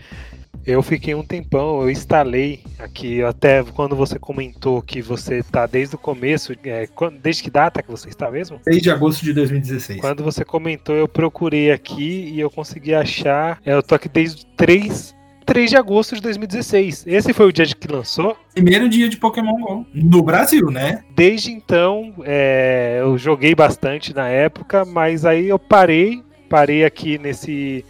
eu 0.67 0.83
fiquei 0.83 1.15
um 1.15 1.23
tempão, 1.23 1.83
eu 1.83 1.91
instalei 1.91 2.61
aqui, 2.79 3.23
até 3.23 3.63
quando 3.63 3.95
você 3.95 4.19
comentou 4.19 4.83
que 4.83 5.01
você 5.01 5.39
está 5.39 5.65
desde 5.65 5.95
o 5.95 5.99
começo, 5.99 6.53
é, 6.65 6.89
desde 7.23 7.45
que 7.45 7.51
data 7.51 7.83
que 7.83 7.91
você 7.91 8.09
está 8.09 8.29
mesmo? 8.31 8.61
Desde 8.65 8.91
agosto 8.91 9.25
de 9.25 9.33
2016. 9.33 10.01
Quando 10.01 10.25
você 10.25 10.45
comentou, 10.45 10.97
eu 10.97 11.07
procurei 11.07 11.71
aqui 11.71 12.33
e 12.35 12.41
eu 12.41 12.51
consegui 12.51 12.95
achar, 12.95 13.61
é, 13.65 13.75
eu 13.75 13.83
tô 13.83 13.95
aqui 13.95 14.09
desde 14.09 14.45
3 14.57 15.16
3 15.47 15.71
de 15.71 15.77
agosto 15.77 16.17
de 16.17 16.21
2016. 16.21 17.05
Esse 17.07 17.33
foi 17.33 17.47
o 17.47 17.53
dia 17.53 17.65
que 17.65 17.87
lançou. 17.87 18.37
Primeiro 18.53 18.89
dia 18.89 19.09
de 19.09 19.17
Pokémon 19.17 19.57
GO. 19.61 19.87
No 19.95 20.23
Brasil, 20.23 20.71
né? 20.71 21.05
Desde 21.15 21.53
então, 21.53 22.13
é, 22.25 22.99
eu 23.01 23.17
joguei 23.17 23.55
bastante 23.55 24.13
na 24.13 24.29
época, 24.29 24.85
mas 24.85 25.25
aí 25.25 25.49
eu 25.49 25.59
parei. 25.59 26.23
Parei 26.51 26.85
aqui 26.85 27.17
nesse. 27.17 27.85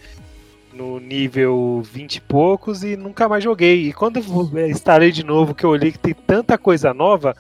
No 0.74 1.00
nível 1.00 1.82
20 1.90 2.16
e 2.16 2.20
poucos 2.20 2.84
e 2.84 2.96
nunca 2.96 3.26
mais 3.26 3.42
joguei. 3.42 3.88
E 3.88 3.92
quando 3.94 4.18
eu 4.18 4.68
instalei 4.68 5.10
de 5.10 5.24
novo, 5.24 5.54
que 5.54 5.64
eu 5.64 5.70
olhei 5.70 5.90
que 5.90 5.98
tem 5.98 6.12
tanta 6.12 6.58
coisa 6.58 6.92
nova, 6.92 7.34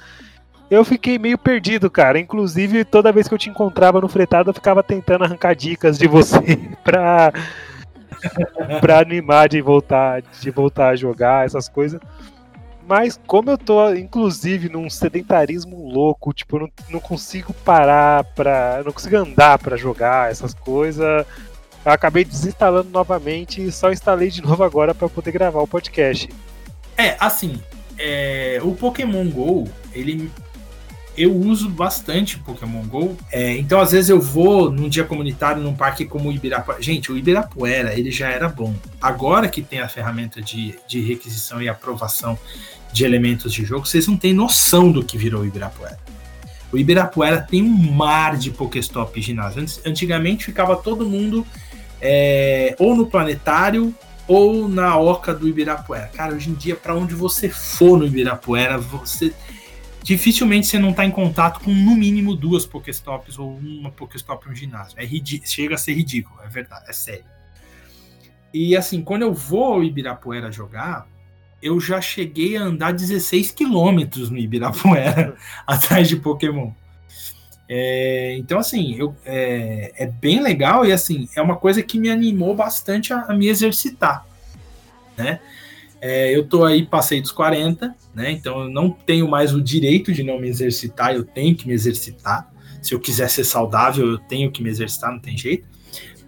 eu 0.70 0.82
fiquei 0.82 1.18
meio 1.18 1.36
perdido, 1.36 1.90
cara. 1.90 2.18
Inclusive, 2.18 2.82
toda 2.84 3.12
vez 3.12 3.28
que 3.28 3.34
eu 3.34 3.38
te 3.38 3.50
encontrava 3.50 4.00
no 4.00 4.08
fretado, 4.08 4.48
eu 4.48 4.54
ficava 4.54 4.82
tentando 4.82 5.24
arrancar 5.24 5.54
dicas 5.54 5.98
de 5.98 6.08
você 6.08 6.58
pra 6.82 7.30
pra 8.80 9.00
animar 9.00 9.48
de 9.48 9.60
voltar, 9.60 10.22
de 10.40 10.50
voltar 10.50 10.88
a 10.90 10.96
jogar, 10.96 11.46
essas 11.46 11.68
coisas. 11.68 12.00
Mas 12.88 13.18
como 13.26 13.50
eu 13.50 13.58
tô, 13.58 13.92
inclusive, 13.94 14.68
num 14.68 14.88
sedentarismo 14.88 15.90
louco, 15.90 16.32
tipo, 16.32 16.58
não, 16.58 16.68
não 16.88 17.00
consigo 17.00 17.52
parar 17.52 18.22
pra. 18.34 18.82
não 18.84 18.92
consigo 18.92 19.16
andar 19.16 19.58
para 19.58 19.76
jogar 19.76 20.30
essas 20.30 20.54
coisas. 20.54 21.26
Eu 21.84 21.92
acabei 21.92 22.24
desinstalando 22.24 22.90
novamente 22.90 23.62
e 23.62 23.72
só 23.72 23.90
instalei 23.90 24.30
de 24.30 24.42
novo 24.42 24.62
agora 24.62 24.94
para 24.94 25.08
poder 25.08 25.32
gravar 25.32 25.60
o 25.60 25.66
podcast. 25.66 26.28
É, 26.96 27.16
assim, 27.18 27.60
é, 27.98 28.60
o 28.62 28.72
Pokémon 28.72 29.28
GO, 29.30 29.68
ele 29.92 30.30
eu 31.16 31.34
uso 31.34 31.68
bastante 31.68 32.38
Pokémon 32.38 32.82
GO. 32.84 33.16
É, 33.32 33.56
então, 33.56 33.80
às 33.80 33.92
vezes, 33.92 34.10
eu 34.10 34.20
vou 34.20 34.70
num 34.70 34.88
dia 34.88 35.04
comunitário 35.04 35.62
num 35.62 35.74
parque 35.74 36.04
como 36.04 36.28
o 36.28 36.32
Ibirapuera. 36.32 36.82
Gente, 36.82 37.10
o 37.10 37.16
Ibirapuera, 37.16 37.98
ele 37.98 38.10
já 38.10 38.28
era 38.28 38.48
bom. 38.48 38.74
Agora 39.00 39.48
que 39.48 39.62
tem 39.62 39.80
a 39.80 39.88
ferramenta 39.88 40.42
de, 40.42 40.74
de 40.86 41.00
requisição 41.00 41.62
e 41.62 41.68
aprovação 41.68 42.38
de 42.92 43.04
elementos 43.04 43.52
de 43.52 43.64
jogo, 43.64 43.86
vocês 43.86 44.06
não 44.06 44.16
têm 44.16 44.32
noção 44.32 44.90
do 44.92 45.04
que 45.04 45.16
virou 45.18 45.42
o 45.42 45.46
Ibirapuera. 45.46 45.98
O 46.72 46.78
Ibirapuera 46.78 47.40
tem 47.40 47.62
um 47.62 47.92
mar 47.92 48.36
de 48.36 48.50
Pokéstop 48.50 49.20
ginásio. 49.20 49.64
Antigamente 49.84 50.44
ficava 50.44 50.76
todo 50.76 51.08
mundo 51.08 51.46
é, 52.00 52.74
ou 52.78 52.94
no 52.94 53.06
planetário 53.06 53.94
ou 54.28 54.68
na 54.68 54.98
oca 54.98 55.32
do 55.32 55.48
Ibirapuera. 55.48 56.10
Cara, 56.12 56.34
hoje 56.34 56.50
em 56.50 56.54
dia, 56.54 56.74
para 56.74 56.94
onde 56.94 57.14
você 57.14 57.48
for 57.48 57.98
no 57.98 58.06
Ibirapuera, 58.06 58.76
você 58.76 59.32
dificilmente 60.06 60.68
você 60.68 60.78
não 60.78 60.90
está 60.90 61.04
em 61.04 61.10
contato 61.10 61.58
com 61.58 61.74
no 61.74 61.96
mínimo 61.96 62.36
duas 62.36 62.64
Pokéstops 62.64 63.40
ou 63.40 63.56
uma 63.56 63.90
Pokéstop 63.90 64.46
em 64.46 64.52
um 64.52 64.54
ginásio. 64.54 64.96
É 64.96 65.04
chega 65.44 65.74
a 65.74 65.78
ser 65.78 65.94
ridículo, 65.94 66.38
é 66.44 66.48
verdade, 66.48 66.84
é 66.88 66.92
sério. 66.92 67.24
E 68.54 68.76
assim, 68.76 69.02
quando 69.02 69.22
eu 69.22 69.34
vou 69.34 69.64
ao 69.64 69.82
Ibirapuera 69.82 70.52
jogar, 70.52 71.08
eu 71.60 71.80
já 71.80 72.00
cheguei 72.00 72.56
a 72.56 72.62
andar 72.62 72.92
16 72.92 73.50
quilômetros 73.50 74.30
no 74.30 74.38
Ibirapuera 74.38 75.34
atrás 75.66 76.08
de 76.08 76.14
Pokémon. 76.14 76.70
É, 77.68 78.36
então, 78.38 78.60
assim, 78.60 78.94
eu, 78.94 79.12
é, 79.24 79.92
é, 79.96 80.06
bem 80.06 80.40
legal 80.40 80.86
e 80.86 80.92
assim, 80.92 81.28
é 81.34 81.42
uma 81.42 81.56
coisa 81.56 81.82
que 81.82 81.98
me 81.98 82.08
animou 82.08 82.54
bastante 82.54 83.12
a, 83.12 83.22
a 83.22 83.34
me 83.34 83.48
exercitar. 83.48 84.24
Né? 85.16 85.40
É, 86.00 86.34
eu 86.34 86.46
tô 86.46 86.64
aí, 86.64 86.84
passei 86.84 87.20
dos 87.20 87.32
40, 87.32 87.94
né? 88.14 88.30
Então 88.30 88.64
eu 88.64 88.70
não 88.70 88.90
tenho 88.90 89.28
mais 89.28 89.54
o 89.54 89.62
direito 89.62 90.12
de 90.12 90.22
não 90.22 90.38
me 90.38 90.48
exercitar, 90.48 91.14
eu 91.14 91.24
tenho 91.24 91.54
que 91.54 91.66
me 91.66 91.74
exercitar. 91.74 92.50
Se 92.82 92.94
eu 92.94 93.00
quiser 93.00 93.28
ser 93.28 93.44
saudável, 93.44 94.06
eu 94.06 94.18
tenho 94.18 94.50
que 94.50 94.62
me 94.62 94.68
exercitar, 94.68 95.10
não 95.10 95.18
tem 95.18 95.36
jeito. 95.36 95.66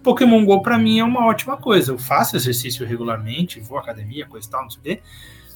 Pokémon 0.03 0.43
Go 0.45 0.61
para 0.61 0.77
mim 0.77 0.99
é 0.99 1.03
uma 1.03 1.25
ótima 1.25 1.57
coisa. 1.57 1.91
Eu 1.91 1.97
faço 1.97 2.35
exercício 2.35 2.85
regularmente, 2.85 3.59
vou 3.59 3.77
à 3.77 3.81
academia, 3.81 4.25
coisa 4.25 4.47
e 4.47 4.51
tal, 4.51 4.63
não 4.63 4.69
sei 4.69 4.79
o 4.79 4.83
quê. 4.83 5.01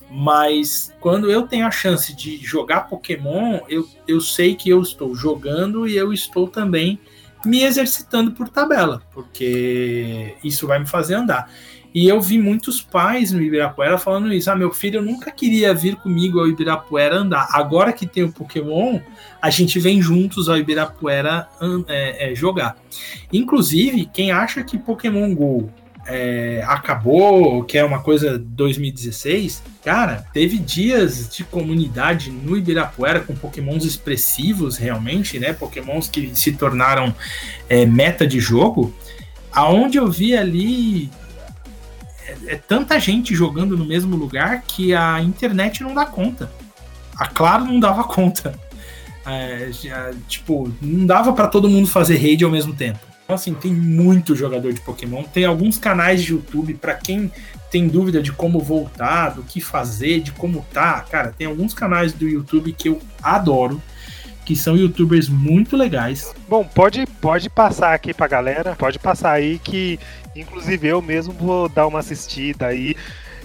Mas 0.09 0.93
quando 0.99 1.31
eu 1.31 1.47
tenho 1.47 1.65
a 1.65 1.71
chance 1.71 2.15
de 2.15 2.37
jogar 2.37 2.81
Pokémon, 2.81 3.59
eu, 3.67 3.87
eu 4.07 4.21
sei 4.21 4.53
que 4.53 4.69
eu 4.69 4.81
estou 4.81 5.15
jogando 5.15 5.87
e 5.87 5.95
eu 5.95 6.13
estou 6.13 6.47
também 6.47 6.99
me 7.45 7.63
exercitando 7.63 8.31
por 8.31 8.47
tabela, 8.47 9.01
porque 9.11 10.35
isso 10.43 10.67
vai 10.67 10.79
me 10.79 10.85
fazer 10.85 11.15
andar. 11.15 11.51
E 11.93 12.07
eu 12.07 12.19
vi 12.19 12.39
muitos 12.39 12.81
pais 12.81 13.31
no 13.31 13.41
Ibirapuera 13.41 13.99
falando 13.99 14.33
isso. 14.33 14.49
Ah, 14.49 14.55
meu 14.55 14.71
filho 14.71 15.01
nunca 15.01 15.31
queria 15.31 15.73
vir 15.73 15.95
comigo 15.97 16.39
ao 16.39 16.47
Ibirapuera 16.47 17.17
andar. 17.17 17.47
Agora 17.51 17.93
que 17.93 18.07
tem 18.07 18.23
o 18.23 18.31
Pokémon, 18.31 18.99
a 19.39 19.49
gente 19.51 19.79
vem 19.79 20.01
juntos 20.01 20.49
ao 20.49 20.57
Ibirapuera 20.57 21.47
é, 21.87 22.31
é, 22.31 22.35
jogar. 22.35 22.75
Inclusive, 23.31 24.09
quem 24.11 24.31
acha 24.31 24.63
que 24.63 24.77
Pokémon 24.77 25.35
GO 25.35 25.69
é, 26.05 26.63
acabou, 26.67 27.63
que 27.63 27.77
é 27.77 27.83
uma 27.83 28.01
coisa 28.01 28.37
2016, 28.37 29.63
cara, 29.83 30.25
teve 30.33 30.57
dias 30.57 31.29
de 31.29 31.43
comunidade 31.43 32.31
no 32.31 32.57
Ibirapuera 32.57 33.21
com 33.21 33.35
pokémons 33.35 33.85
expressivos 33.85 34.77
realmente, 34.77 35.39
né? 35.39 35.53
Pokémons 35.53 36.07
que 36.07 36.31
se 36.35 36.53
tornaram 36.53 37.15
é, 37.69 37.85
meta 37.85 38.27
de 38.27 38.39
jogo, 38.39 38.93
aonde 39.51 39.97
eu 39.97 40.09
vi 40.09 40.35
ali 40.35 41.09
é, 42.47 42.55
tanta 42.55 42.99
gente 42.99 43.35
jogando 43.35 43.77
no 43.77 43.85
mesmo 43.85 44.15
lugar 44.15 44.61
que 44.63 44.93
a 44.93 45.21
internet 45.21 45.83
não 45.83 45.93
dá 45.93 46.05
conta. 46.05 46.51
A 47.15 47.27
Claro 47.27 47.65
não 47.65 47.79
dava 47.79 48.03
conta. 48.03 48.57
É, 49.25 49.69
já, 49.71 50.11
tipo, 50.27 50.71
não 50.81 51.05
dava 51.05 51.31
para 51.31 51.47
todo 51.47 51.69
mundo 51.69 51.87
fazer 51.87 52.17
raid 52.17 52.43
ao 52.43 52.51
mesmo 52.51 52.73
tempo. 52.73 52.99
Então, 53.23 53.35
assim, 53.35 53.53
tem 53.53 53.73
muito 53.73 54.35
jogador 54.35 54.73
de 54.73 54.81
Pokémon. 54.81 55.23
Tem 55.23 55.45
alguns 55.45 55.77
canais 55.77 56.21
de 56.21 56.33
YouTube 56.33 56.73
para 56.73 56.93
quem 56.93 57.31
tem 57.71 57.87
dúvida 57.87 58.21
de 58.21 58.31
como 58.31 58.59
voltar, 58.59 59.29
do 59.29 59.43
que 59.43 59.61
fazer, 59.61 60.19
de 60.19 60.31
como 60.33 60.65
tá. 60.73 60.99
Cara, 61.09 61.33
tem 61.35 61.47
alguns 61.47 61.73
canais 61.73 62.13
do 62.13 62.27
YouTube 62.27 62.73
que 62.73 62.89
eu 62.89 63.01
adoro 63.21 63.81
que 64.43 64.55
são 64.55 64.75
youtubers 64.75 65.29
muito 65.29 65.75
legais. 65.75 66.33
Bom, 66.47 66.63
pode, 66.63 67.05
pode 67.21 67.49
passar 67.49 67.93
aqui 67.93 68.13
pra 68.13 68.27
galera, 68.27 68.75
pode 68.75 68.99
passar 68.99 69.31
aí 69.31 69.59
que, 69.59 69.99
inclusive, 70.35 70.87
eu 70.87 71.01
mesmo 71.01 71.33
vou 71.33 71.69
dar 71.69 71.87
uma 71.87 71.99
assistida 71.99 72.67
aí. 72.67 72.95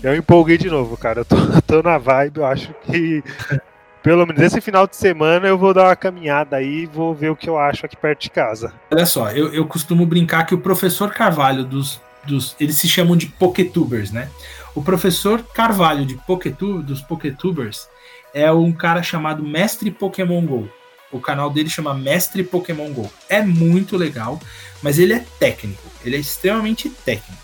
Eu 0.02 0.14
empolguei 0.14 0.58
de 0.58 0.68
novo, 0.68 0.96
cara. 0.96 1.20
Eu 1.20 1.24
tô, 1.24 1.36
tô 1.66 1.82
na 1.82 1.98
vibe, 1.98 2.38
eu 2.38 2.46
acho 2.46 2.74
que. 2.84 3.22
Pelo 4.00 4.24
menos 4.24 4.40
esse 4.40 4.60
final 4.60 4.86
de 4.86 4.96
semana 4.96 5.48
eu 5.48 5.58
vou 5.58 5.74
dar 5.74 5.86
uma 5.86 5.96
caminhada 5.96 6.56
aí 6.56 6.82
e 6.82 6.86
vou 6.86 7.12
ver 7.12 7.30
o 7.30 7.36
que 7.36 7.50
eu 7.50 7.58
acho 7.58 7.84
aqui 7.84 7.96
perto 7.96 8.22
de 8.22 8.30
casa. 8.30 8.72
Olha 8.92 9.04
só, 9.04 9.30
eu, 9.32 9.52
eu 9.52 9.66
costumo 9.66 10.06
brincar 10.06 10.46
que 10.46 10.54
o 10.54 10.60
professor 10.60 11.12
Carvalho 11.12 11.64
dos, 11.64 12.00
dos. 12.24 12.54
Eles 12.60 12.76
se 12.76 12.88
chamam 12.88 13.16
de 13.16 13.26
Poketubers, 13.26 14.12
né? 14.12 14.30
O 14.74 14.82
professor 14.82 15.42
Carvalho 15.52 16.06
de 16.06 16.14
Poketu, 16.14 16.80
dos 16.80 17.02
Poketubers 17.02 17.88
é 18.32 18.50
um 18.52 18.72
cara 18.72 19.02
chamado 19.02 19.42
Mestre 19.42 19.90
Pokémon 19.90 20.44
GO. 20.46 20.68
O 21.10 21.20
canal 21.20 21.50
dele 21.50 21.68
chama 21.68 21.94
Mestre 21.94 22.42
Pokémon 22.42 22.92
Go. 22.92 23.10
É 23.28 23.42
muito 23.42 23.96
legal, 23.96 24.40
mas 24.82 24.98
ele 24.98 25.12
é 25.14 25.24
técnico. 25.38 25.82
Ele 26.04 26.16
é 26.16 26.18
extremamente 26.18 26.88
técnico. 26.88 27.42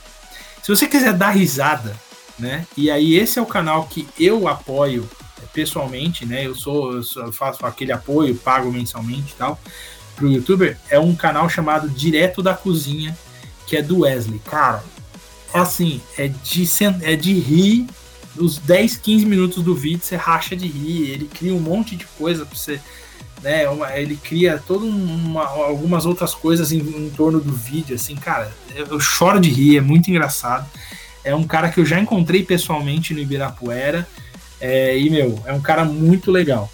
Se 0.63 0.69
você 0.69 0.87
quiser 0.87 1.13
dar 1.13 1.31
risada, 1.31 1.97
né? 2.39 2.67
E 2.77 2.91
aí 2.91 3.15
esse 3.17 3.39
é 3.39 3.43
o 3.43 3.47
canal 3.47 3.87
que 3.87 4.09
eu 4.19 4.49
apoio 4.49 5.09
pessoalmente, 5.53 6.27
né? 6.27 6.47
Eu 6.47 6.55
sou, 6.55 6.95
eu 6.95 7.03
sou, 7.03 7.25
eu 7.25 7.33
faço 7.33 7.65
aquele 7.65 7.93
apoio, 7.93 8.35
pago 8.35 8.71
mensalmente 8.73 9.33
e 9.33 9.37
tal 9.37 9.59
pro 10.15 10.31
youtuber. 10.31 10.79
É 10.89 10.99
um 10.99 11.15
canal 11.15 11.49
chamado 11.49 11.89
Direto 11.89 12.43
da 12.43 12.55
Cozinha, 12.55 13.17
que 13.67 13.77
é 13.77 13.83
do 13.83 14.01
Wesley. 14.01 14.41
Cara, 14.45 14.83
assim, 15.53 16.01
é 16.17 16.29
de 16.29 16.69
é 17.03 17.17
de 17.17 17.33
rir 17.35 17.87
os 18.37 18.59
10, 18.59 18.97
15 18.97 19.27
minutos 19.27 19.63
do 19.63 19.75
vídeo, 19.75 20.01
você 20.03 20.17
racha 20.17 20.57
de 20.57 20.67
rir, 20.67 21.11
ele 21.11 21.27
cria 21.33 21.55
um 21.55 21.61
monte 21.61 21.95
de 21.95 22.05
coisa 22.19 22.45
pra 22.45 22.57
você 22.57 22.81
né? 23.45 23.69
Uma, 23.69 23.97
ele 23.97 24.17
cria 24.17 24.61
todas 24.67 24.91
algumas 25.69 26.07
outras 26.07 26.35
coisas 26.35 26.73
em, 26.73 26.79
em, 26.79 27.11
torno 27.11 27.39
do 27.39 27.53
vídeo, 27.53 27.95
assim, 27.95 28.17
cara, 28.17 28.51
eu, 28.75 28.87
eu, 28.87 28.99
choro 28.99 29.39
de 29.39 29.51
rir, 29.51 29.77
é 29.77 29.81
muito 29.83 30.11
engraçado. 30.11 30.67
É 31.23 31.35
um 31.35 31.45
cara 31.45 31.69
que 31.69 31.79
eu 31.79 31.85
já 31.85 32.01
encontrei 32.01 32.43
pessoalmente 32.43 33.13
no 33.13 33.21
Ibirapuera, 33.21 34.09
é, 34.61 34.99
e, 34.99 35.11
meu, 35.11 35.41
é 35.45 35.53
um 35.53 35.61
cara 35.61 35.85
muito 35.85 36.31
legal. 36.31 36.71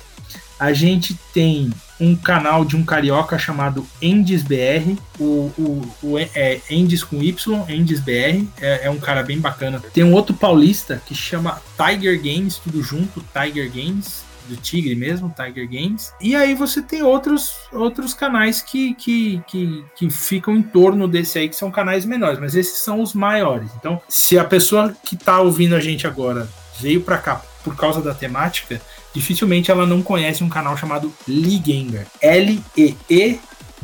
A 0.58 0.72
gente 0.72 1.18
tem 1.34 1.72
um 1.98 2.14
canal 2.14 2.64
de 2.64 2.76
um 2.76 2.84
carioca 2.84 3.38
chamado 3.38 3.86
EndesBR, 4.00 4.96
o, 5.18 5.50
o, 5.58 5.94
o 6.02 6.18
é, 6.18 6.60
Endes 6.70 7.02
com 7.02 7.22
Y, 7.22 7.64
EndesBR, 7.68 8.46
é, 8.60 8.86
é 8.86 8.90
um 8.90 8.98
cara 8.98 9.22
bem 9.22 9.40
bacana. 9.40 9.82
Tem 9.92 10.04
um 10.04 10.12
outro 10.12 10.34
paulista 10.34 11.02
que 11.04 11.14
chama 11.14 11.60
Tiger 11.76 12.16
Games, 12.18 12.56
tudo 12.56 12.82
junto, 12.82 13.24
Tiger 13.32 13.70
Games, 13.70 14.22
do 14.50 14.56
Tigre 14.56 14.94
mesmo, 14.94 15.34
Tiger 15.34 15.68
Games. 15.68 16.12
E 16.20 16.34
aí 16.34 16.54
você 16.54 16.82
tem 16.82 17.02
outros, 17.02 17.52
outros 17.72 18.12
canais 18.12 18.60
que, 18.60 18.94
que, 18.94 19.42
que, 19.46 19.84
que 19.96 20.10
ficam 20.10 20.56
em 20.56 20.62
torno 20.62 21.06
desse 21.06 21.38
aí, 21.38 21.48
que 21.48 21.56
são 21.56 21.70
canais 21.70 22.04
menores, 22.04 22.40
mas 22.40 22.54
esses 22.54 22.78
são 22.80 23.00
os 23.00 23.14
maiores. 23.14 23.70
Então, 23.78 24.00
se 24.08 24.38
a 24.38 24.44
pessoa 24.44 24.94
que 25.04 25.14
está 25.14 25.40
ouvindo 25.40 25.74
a 25.74 25.80
gente 25.80 26.06
agora 26.06 26.48
veio 26.80 27.00
para 27.00 27.18
cá 27.18 27.42
por 27.62 27.76
causa 27.76 28.00
da 28.00 28.14
temática, 28.14 28.80
dificilmente 29.14 29.70
ela 29.70 29.86
não 29.86 30.02
conhece 30.02 30.42
um 30.42 30.48
canal 30.48 30.76
chamado 30.76 31.12
Lee 31.28 31.62
Gengar. 31.64 32.06
L-E-E 32.20 33.40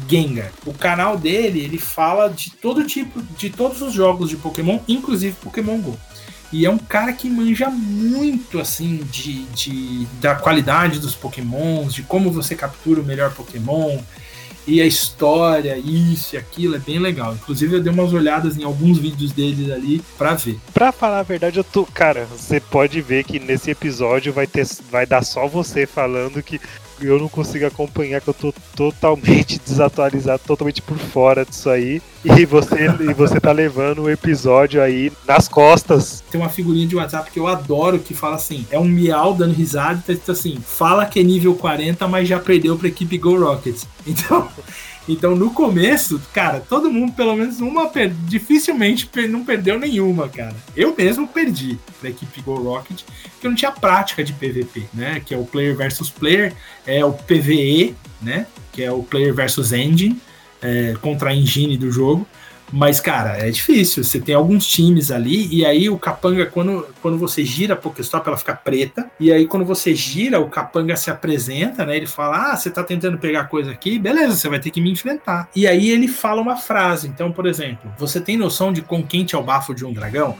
Gengar. 0.09 0.51
O 0.65 0.75
canal 0.75 1.17
dele, 1.17 1.61
ele 1.61 1.79
fala 1.79 2.29
de 2.29 2.51
todo 2.51 2.85
tipo, 2.85 3.23
de 3.23 3.51
todos 3.51 3.81
os 3.83 3.93
jogos 3.93 4.29
de 4.29 4.37
Pokémon, 4.37 4.81
inclusive 4.89 5.37
Pokémon 5.43 5.79
Go. 5.79 5.99
E 6.53 6.65
é 6.65 6.71
um 6.71 6.79
cara 6.79 7.13
que 7.13 7.29
manja 7.29 7.69
muito, 7.69 8.61
assim, 8.61 8.99
de, 9.11 9.45
de, 9.47 10.07
da 10.21 10.35
qualidade 10.35 10.99
dos 10.99 11.15
pokémons, 11.15 11.93
de 11.93 12.03
como 12.03 12.31
você 12.31 12.55
captura 12.55 13.01
o 13.01 13.05
melhor 13.05 13.33
pokémon, 13.33 13.99
e 14.67 14.81
a 14.83 14.87
história, 14.87 15.77
isso 15.79 16.35
e 16.35 16.39
aquilo, 16.39 16.75
é 16.75 16.79
bem 16.79 16.99
legal. 16.99 17.35
Inclusive 17.35 17.77
eu 17.77 17.83
dei 17.83 17.93
umas 17.93 18.13
olhadas 18.13 18.57
em 18.57 18.65
alguns 18.65 18.99
vídeos 18.99 19.31
deles 19.33 19.71
ali 19.71 20.03
para 20.19 20.35
ver. 20.35 20.59
Pra 20.75 20.91
falar 20.91 21.21
a 21.21 21.23
verdade, 21.23 21.59
eu 21.59 21.65
tô. 21.65 21.87
Cara, 21.87 22.27
você 22.27 22.59
pode 22.59 23.01
ver 23.01 23.23
que 23.25 23.39
nesse 23.39 23.71
episódio 23.71 24.33
vai, 24.33 24.47
ter, 24.47 24.67
vai 24.91 25.07
dar 25.07 25.25
só 25.25 25.47
você 25.47 25.87
falando 25.87 26.43
que 26.43 26.61
eu 27.01 27.19
não 27.19 27.29
consigo 27.29 27.67
acompanhar, 27.67 28.21
que 28.21 28.29
eu 28.29 28.35
tô 28.35 28.53
totalmente 28.75 29.61
desatualizado, 29.65 30.43
totalmente 30.47 30.83
por 30.83 30.99
fora 30.99 31.45
disso 31.45 31.69
aí. 31.71 32.03
E 32.25 32.45
você, 32.45 32.87
e 33.01 33.15
você 33.15 33.39
tá 33.39 33.53
levando 33.53 34.03
o 34.03 34.11
episódio 34.11 34.83
aí 34.83 35.13
nas 35.27 35.47
costas. 35.47 36.25
Tem 36.31 36.41
uma 36.41 36.51
figurinha 36.51 36.87
de 36.87 36.97
WhatsApp 36.97 37.31
que 37.31 37.39
eu 37.39 37.47
adoro 37.47 38.01
que 38.01 38.15
fala 38.15 38.37
assim: 38.37 38.67
é 38.71 38.79
um 38.79 38.85
miau 38.85 39.33
dando 39.35 39.55
risada 39.55 40.03
tá 40.17 40.33
assim: 40.33 40.57
fala 40.65 41.07
que 41.07 41.21
é 41.21 41.23
nível 41.23 41.55
40, 41.55 42.09
mas 42.09 42.29
já 42.29 42.41
perdeu 42.41 42.77
pra 42.77 42.89
equipe 42.89 43.19
Go 43.19 43.39
Rockets. 43.39 43.87
Então. 44.07 44.49
Então, 45.09 45.37
no 45.37 45.51
começo, 45.51 46.21
cara, 46.33 46.61
todo 46.61 46.91
mundo, 46.91 47.13
pelo 47.13 47.37
menos 47.37 47.61
uma, 47.61 47.89
per... 47.89 48.11
dificilmente 48.27 49.07
per... 49.07 49.29
não 49.29 49.45
perdeu 49.45 49.79
nenhuma, 49.79 50.29
cara. 50.29 50.57
Eu 50.77 50.95
mesmo 50.97 51.29
perdi 51.29 51.79
da 52.03 52.09
equipe 52.09 52.41
Go 52.43 52.55
Rocket, 52.55 53.03
porque 53.03 53.47
eu 53.47 53.51
não 53.51 53.57
tinha 53.57 53.71
prática 53.71 54.25
de 54.25 54.33
PVP, 54.33 54.85
né? 54.93 55.23
Que 55.25 55.35
é 55.35 55.39
o 55.39 55.45
player 55.45 55.77
versus 55.77 56.11
player, 56.11 56.53
é 56.85 57.05
o 57.05 57.13
PVE, 57.13 57.95
né? 58.21 58.47
Que 58.73 58.83
é 58.83 58.91
o 58.91 59.03
player 59.03 59.33
versus 59.33 59.73
engine, 59.73 60.21
é, 60.61 60.95
contra 61.01 61.31
a 61.31 61.35
engine 61.35 61.77
do 61.77 61.91
jogo. 61.91 62.27
Mas, 62.73 62.99
cara, 63.01 63.39
é 63.39 63.51
difícil. 63.51 64.03
Você 64.03 64.21
tem 64.21 64.35
alguns 64.35 64.67
times 64.67 65.11
ali, 65.11 65.47
e 65.55 65.65
aí 65.65 65.89
o 65.89 65.99
capanga, 65.99 66.47
quando, 66.47 66.87
quando 67.01 67.17
você 67.17 67.45
gira 67.45 67.75
a 67.75 67.77
Pokéstop, 67.77 68.27
ela 68.27 68.37
fica 68.37 68.55
preta. 68.55 69.11
E 69.21 69.33
aí, 69.33 69.47
quando 69.47 69.65
você 69.65 69.95
gira, 69.95 70.41
o 70.41 70.49
capanga 70.49 70.97
se 70.97 71.11
apresenta, 71.11 71.85
né? 71.87 71.97
Ele 71.97 72.07
fala: 72.07 72.53
Ah, 72.53 72.57
você 72.57 72.71
tá 72.71 72.83
tentando 72.83 73.19
pegar 73.19 73.45
coisa 73.45 73.71
aqui? 73.71 73.99
Beleza, 73.99 74.37
você 74.37 74.49
vai 74.49 74.59
ter 74.59 74.71
que 74.71 74.81
me 74.81 74.91
enfrentar. 74.91 75.49
E 75.55 75.67
aí 75.67 75.91
ele 75.91 76.09
fala 76.09 76.43
uma 76.43 76.57
frase. 76.57 77.07
Então, 77.07 77.31
por 77.31 77.47
exemplo, 77.47 77.93
você 77.99 78.21
tem 78.21 78.37
noção 78.37 78.73
de 78.73 78.83
quão 78.83 79.03
quente 79.03 79.35
é 79.35 79.39
o 79.39 79.43
bafo 79.43 79.75
de 79.75 79.85
um 79.85 79.93
dragão? 79.93 80.37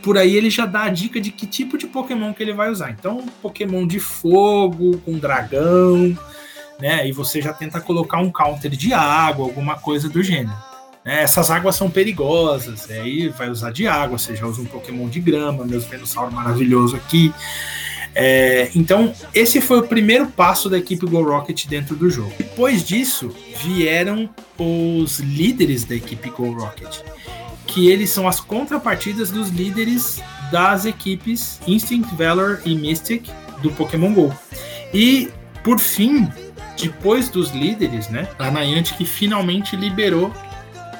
por 0.00 0.16
aí 0.16 0.36
ele 0.36 0.48
já 0.48 0.64
dá 0.64 0.84
a 0.84 0.88
dica 0.88 1.20
de 1.20 1.30
que 1.30 1.44
tipo 1.44 1.76
de 1.76 1.86
Pokémon 1.86 2.32
que 2.32 2.42
ele 2.42 2.52
vai 2.52 2.70
usar. 2.70 2.90
Então, 2.90 3.26
Pokémon 3.42 3.86
de 3.86 3.98
fogo, 3.98 4.96
com 4.98 5.18
dragão, 5.18 6.16
né? 6.80 7.06
E 7.06 7.12
você 7.12 7.42
já 7.42 7.52
tenta 7.52 7.80
colocar 7.80 8.18
um 8.18 8.30
counter 8.30 8.70
de 8.70 8.92
água, 8.92 9.44
alguma 9.44 9.76
coisa 9.76 10.08
do 10.08 10.22
gênero. 10.22 10.67
Né, 11.04 11.22
essas 11.22 11.50
águas 11.50 11.76
são 11.76 11.90
perigosas, 11.90 12.90
aí 12.90 13.28
vai 13.28 13.50
usar 13.50 13.72
de 13.72 13.86
água, 13.86 14.18
você 14.18 14.34
já 14.36 14.46
usa 14.46 14.60
um 14.60 14.66
Pokémon 14.66 15.08
de 15.08 15.20
grama, 15.20 15.64
meus 15.64 15.84
Venusaur 15.84 16.30
maravilhoso 16.30 16.96
aqui. 16.96 17.32
É, 18.14 18.70
então, 18.74 19.12
esse 19.32 19.60
foi 19.60 19.78
o 19.78 19.82
primeiro 19.84 20.26
passo 20.26 20.68
da 20.68 20.76
equipe 20.76 21.06
Go 21.06 21.22
Rocket 21.22 21.66
dentro 21.66 21.94
do 21.94 22.10
jogo. 22.10 22.32
Depois 22.36 22.84
disso, 22.84 23.34
vieram 23.62 24.28
os 24.58 25.20
líderes 25.20 25.84
da 25.84 25.94
equipe 25.94 26.28
Go 26.30 26.50
Rocket, 26.50 27.00
que 27.66 27.88
eles 27.88 28.10
são 28.10 28.26
as 28.26 28.40
contrapartidas 28.40 29.30
dos 29.30 29.50
líderes 29.50 30.20
das 30.50 30.84
equipes 30.84 31.60
Instinct, 31.66 32.14
Valor 32.16 32.60
e 32.64 32.74
Mystic 32.74 33.28
do 33.62 33.70
Pokémon 33.70 34.12
Go. 34.12 34.34
E, 34.92 35.30
por 35.62 35.78
fim, 35.78 36.28
depois 36.80 37.28
dos 37.28 37.50
líderes, 37.50 38.08
né, 38.08 38.28
a 38.38 38.50
Niantic 38.50 39.04
finalmente 39.04 39.76
liberou 39.76 40.32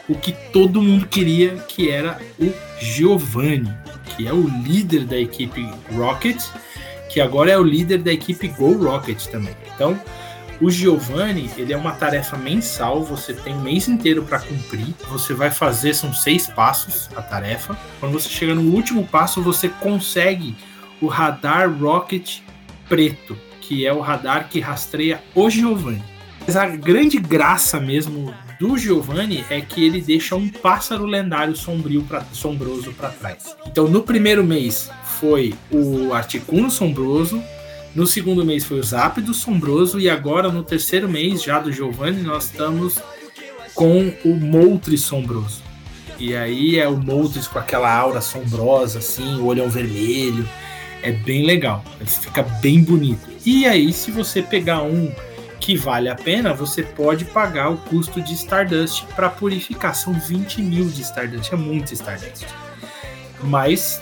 o 0.09 0.15
que 0.15 0.33
todo 0.53 0.83
mundo 0.83 1.07
queria, 1.07 1.57
que 1.69 1.91
era 1.91 2.19
o 2.41 2.53
Giovanni, 2.81 3.73
que 4.17 4.27
é 4.27 4.33
o 4.33 4.49
líder 4.49 5.05
da 5.05 5.19
equipe 5.19 5.69
Rocket, 5.93 6.43
que 7.11 7.21
agora 7.21 7.51
é 7.51 7.59
o 7.59 7.63
líder 7.63 7.99
da 7.99 8.13
equipe 8.13 8.49
Go 8.49 8.73
Rocket 8.73 9.27
também. 9.27 9.55
Então, 9.75 10.01
o 10.61 10.71
Giovanni, 10.71 11.49
ele 11.57 11.73
é 11.73 11.77
uma 11.77 11.93
tarefa 11.93 12.37
mensal, 12.37 13.05
você 13.05 13.33
tem 13.33 13.55
um 13.55 13.61
mês 13.61 13.87
inteiro 13.87 14.25
para 14.25 14.41
cumprir. 14.41 14.93
Você 15.09 15.33
vai 15.33 15.51
fazer, 15.51 15.95
são 15.95 16.13
seis 16.13 16.49
passos 16.49 17.09
a 17.15 17.23
tarefa. 17.23 17.79
Quando 18.01 18.13
você 18.13 18.29
chega 18.29 18.55
no 18.55 18.75
último 18.75 19.07
passo, 19.07 19.41
você 19.41 19.69
consegue 19.69 20.57
o 21.01 21.07
radar 21.07 21.71
Rocket 21.73 22.41
preto, 22.89 23.39
que 23.61 23.87
é 23.87 23.93
o 23.93 24.01
radar 24.01 24.49
que 24.49 24.59
rastreia 24.59 25.23
o 25.35 25.49
Giovanni. 25.49 26.03
Mas 26.45 26.57
a 26.57 26.67
grande 26.67 27.19
graça 27.19 27.79
mesmo 27.79 28.35
do 28.59 28.77
Giovanni 28.77 29.45
é 29.49 29.61
que 29.61 29.85
ele 29.85 30.01
deixa 30.01 30.35
um 30.35 30.49
pássaro 30.49 31.07
lendário 31.07 31.55
sombrio 31.57 32.03
pra, 32.03 32.25
sombroso 32.33 32.93
para 32.93 33.11
trás. 33.11 33.57
Então, 33.67 33.89
no 33.89 34.03
primeiro 34.03 34.43
mês 34.43 34.91
foi 35.21 35.55
o 35.71 36.13
Articuno 36.13 36.71
Sombroso, 36.71 37.43
no 37.95 38.07
segundo 38.07 38.45
mês 38.45 38.65
foi 38.65 38.81
o 38.81 38.83
Zápido 38.83 39.33
Sombroso 39.33 39.99
e 39.99 40.09
agora 40.09 40.51
no 40.51 40.63
terceiro 40.63 41.09
mês 41.09 41.43
já 41.43 41.59
do 41.59 41.73
Giovanni 41.73 42.23
nós 42.23 42.45
estamos 42.45 42.99
com 43.75 44.13
o 44.25 44.35
Moltres 44.35 45.03
Sombroso. 45.03 45.63
E 46.19 46.35
aí 46.35 46.79
é 46.79 46.89
o 46.89 46.97
Moltres 46.97 47.47
com 47.47 47.59
aquela 47.59 47.93
aura 47.93 48.21
sombrosa 48.21 48.99
assim, 48.99 49.37
o 49.37 49.47
olhão 49.47 49.71
vermelho. 49.71 50.49
É 51.01 51.13
bem 51.13 51.47
legal, 51.47 51.85
fica 52.05 52.43
bem 52.43 52.83
bonito. 52.83 53.29
E 53.47 53.67
aí 53.67 53.93
se 53.93 54.11
você 54.11 54.43
pegar 54.43 54.83
um 54.83 55.13
que 55.69 55.77
vale 55.77 56.09
a 56.09 56.15
pena, 56.15 56.55
você 56.55 56.83
pode 56.83 57.27
pagar 57.27 57.69
o 57.69 57.77
custo 57.77 58.23
de 58.23 58.33
Stardust 58.33 59.05
para 59.15 59.29
purificar. 59.29 59.95
São 59.95 60.15
20 60.15 60.63
mil 60.63 60.89
de 60.89 61.03
Stardust, 61.03 61.53
é 61.53 61.57
muito 61.57 61.93
Stardust. 61.93 62.47
Mas 63.43 64.01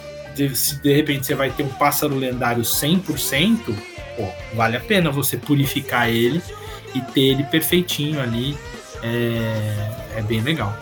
se 0.55 0.81
de 0.81 0.95
repente 0.95 1.27
você 1.27 1.35
vai 1.35 1.51
ter 1.51 1.65
um 1.65 1.69
pássaro 1.71 2.15
lendário 2.15 2.63
100%, 2.63 3.75
pô, 4.17 4.29
vale 4.55 4.77
a 4.77 4.81
pena 4.81 5.11
você 5.11 5.37
purificar 5.37 6.09
ele 6.09 6.41
e 6.95 7.01
ter 7.01 7.23
ele 7.23 7.43
perfeitinho 7.43 8.21
ali. 8.21 8.57
É, 9.03 10.19
é 10.19 10.23
bem 10.23 10.43
legal. 10.43 10.73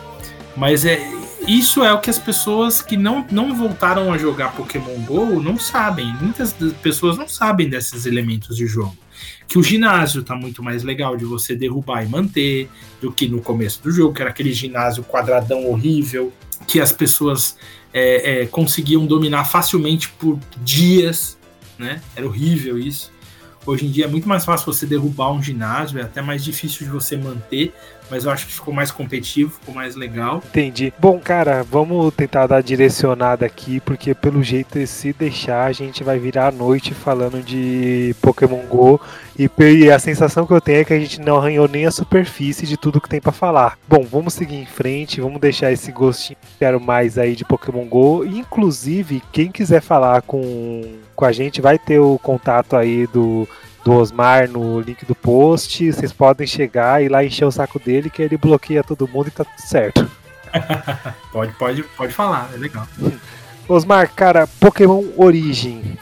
Mas 0.55 0.85
é 0.85 1.01
isso 1.49 1.83
é 1.83 1.95
o 1.95 1.99
que 1.99 2.11
as 2.11 2.19
pessoas 2.19 2.83
que 2.83 2.99
não, 2.99 3.27
não 3.31 3.57
voltaram 3.57 4.13
a 4.13 4.19
jogar 4.19 4.53
Pokémon 4.53 5.01
GO 5.07 5.41
não 5.41 5.59
sabem. 5.59 6.15
Muitas 6.21 6.55
pessoas 6.83 7.17
não 7.17 7.27
sabem 7.27 7.71
desses 7.71 8.05
elementos 8.05 8.55
de 8.55 8.67
jogo. 8.67 8.95
Que 9.47 9.59
o 9.59 9.63
ginásio 9.63 10.23
tá 10.23 10.35
muito 10.35 10.63
mais 10.63 10.83
legal 10.83 11.17
de 11.17 11.25
você 11.25 11.55
derrubar 11.55 12.03
e 12.05 12.09
manter 12.09 12.69
do 13.01 13.13
que 13.13 13.29
no 13.29 13.41
começo 13.41 13.83
do 13.83 13.91
jogo, 13.91 14.15
que 14.15 14.23
era 14.23 14.31
aquele 14.31 14.53
ginásio 14.53 15.05
quadradão 15.05 15.67
horrível, 15.69 16.33
que 16.67 16.81
as 16.81 16.93
pessoas 16.93 17.57
é, 17.93 18.43
é, 18.43 18.47
conseguiam 18.47 19.07
dominar 19.07 19.45
facilmente 19.45 20.09
por 20.09 20.39
dias, 20.63 21.39
né? 21.79 22.01
Era 22.17 22.27
horrível 22.27 22.79
isso. 22.79 23.13
Hoje 23.67 23.87
em 23.87 23.91
dia 23.91 24.05
é 24.05 24.09
muito 24.09 24.29
mais 24.29 24.45
fácil 24.45 24.71
você 24.71 24.85
derrubar 24.85 25.33
um 25.33 25.43
ginásio, 25.43 25.99
é 25.99 26.03
até 26.03 26.21
mais 26.21 26.45
difícil 26.45 26.87
de 26.87 26.93
você 26.93 27.17
manter, 27.17 27.73
mas 28.11 28.25
eu 28.25 28.31
acho 28.31 28.47
que 28.47 28.53
ficou 28.53 28.73
mais 28.73 28.91
competitivo, 28.91 29.51
ficou 29.51 29.75
mais 29.75 29.95
legal. 29.97 30.43
Entendi. 30.47 30.93
Bom, 30.99 31.19
cara, 31.19 31.63
vamos 31.63 32.13
tentar 32.15 32.47
dar 32.47 32.63
direcionada 32.63 33.47
aqui, 33.47 33.81
porque 33.81 34.15
pelo 34.15 34.43
jeito, 34.43 34.85
se 34.87 35.13
deixar, 35.13 35.67
a 35.67 35.73
gente 35.73 36.05
vai 36.05 36.19
virar 36.19 36.49
a 36.49 36.53
noite 36.53 36.95
falando 36.95 37.43
de 37.43 38.15
Pokémon 38.21 38.67
Go. 38.69 39.01
E, 39.37 39.91
a 39.91 39.99
sensação 39.99 40.47
que 40.47 40.53
eu 40.53 40.61
tenho 40.61 40.81
é 40.81 40.85
que 40.85 40.93
a 40.93 40.99
gente 40.99 41.21
não 41.21 41.39
arranhou 41.39 41.67
nem 41.67 41.87
a 41.87 41.91
superfície 41.91 42.67
de 42.67 42.77
tudo 42.77 43.01
que 43.01 43.09
tem 43.09 43.21
para 43.21 43.33
falar. 43.33 43.77
Bom, 43.89 44.05
vamos 44.05 44.35
seguir 44.35 44.57
em 44.57 44.67
frente, 44.67 45.21
vamos 45.21 45.41
deixar 45.41 45.73
esse 45.73 45.91
gostinho 45.91 46.39
que 46.41 46.59
quero 46.59 46.81
mais 46.81 47.19
aí 47.19 47.35
de 47.35 47.45
Pokémon 47.45 47.85
Go. 47.85 48.25
Inclusive, 48.25 49.23
quem 49.33 49.51
quiser 49.51 49.81
falar 49.81 50.23
com, 50.23 50.99
com 51.17 51.25
a 51.25 51.33
gente, 51.33 51.61
vai 51.61 51.79
ter 51.79 51.99
o 51.99 52.19
contato 52.19 52.77
aí 52.77 53.07
do 53.09 53.49
do 53.85 53.93
Osmar 53.93 54.49
no 54.49 54.81
link 54.81 55.05
do 55.05 55.15
post. 55.15 55.93
Vocês 55.93 56.13
podem 56.13 56.47
chegar 56.47 57.03
e 57.03 57.09
lá 57.09 57.25
encher 57.25 57.45
o 57.45 57.51
saco 57.51 57.79
dele 57.79 58.11
que 58.11 58.23
ele 58.23 58.37
bloqueia 58.37 58.83
todo 58.83 59.07
mundo 59.07 59.29
e 59.29 59.31
tá 59.31 59.45
tudo 59.45 59.69
certo. 59.69 60.11
pode, 61.33 61.53
pode, 61.53 61.83
pode 61.83 62.13
falar, 62.13 62.51
é 62.55 62.57
legal. 62.57 62.87
Osmar, 63.69 64.11
cara, 64.15 64.47
Pokémon 64.47 65.03
Origem. 65.17 65.97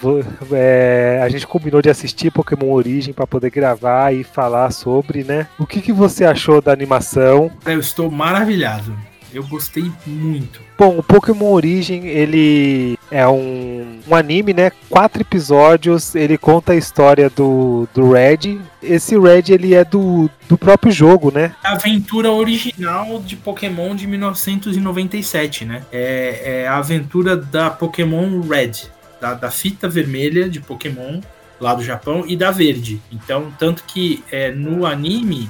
É, 0.51 1.21
a 1.23 1.29
gente 1.29 1.47
combinou 1.47 1.81
de 1.81 1.89
assistir 1.89 2.31
Pokémon 2.31 2.71
Origem 2.73 3.15
para 3.15 3.27
poder 3.27 3.51
gravar 3.51 4.13
e 4.13 4.25
falar 4.25 4.71
sobre, 4.73 5.23
né? 5.23 5.47
O 5.59 5.67
que, 5.67 5.81
que 5.81 5.93
você 5.93 6.25
achou 6.25 6.61
da 6.61 6.73
animação? 6.73 7.51
Eu 7.65 7.79
estou 7.79 8.11
maravilhado. 8.11 8.97
Eu 9.33 9.47
gostei 9.47 9.91
muito. 10.07 10.61
Bom, 10.79 10.99
o 10.99 11.03
Pokémon 11.03 11.53
Origem, 11.53 12.07
ele 12.07 12.99
é 13.11 13.27
um, 13.27 14.01
um 14.07 14.15
anime, 14.15 14.53
né? 14.53 14.71
Quatro 14.89 15.23
episódios, 15.23 16.15
ele 16.15 16.37
conta 16.37 16.73
a 16.73 16.77
história 16.77 17.31
do, 17.31 17.89
do 17.95 18.13
Red. 18.13 18.61
Esse 18.83 19.19
Red, 19.19 19.45
ele 19.49 19.75
é 19.75 19.85
do, 19.85 20.31
do 20.49 20.59
próprio 20.59 20.93
jogo, 20.93 21.31
né? 21.31 21.55
A 21.65 21.73
aventura 21.73 22.31
original 22.31 23.21
de 23.21 23.37
Pokémon 23.37 23.95
de 23.95 24.07
1997, 24.07 25.65
né? 25.65 25.85
É, 25.91 26.63
é 26.63 26.69
a 26.69 26.77
aventura 26.77 27.37
da 27.37 27.71
Pokémon 27.71 28.41
Red, 28.41 28.73
da, 29.21 29.35
da 29.35 29.51
fita 29.51 29.89
vermelha 29.89 30.49
de 30.49 30.61
Pokémon 30.61 31.21
lá 31.61 31.75
do 31.75 31.83
Japão 31.83 32.25
e 32.27 32.37
da 32.37 32.51
verde. 32.51 33.01
Então, 33.11 33.53
tanto 33.59 33.85
que 33.85 34.23
é, 34.31 34.51
no 34.51 34.85
anime, 34.85 35.49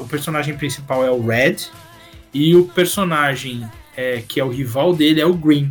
o 0.00 0.04
personagem 0.06 0.54
principal 0.56 1.04
é 1.04 1.10
o 1.10 1.26
Red, 1.26 1.56
e 2.32 2.56
o 2.56 2.64
personagem 2.64 3.68
é, 3.96 4.22
que 4.26 4.40
é 4.40 4.44
o 4.44 4.48
rival 4.48 4.94
dele 4.94 5.20
é 5.20 5.26
o 5.26 5.34
Green, 5.34 5.70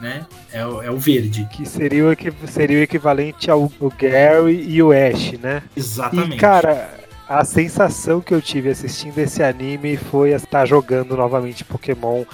né? 0.00 0.26
É 0.52 0.66
o, 0.66 0.82
é 0.82 0.90
o 0.90 0.98
verde. 0.98 1.48
Que 1.52 1.66
seria 1.66 2.04
o, 2.04 2.48
seria 2.48 2.78
o 2.78 2.82
equivalente 2.82 3.50
ao 3.50 3.70
Gary 3.98 4.64
e 4.68 4.82
o 4.82 4.90
Ash, 4.90 5.32
né? 5.40 5.62
Exatamente. 5.76 6.36
E, 6.36 6.38
cara, 6.38 6.98
a 7.28 7.44
sensação 7.44 8.20
que 8.20 8.34
eu 8.34 8.42
tive 8.42 8.70
assistindo 8.70 9.18
esse 9.18 9.42
anime 9.42 9.96
foi 9.96 10.32
estar 10.32 10.66
jogando 10.66 11.16
novamente 11.16 11.64
Pokémon. 11.64 12.24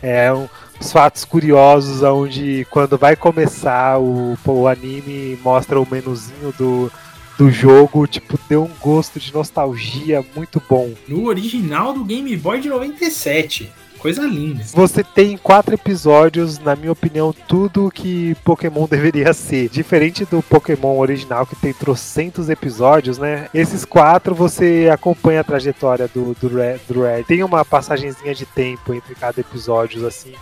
É 0.00 0.32
um, 0.32 0.48
os 0.80 0.92
fatos 0.92 1.24
curiosos 1.24 2.02
onde 2.02 2.66
quando 2.70 2.98
vai 2.98 3.16
começar 3.16 3.98
o, 3.98 4.36
o 4.46 4.68
anime 4.68 5.38
mostra 5.42 5.80
o 5.80 5.88
menuzinho 5.90 6.52
do, 6.56 6.92
do 7.36 7.50
jogo, 7.50 8.06
tipo, 8.06 8.38
deu 8.48 8.64
um 8.64 8.70
gosto 8.80 9.18
de 9.18 9.32
nostalgia 9.32 10.24
muito 10.34 10.62
bom. 10.68 10.92
No 11.08 11.26
original 11.26 11.92
do 11.92 12.04
Game 12.04 12.36
Boy 12.36 12.60
de 12.60 12.68
97. 12.68 13.70
Coisa 14.04 14.26
linda. 14.26 14.62
Você 14.74 15.02
tem 15.02 15.34
quatro 15.38 15.74
episódios, 15.74 16.58
na 16.58 16.76
minha 16.76 16.92
opinião, 16.92 17.32
tudo 17.48 17.90
que 17.90 18.36
Pokémon 18.44 18.84
deveria 18.90 19.32
ser. 19.32 19.70
Diferente 19.70 20.26
do 20.26 20.42
Pokémon 20.42 20.98
original, 20.98 21.46
que 21.46 21.56
tem 21.56 21.72
trocentos 21.72 22.50
episódios, 22.50 23.16
né? 23.16 23.48
Esses 23.54 23.82
quatro 23.82 24.34
você 24.34 24.90
acompanha 24.92 25.40
a 25.40 25.44
trajetória 25.44 26.06
do, 26.06 26.36
do, 26.38 26.48
Red, 26.48 26.80
do 26.86 27.02
Red. 27.02 27.24
Tem 27.24 27.42
uma 27.42 27.64
passagenzinha 27.64 28.34
de 28.34 28.44
tempo 28.44 28.92
entre 28.92 29.14
cada 29.14 29.40
episódio, 29.40 30.06
assim. 30.06 30.34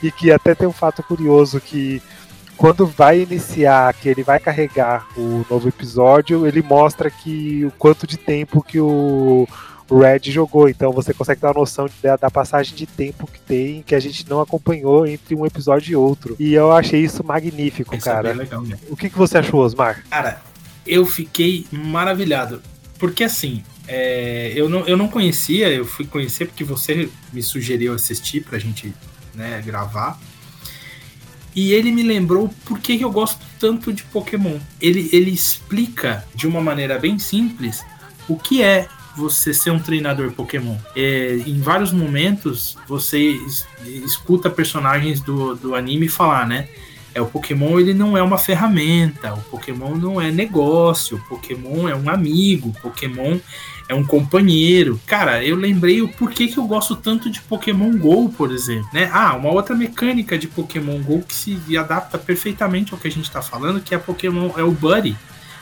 E 0.00 0.12
que 0.12 0.30
até 0.30 0.54
tem 0.54 0.68
um 0.68 0.72
fato 0.72 1.02
curioso 1.02 1.60
que 1.60 2.00
quando 2.58 2.84
vai 2.84 3.20
iniciar, 3.20 3.94
que 3.94 4.08
ele 4.08 4.24
vai 4.24 4.40
carregar 4.40 5.06
o 5.16 5.46
novo 5.48 5.68
episódio, 5.68 6.44
ele 6.44 6.60
mostra 6.60 7.08
que 7.08 7.64
o 7.64 7.70
quanto 7.70 8.04
de 8.04 8.16
tempo 8.16 8.62
que 8.62 8.80
o 8.80 9.46
Red 9.88 10.30
jogou. 10.30 10.68
Então 10.68 10.92
você 10.92 11.14
consegue 11.14 11.40
ter 11.40 11.46
uma 11.46 11.54
noção 11.54 11.88
da, 12.02 12.16
da, 12.16 12.30
passagem 12.30 12.74
de 12.74 12.84
tempo 12.84 13.28
que 13.28 13.40
tem, 13.40 13.82
que 13.82 13.94
a 13.94 14.00
gente 14.00 14.28
não 14.28 14.40
acompanhou 14.40 15.06
entre 15.06 15.36
um 15.36 15.46
episódio 15.46 15.92
e 15.92 15.96
outro. 15.96 16.34
E 16.38 16.52
eu 16.52 16.72
achei 16.72 17.00
isso 17.00 17.24
magnífico, 17.24 17.94
isso 17.94 18.08
é 18.08 18.12
cara. 18.12 18.30
É 18.30 18.34
legal, 18.34 18.62
né? 18.62 18.76
O 18.88 18.96
que, 18.96 19.08
que 19.08 19.16
você 19.16 19.38
achou, 19.38 19.60
Osmar? 19.60 20.04
Cara, 20.10 20.42
eu 20.84 21.06
fiquei 21.06 21.64
maravilhado. 21.70 22.60
Porque 22.98 23.22
assim, 23.22 23.62
é, 23.86 24.52
eu, 24.56 24.68
não, 24.68 24.84
eu 24.86 24.96
não 24.96 25.06
conhecia, 25.06 25.70
eu 25.70 25.84
fui 25.84 26.04
conhecer 26.06 26.46
porque 26.46 26.64
você 26.64 27.08
me 27.32 27.40
sugeriu 27.40 27.94
assistir 27.94 28.42
pra 28.42 28.58
gente 28.58 28.92
né, 29.32 29.62
gravar. 29.64 30.18
E 31.60 31.72
ele 31.72 31.90
me 31.90 32.04
lembrou 32.04 32.54
por 32.64 32.78
que 32.78 33.00
eu 33.00 33.10
gosto 33.10 33.40
tanto 33.58 33.92
de 33.92 34.04
Pokémon. 34.04 34.58
Ele, 34.80 35.08
ele 35.12 35.32
explica 35.32 36.24
de 36.32 36.46
uma 36.46 36.60
maneira 36.60 37.00
bem 37.00 37.18
simples 37.18 37.84
o 38.28 38.36
que 38.36 38.62
é 38.62 38.86
você 39.16 39.52
ser 39.52 39.72
um 39.72 39.80
treinador 39.80 40.30
Pokémon. 40.30 40.76
É, 40.94 41.34
em 41.44 41.60
vários 41.60 41.90
momentos 41.90 42.78
você 42.86 43.18
es- 43.18 43.66
escuta 44.04 44.48
personagens 44.48 45.20
do, 45.20 45.56
do 45.56 45.74
anime 45.74 46.08
falar, 46.08 46.46
né? 46.46 46.68
É, 47.12 47.20
o 47.20 47.26
Pokémon 47.26 47.80
ele 47.80 47.92
não 47.92 48.16
é 48.16 48.22
uma 48.22 48.38
ferramenta, 48.38 49.34
o 49.34 49.40
Pokémon 49.50 49.96
não 49.96 50.20
é 50.20 50.30
negócio, 50.30 51.16
o 51.16 51.28
Pokémon 51.28 51.88
é 51.88 51.96
um 51.96 52.08
amigo, 52.08 52.68
o 52.68 52.80
Pokémon 52.80 53.38
é 53.88 53.94
um 53.94 54.04
companheiro. 54.04 55.00
Cara, 55.06 55.42
eu 55.42 55.56
lembrei 55.56 56.02
o 56.02 56.08
porquê 56.08 56.46
que 56.46 56.58
eu 56.58 56.66
gosto 56.66 56.94
tanto 56.94 57.30
de 57.30 57.40
Pokémon 57.40 57.96
GO, 57.96 58.28
por 58.28 58.52
exemplo, 58.52 58.88
né? 58.92 59.10
Ah, 59.12 59.34
uma 59.34 59.50
outra 59.50 59.74
mecânica 59.74 60.38
de 60.38 60.46
Pokémon 60.46 61.00
GO 61.00 61.22
que 61.26 61.34
se 61.34 61.76
adapta 61.76 62.18
perfeitamente 62.18 62.92
ao 62.92 62.98
que 62.98 63.08
a 63.08 63.10
gente 63.10 63.30
tá 63.30 63.40
falando, 63.40 63.80
que 63.80 63.94
é 63.94 63.98
Pokémon 63.98 64.50
é 64.56 64.62
o 64.62 64.70
Buddy. 64.70 65.16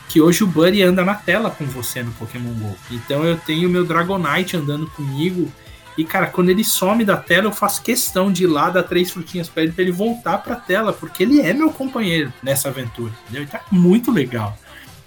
Que 0.09 0.21
hoje 0.21 0.45
o 0.45 0.47
Buddy 0.47 0.83
anda 0.83 1.05
na 1.05 1.15
tela 1.15 1.51
com 1.51 1.65
você 1.65 2.03
no 2.03 2.13
Pokémon 2.13 2.53
GO. 2.55 2.77
Então 2.91 3.25
eu 3.25 3.37
tenho 3.37 3.69
meu 3.69 3.85
Dragonite 3.85 4.57
andando 4.57 4.87
comigo. 4.89 5.51
E, 5.97 6.05
cara, 6.05 6.27
quando 6.27 6.51
ele 6.51 6.63
some 6.63 7.05
da 7.05 7.17
tela, 7.17 7.47
eu 7.47 7.53
faço 7.53 7.83
questão 7.83 8.31
de 8.31 8.45
ir 8.45 8.49
lá 8.49 8.69
dar 8.69 8.83
três 8.83 9.11
frutinhas 9.11 9.49
pra 9.49 9.63
ele, 9.63 9.73
pra 9.73 9.83
ele 9.83 9.93
voltar 9.93 10.39
pra 10.39 10.55
tela, 10.55 10.93
porque 10.93 11.23
ele 11.23 11.41
é 11.41 11.55
meu 11.55 11.71
companheiro 11.71 12.31
nessa 12.43 12.69
aventura, 12.69 13.13
entendeu? 13.23 13.45
Então 13.45 13.59
é 13.59 13.75
muito 13.75 14.13
legal. 14.13 14.57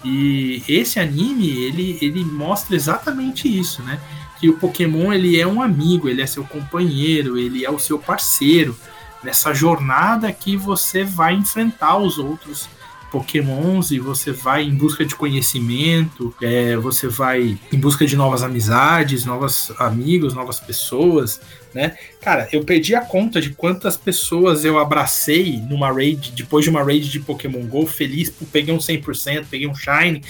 E 0.04 0.62
esse 0.66 0.98
anime, 0.98 1.48
ele, 1.48 1.98
ele 2.00 2.24
mostra 2.24 2.74
exatamente 2.74 3.46
isso, 3.46 3.82
né? 3.82 4.00
Que 4.38 4.48
o 4.48 4.56
Pokémon, 4.56 5.12
ele 5.12 5.38
é 5.38 5.46
um 5.46 5.60
amigo, 5.60 6.08
ele 6.08 6.22
é 6.22 6.26
seu 6.26 6.44
companheiro, 6.44 7.38
ele 7.38 7.64
é 7.64 7.70
o 7.70 7.78
seu 7.78 7.98
parceiro. 7.98 8.76
Nessa 9.22 9.52
jornada 9.52 10.32
que 10.32 10.56
você 10.56 11.04
vai 11.04 11.34
enfrentar 11.34 11.98
os 11.98 12.18
outros 12.18 12.68
Pokémons 13.10 13.90
e 13.90 13.98
você 13.98 14.32
vai 14.32 14.62
em 14.62 14.74
busca 14.74 15.04
de 15.04 15.14
conhecimento, 15.14 16.34
é, 16.40 16.76
você 16.76 17.08
vai 17.08 17.58
em 17.72 17.78
busca 17.78 18.06
de 18.06 18.16
novas 18.16 18.42
amizades, 18.42 19.24
novos 19.24 19.72
amigos, 19.78 20.34
novas 20.34 20.60
pessoas, 20.60 21.40
né? 21.74 21.96
Cara, 22.20 22.48
eu 22.52 22.64
perdi 22.64 22.94
a 22.94 23.00
conta 23.00 23.40
de 23.40 23.50
quantas 23.50 23.96
pessoas 23.96 24.64
eu 24.64 24.78
abracei 24.78 25.58
numa 25.68 25.92
raid, 25.92 26.32
depois 26.32 26.64
de 26.64 26.70
uma 26.70 26.82
raid 26.82 27.10
de 27.10 27.20
Pokémon 27.20 27.66
GO, 27.66 27.86
feliz 27.86 28.32
peguei 28.52 28.72
um 28.72 28.78
100%, 28.78 29.46
peguei 29.50 29.66
um 29.66 29.74
Shine, 29.74 30.22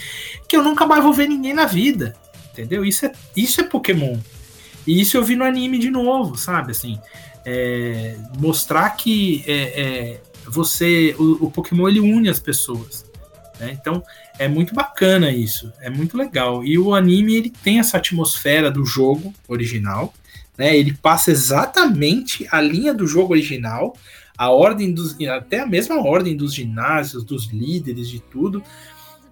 que 0.47 0.55
eu 0.55 0.63
nunca 0.63 0.85
mais 0.85 1.03
vou 1.03 1.13
ver 1.13 1.27
ninguém 1.27 1.53
na 1.53 1.65
vida, 1.65 2.15
entendeu? 2.51 2.83
Isso 2.83 3.05
é, 3.05 3.11
isso 3.35 3.61
é 3.61 3.63
Pokémon. 3.63 4.17
E 4.85 4.99
isso 4.99 5.15
eu 5.15 5.23
vi 5.23 5.35
no 5.35 5.43
anime 5.43 5.77
de 5.77 5.89
novo, 5.91 6.35
sabe? 6.35 6.71
Assim, 6.71 6.99
é, 7.45 8.15
mostrar 8.39 8.89
que 8.91 9.43
é, 9.47 9.53
é, 9.53 10.21
você, 10.45 11.15
o, 11.17 11.45
o 11.45 11.51
Pokémon 11.51 11.87
ele 11.87 11.99
une 11.99 12.29
as 12.29 12.39
pessoas. 12.39 13.05
né? 13.59 13.77
Então 13.79 14.03
é 14.39 14.47
muito 14.47 14.73
bacana 14.73 15.31
isso, 15.31 15.71
é 15.79 15.89
muito 15.89 16.17
legal. 16.17 16.63
E 16.63 16.77
o 16.77 16.93
anime 16.93 17.35
ele 17.35 17.49
tem 17.49 17.79
essa 17.79 17.97
atmosfera 17.97 18.71
do 18.71 18.85
jogo 18.85 19.33
original, 19.47 20.13
né? 20.57 20.75
Ele 20.75 20.93
passa 20.93 21.31
exatamente 21.31 22.47
a 22.51 22.61
linha 22.61 22.93
do 22.93 23.07
jogo 23.07 23.33
original, 23.33 23.95
a 24.37 24.49
ordem 24.49 24.93
dos, 24.93 25.15
até 25.27 25.59
a 25.59 25.65
mesma 25.65 26.01
ordem 26.01 26.35
dos 26.35 26.53
ginásios, 26.53 27.23
dos 27.23 27.51
líderes, 27.51 28.07
de 28.09 28.19
tudo, 28.19 28.63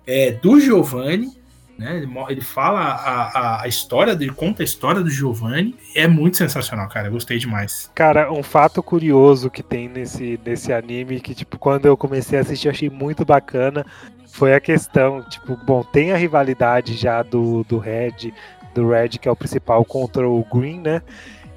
é, 0.06 0.32
do 0.32 0.60
Giovanni. 0.60 1.39
Né? 1.80 1.96
Ele, 1.96 2.10
ele 2.28 2.42
fala 2.42 2.82
a, 2.82 3.24
a, 3.24 3.62
a 3.64 3.68
história, 3.70 4.12
ele 4.12 4.32
conta 4.32 4.62
a 4.62 4.66
história 4.66 5.02
do 5.02 5.10
Giovanni. 5.10 5.76
É 5.96 6.08
muito 6.08 6.36
sensacional, 6.36 6.90
cara. 6.90 7.08
Eu 7.08 7.14
gostei 7.14 7.38
demais. 7.38 7.90
Cara, 7.96 8.32
um 8.32 8.44
fato 8.44 8.84
curioso 8.84 9.50
que 9.50 9.64
tem 9.64 9.88
nesse, 9.88 10.38
nesse 10.46 10.74
anime, 10.74 11.22
que, 11.22 11.34
tipo, 11.34 11.58
quando 11.58 11.86
eu 11.86 11.96
comecei 11.96 12.38
a 12.38 12.42
assistir, 12.42 12.68
eu 12.68 12.72
achei 12.72 12.90
muito 12.90 13.24
bacana, 13.24 13.86
foi 14.28 14.54
a 14.54 14.60
questão, 14.60 15.24
tipo, 15.24 15.56
bom, 15.56 15.82
tem 15.82 16.12
a 16.12 16.18
rivalidade 16.18 16.96
já 16.96 17.24
do, 17.24 17.64
do 17.64 17.78
Red, 17.78 18.34
do 18.76 18.90
Red, 18.90 19.10
que 19.10 19.30
é 19.30 19.32
o 19.32 19.36
principal, 19.36 19.86
contra 19.86 20.28
o 20.28 20.46
Green, 20.54 20.82
né? 20.82 21.02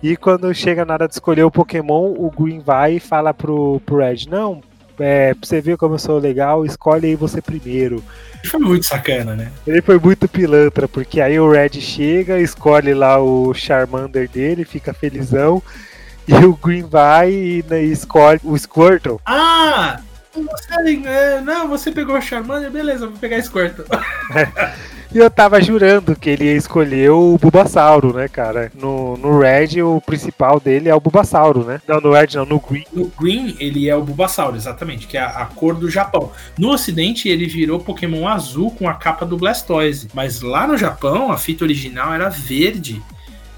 E 0.01 0.17
quando 0.17 0.53
chega 0.55 0.85
na 0.85 0.95
hora 0.95 1.09
de 1.09 1.15
escolher 1.15 1.45
o 1.45 1.51
Pokémon, 1.51 2.15
o 2.17 2.31
Green 2.31 2.61
vai 2.61 2.95
e 2.95 3.01
fala 3.01 3.35
pro, 3.35 3.81
pro 3.85 3.99
Red, 3.99 4.27
não, 4.29 4.61
é, 5.03 5.35
pra 5.35 5.47
você 5.47 5.61
ver 5.61 5.77
como 5.77 5.95
eu 5.95 5.99
sou 5.99 6.19
legal, 6.19 6.65
escolhe 6.65 7.07
aí 7.07 7.17
você 7.17 7.41
primeiro. 7.41 8.03
Foi 8.47 8.61
muito 8.61 8.87
sacana, 8.87 9.35
né? 9.37 9.51
Ele 9.67 9.81
foi 9.83 9.99
muito 9.99 10.29
pilantra, 10.29 10.89
porque 10.89 11.21
aí 11.21 11.39
o 11.39 11.51
Red 11.51 11.81
chega, 11.81 12.41
escolhe 12.41 12.95
lá 12.95 13.19
o 13.19 13.53
Charmander 13.55 14.29
dele, 14.29 14.65
fica 14.65 14.93
felizão, 14.93 15.63
e 16.27 16.35
o 16.35 16.55
Green 16.55 16.83
vai 16.83 17.33
e, 17.33 17.65
né, 17.69 17.83
escolhe 17.83 18.41
o 18.43 18.57
Squirtle. 18.59 19.21
Ah! 19.27 20.01
Você, 20.35 21.03
é, 21.07 21.41
não, 21.43 21.69
você 21.69 21.93
pegou 21.93 22.17
o 22.17 22.23
Charmander, 22.23 22.71
beleza, 22.71 23.07
vou 23.07 23.19
pegar 23.19 23.43
Squirtle. 23.43 23.85
E 25.15 25.19
eu 25.19 25.31
tava 25.31 25.61
jurando 25.61 26.17
que 26.17 26.31
ele 26.31 26.45
ia 26.45 26.57
escolher 26.57 27.11
o 27.11 27.37
Bulbasauro, 27.37 28.15
né, 28.15 28.29
cara? 28.29 28.73
No, 28.75 29.15
no 29.19 29.39
Red, 29.39 29.83
o 29.83 30.01
principal 30.01 30.59
dele 30.59 30.89
é 30.89 30.95
o 30.95 31.01
Bulbasauro, 31.01 31.65
né? 31.65 31.83
Não, 31.87 32.01
no 32.01 32.13
Red 32.13 32.29
não, 32.35 32.47
no 32.47 32.59
Green. 32.59 32.85
No 32.91 33.13
Green, 33.21 33.55
ele 33.61 33.91
é 33.91 33.95
o 33.95 34.03
Bulbasaur, 34.03 34.57
exatamente, 34.57 35.07
que 35.07 35.19
é 35.19 35.21
a, 35.21 35.43
a 35.43 35.47
cor 35.47 35.75
do 35.75 35.91
Japão. 35.91 36.33
No 36.59 36.71
Ocidente, 36.71 37.29
ele 37.29 37.47
virou 37.47 37.79
Pokémon 37.79 38.27
azul 38.27 38.71
com 38.71 38.89
a 38.89 38.95
capa 38.95 39.27
do 39.27 39.37
Blastoise. 39.37 40.09
Mas 40.15 40.41
lá 40.41 40.67
no 40.67 40.79
Japão, 40.79 41.31
a 41.31 41.37
fita 41.37 41.63
original 41.63 42.15
era 42.15 42.31
verde, 42.31 43.03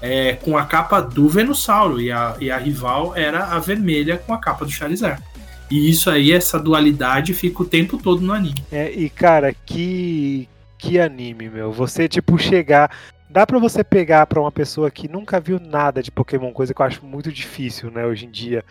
é, 0.01 0.33
com 0.33 0.57
a 0.57 0.65
capa 0.65 0.99
do 0.99 1.29
Venusauro. 1.29 2.01
E 2.01 2.11
a, 2.11 2.35
e 2.37 2.51
a 2.51 2.57
rival 2.57 3.13
era 3.15 3.45
a 3.45 3.59
vermelha 3.59 4.17
com 4.17 4.33
a 4.33 4.37
capa 4.37 4.65
do 4.65 4.71
Charizard. 4.71 5.23
E 5.71 5.89
isso 5.89 6.09
aí, 6.09 6.33
essa 6.33 6.59
dualidade, 6.59 7.33
fica 7.33 7.63
o 7.63 7.65
tempo 7.65 7.97
todo 7.97 8.21
no 8.21 8.33
anime. 8.33 8.55
É, 8.69 8.91
e 8.91 9.09
cara, 9.09 9.55
que 9.65 10.49
que 10.77 10.99
anime, 10.99 11.49
meu. 11.49 11.71
Você 11.71 12.07
tipo 12.07 12.37
chegar, 12.37 12.91
dá 13.29 13.45
pra 13.45 13.59
você 13.59 13.83
pegar 13.83 14.25
pra 14.27 14.39
uma 14.39 14.51
pessoa 14.51 14.91
que 14.91 15.07
nunca 15.07 15.39
viu 15.39 15.59
nada 15.59 16.01
de 16.01 16.11
Pokémon, 16.11 16.51
coisa 16.51 16.73
que 16.73 16.81
eu 16.81 16.85
acho 16.85 17.05
muito 17.05 17.31
difícil, 17.31 17.91
né, 17.91 18.05
hoje 18.05 18.25
em 18.25 18.31
dia. 18.31 18.63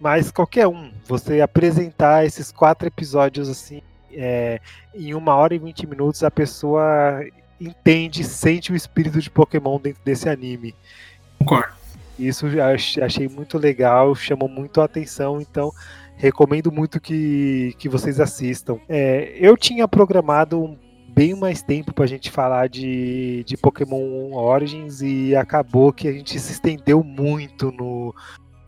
Mas 0.00 0.30
qualquer 0.30 0.66
um, 0.68 0.92
você 1.06 1.40
apresentar 1.40 2.24
esses 2.24 2.52
quatro 2.52 2.86
episódios 2.86 3.48
assim, 3.48 3.82
é, 4.12 4.60
em 4.94 5.12
uma 5.14 5.34
hora 5.34 5.54
e 5.54 5.58
vinte 5.58 5.86
minutos, 5.86 6.22
a 6.22 6.30
pessoa 6.30 7.24
entende, 7.60 8.22
sente 8.22 8.72
o 8.72 8.76
espírito 8.76 9.20
de 9.20 9.28
Pokémon 9.28 9.80
dentro 9.80 10.00
desse 10.04 10.28
anime. 10.28 10.74
Concordo. 11.38 11.76
Isso 12.18 12.46
achei 13.02 13.28
muito 13.28 13.58
legal, 13.58 14.14
chamou 14.14 14.48
muito 14.48 14.80
a 14.80 14.84
atenção, 14.84 15.40
então 15.40 15.72
recomendo 16.16 16.72
muito 16.72 17.00
que, 17.00 17.74
que 17.78 17.88
vocês 17.88 18.18
assistam. 18.18 18.78
É, 18.88 19.36
eu 19.40 19.56
tinha 19.56 19.86
programado 19.86 20.60
um- 20.60 20.78
bem 21.18 21.34
mais 21.34 21.60
tempo 21.62 21.92
pra 21.92 22.06
gente 22.06 22.30
falar 22.30 22.68
de, 22.68 23.42
de 23.42 23.56
Pokémon 23.56 24.34
Origins 24.34 25.02
e 25.02 25.34
acabou 25.34 25.92
que 25.92 26.06
a 26.06 26.12
gente 26.12 26.38
se 26.38 26.52
estendeu 26.52 27.02
muito 27.02 27.72
no, 27.72 28.14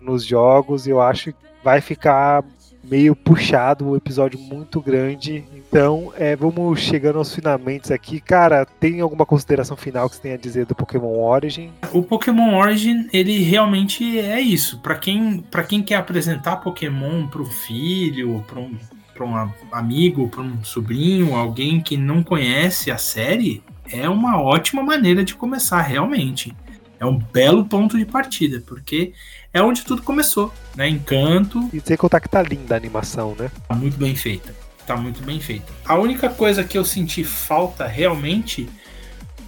nos 0.01 0.25
jogos 0.25 0.85
eu 0.85 1.01
acho 1.01 1.33
que 1.33 1.39
vai 1.63 1.81
ficar 1.81 2.43
meio 2.83 3.15
puxado, 3.15 3.91
um 3.91 3.95
episódio 3.95 4.37
muito 4.37 4.81
grande. 4.81 5.45
Então, 5.55 6.13
é, 6.17 6.35
vamos 6.35 6.81
chegando 6.81 7.19
aos 7.19 7.33
finalmente 7.33 7.93
aqui. 7.93 8.19
Cara, 8.21 8.65
tem 8.65 9.01
alguma 9.01 9.25
consideração 9.25 9.77
final 9.77 10.09
que 10.09 10.17
você 10.17 10.23
tenha 10.23 10.35
a 10.35 10.39
dizer 10.39 10.67
do 10.67 10.75
Pokémon 10.75 11.21
Origin? 11.21 11.71
O 11.93 12.03
Pokémon 12.03 12.57
Origin, 12.57 13.07
ele 13.13 13.39
realmente 13.43 14.19
é 14.19 14.41
isso. 14.41 14.81
Pra 14.81 14.97
quem, 14.97 15.45
quem 15.69 15.83
quer 15.85 15.97
apresentar 15.97 16.57
Pokémon 16.57 17.29
pro 17.29 17.45
filho, 17.45 18.43
pra 18.49 18.59
um, 18.59 18.75
pra 19.21 19.27
um 19.27 19.53
amigo, 19.71 20.29
pra 20.29 20.41
um 20.41 20.65
sobrinho, 20.65 21.37
alguém 21.37 21.79
que 21.81 21.97
não 21.97 22.23
conhece 22.23 22.91
a 22.91 22.97
série, 22.97 23.63
é 23.93 24.09
uma 24.09 24.41
ótima 24.41 24.83
maneira 24.83 25.23
de 25.23 25.35
começar, 25.35 25.83
realmente. 25.83 26.57
É 26.99 27.05
um 27.05 27.19
belo 27.19 27.65
ponto 27.67 27.99
de 27.99 28.07
partida, 28.07 28.63
porque 28.67 29.13
é 29.53 29.63
onde 29.63 29.85
tudo 29.85 30.03
começou, 30.03 30.53
né? 30.75 30.89
Encanto, 30.89 31.69
E 31.73 31.81
sem 31.81 31.97
contar 31.99 32.21
que 32.21 32.29
tá 32.29 32.43
linda 32.43 32.75
a 32.75 32.79
animação, 32.79 33.37
né? 33.39 33.51
tá 33.69 33.75
muito 33.75 33.99
bem 33.99 34.17
feita. 34.17 34.55
Tá 34.87 34.97
muito 34.97 35.23
bem 35.23 35.39
feita. 35.39 35.71
A 35.85 35.97
única 35.99 36.31
coisa 36.31 36.65
que 36.65 36.77
eu 36.79 36.85
senti 36.85 37.23
falta 37.23 37.87
realmente 37.87 38.69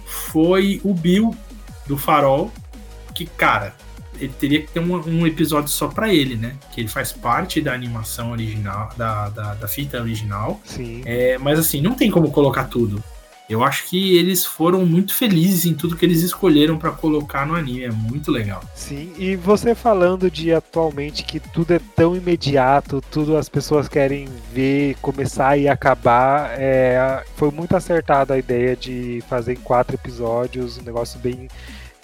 foi 0.05 0.79
o 0.83 0.93
Bill 0.93 1.35
do 1.87 1.97
Farol, 1.97 2.51
que, 3.13 3.25
cara, 3.25 3.75
ele 4.19 4.33
teria 4.39 4.61
que 4.61 4.71
ter 4.71 4.79
um, 4.79 4.95
um 4.95 5.27
episódio 5.27 5.69
só 5.69 5.87
pra 5.87 6.13
ele, 6.13 6.35
né? 6.35 6.55
Que 6.71 6.81
ele 6.81 6.87
faz 6.87 7.11
parte 7.11 7.61
da 7.61 7.73
animação 7.73 8.31
original, 8.31 8.89
da, 8.97 9.29
da, 9.29 9.53
da 9.55 9.67
fita 9.67 9.99
original. 10.01 10.59
Sim. 10.63 11.01
É, 11.05 11.37
mas 11.37 11.59
assim, 11.59 11.81
não 11.81 11.93
tem 11.93 12.09
como 12.09 12.31
colocar 12.31 12.65
tudo. 12.65 13.03
Eu 13.49 13.61
acho 13.61 13.85
que 13.87 14.15
eles 14.17 14.45
foram 14.45 14.85
muito 14.85 15.13
felizes 15.13 15.65
em 15.65 15.73
tudo 15.73 15.97
que 15.97 16.05
eles 16.05 16.21
escolheram 16.21 16.77
pra 16.77 16.91
colocar 16.91 17.45
no 17.45 17.55
anime. 17.55 17.83
É 17.83 17.91
muito 17.91 18.31
legal. 18.31 18.63
Sim, 18.73 19.11
e 19.17 19.35
você 19.35 19.75
falando 19.75 20.31
de 20.31 20.53
atualmente 20.53 21.23
que 21.23 21.39
tudo 21.39 21.73
é 21.73 21.79
tão 21.95 22.15
imediato, 22.15 23.03
tudo 23.11 23.35
as 23.35 23.49
pessoas 23.49 23.89
querem 23.89 24.29
ver, 24.53 24.95
começar 25.01 25.57
e 25.57 25.67
acabar, 25.67 26.51
é, 26.57 27.23
foi 27.35 27.51
muito 27.51 27.75
acertada 27.75 28.33
a 28.33 28.37
ideia 28.37 28.75
de 28.75 29.21
fazer 29.29 29.53
em 29.53 29.61
quatro 29.61 29.95
episódios, 29.95 30.77
um 30.77 30.83
negócio 30.83 31.19
bem, 31.19 31.49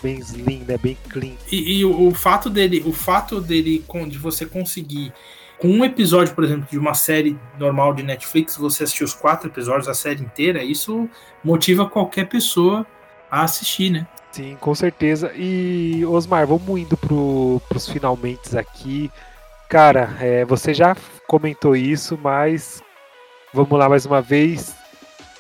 bem 0.02 0.20
slim, 0.20 0.64
né, 0.68 0.78
bem 0.78 0.98
clean. 1.10 1.36
E, 1.52 1.80
e 1.80 1.86
o, 1.86 2.08
o 2.08 2.14
fato 2.14 2.50
dele, 2.50 2.84
o 2.86 2.94
fato 2.94 3.40
dele 3.40 3.84
de 4.08 4.18
você 4.18 4.46
conseguir 4.46 5.14
com 5.60 5.68
um 5.68 5.84
episódio, 5.84 6.34
por 6.34 6.44
exemplo, 6.44 6.68
de 6.70 6.78
uma 6.78 6.94
série 6.94 7.38
normal 7.58 7.94
de 7.94 8.02
Netflix, 8.02 8.56
você 8.56 8.84
assistir 8.84 9.04
os 9.04 9.14
quatro 9.14 9.50
episódios, 9.50 9.90
a 9.90 9.94
série 9.94 10.22
inteira, 10.22 10.64
isso 10.64 11.10
motiva 11.44 11.88
qualquer 11.88 12.30
pessoa 12.30 12.88
a 13.30 13.44
assistir, 13.44 13.90
né? 13.90 14.08
Sim, 14.32 14.58
com 14.60 14.74
certeza. 14.74 15.34
E, 15.36 16.06
Osmar, 16.06 16.48
vamos 16.48 16.80
indo 16.80 16.96
pro, 16.96 17.62
pros 17.68 17.90
finalmente 17.90 18.58
aqui. 18.58 19.12
Cara, 19.68 20.16
é, 20.20 20.46
você 20.46 20.74
já 20.74 20.96
comentou 21.28 21.76
isso, 21.76 22.18
mas 22.22 22.82
vamos 23.54 23.78
lá 23.78 23.90
mais 23.90 24.06
uma 24.06 24.22
vez. 24.22 24.79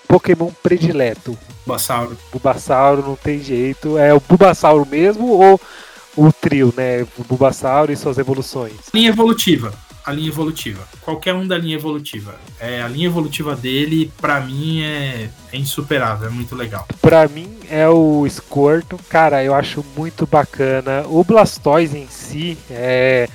Pokémon 0.09 0.49
predileto. 0.63 1.37
Bulbasauro. 1.63 2.17
Bulbasauro, 2.31 3.03
não 3.03 3.15
tem 3.15 3.39
jeito. 3.39 3.95
É 3.95 4.11
o 4.11 4.19
Bulbasauro 4.19 4.83
mesmo 4.83 5.27
ou 5.27 5.61
o 6.17 6.33
trio, 6.33 6.73
né? 6.75 7.03
O 7.15 7.23
Bulbasauro 7.23 7.91
e 7.91 7.95
suas 7.95 8.17
evoluções? 8.17 8.73
Linha 8.91 9.09
evolutiva. 9.09 9.71
A 10.03 10.11
linha 10.11 10.29
evolutiva. 10.29 10.81
Qualquer 11.01 11.35
um 11.35 11.45
da 11.45 11.55
linha 11.55 11.75
evolutiva. 11.75 12.33
É, 12.59 12.81
a 12.81 12.87
linha 12.87 13.05
evolutiva 13.05 13.55
dele, 13.55 14.11
pra 14.19 14.41
mim, 14.41 14.81
é, 14.81 15.29
é 15.53 15.57
insuperável. 15.57 16.27
É 16.27 16.31
muito 16.31 16.55
legal. 16.55 16.87
Pra 16.99 17.27
mim 17.27 17.59
é 17.69 17.87
o 17.87 18.25
Squirtle. 18.27 18.99
Cara, 19.07 19.43
eu 19.43 19.53
acho 19.53 19.85
muito 19.95 20.25
bacana. 20.25 21.05
O 21.05 21.23
Blastoise 21.23 21.95
em 21.95 22.07
si 22.07 22.57
é 22.71 23.29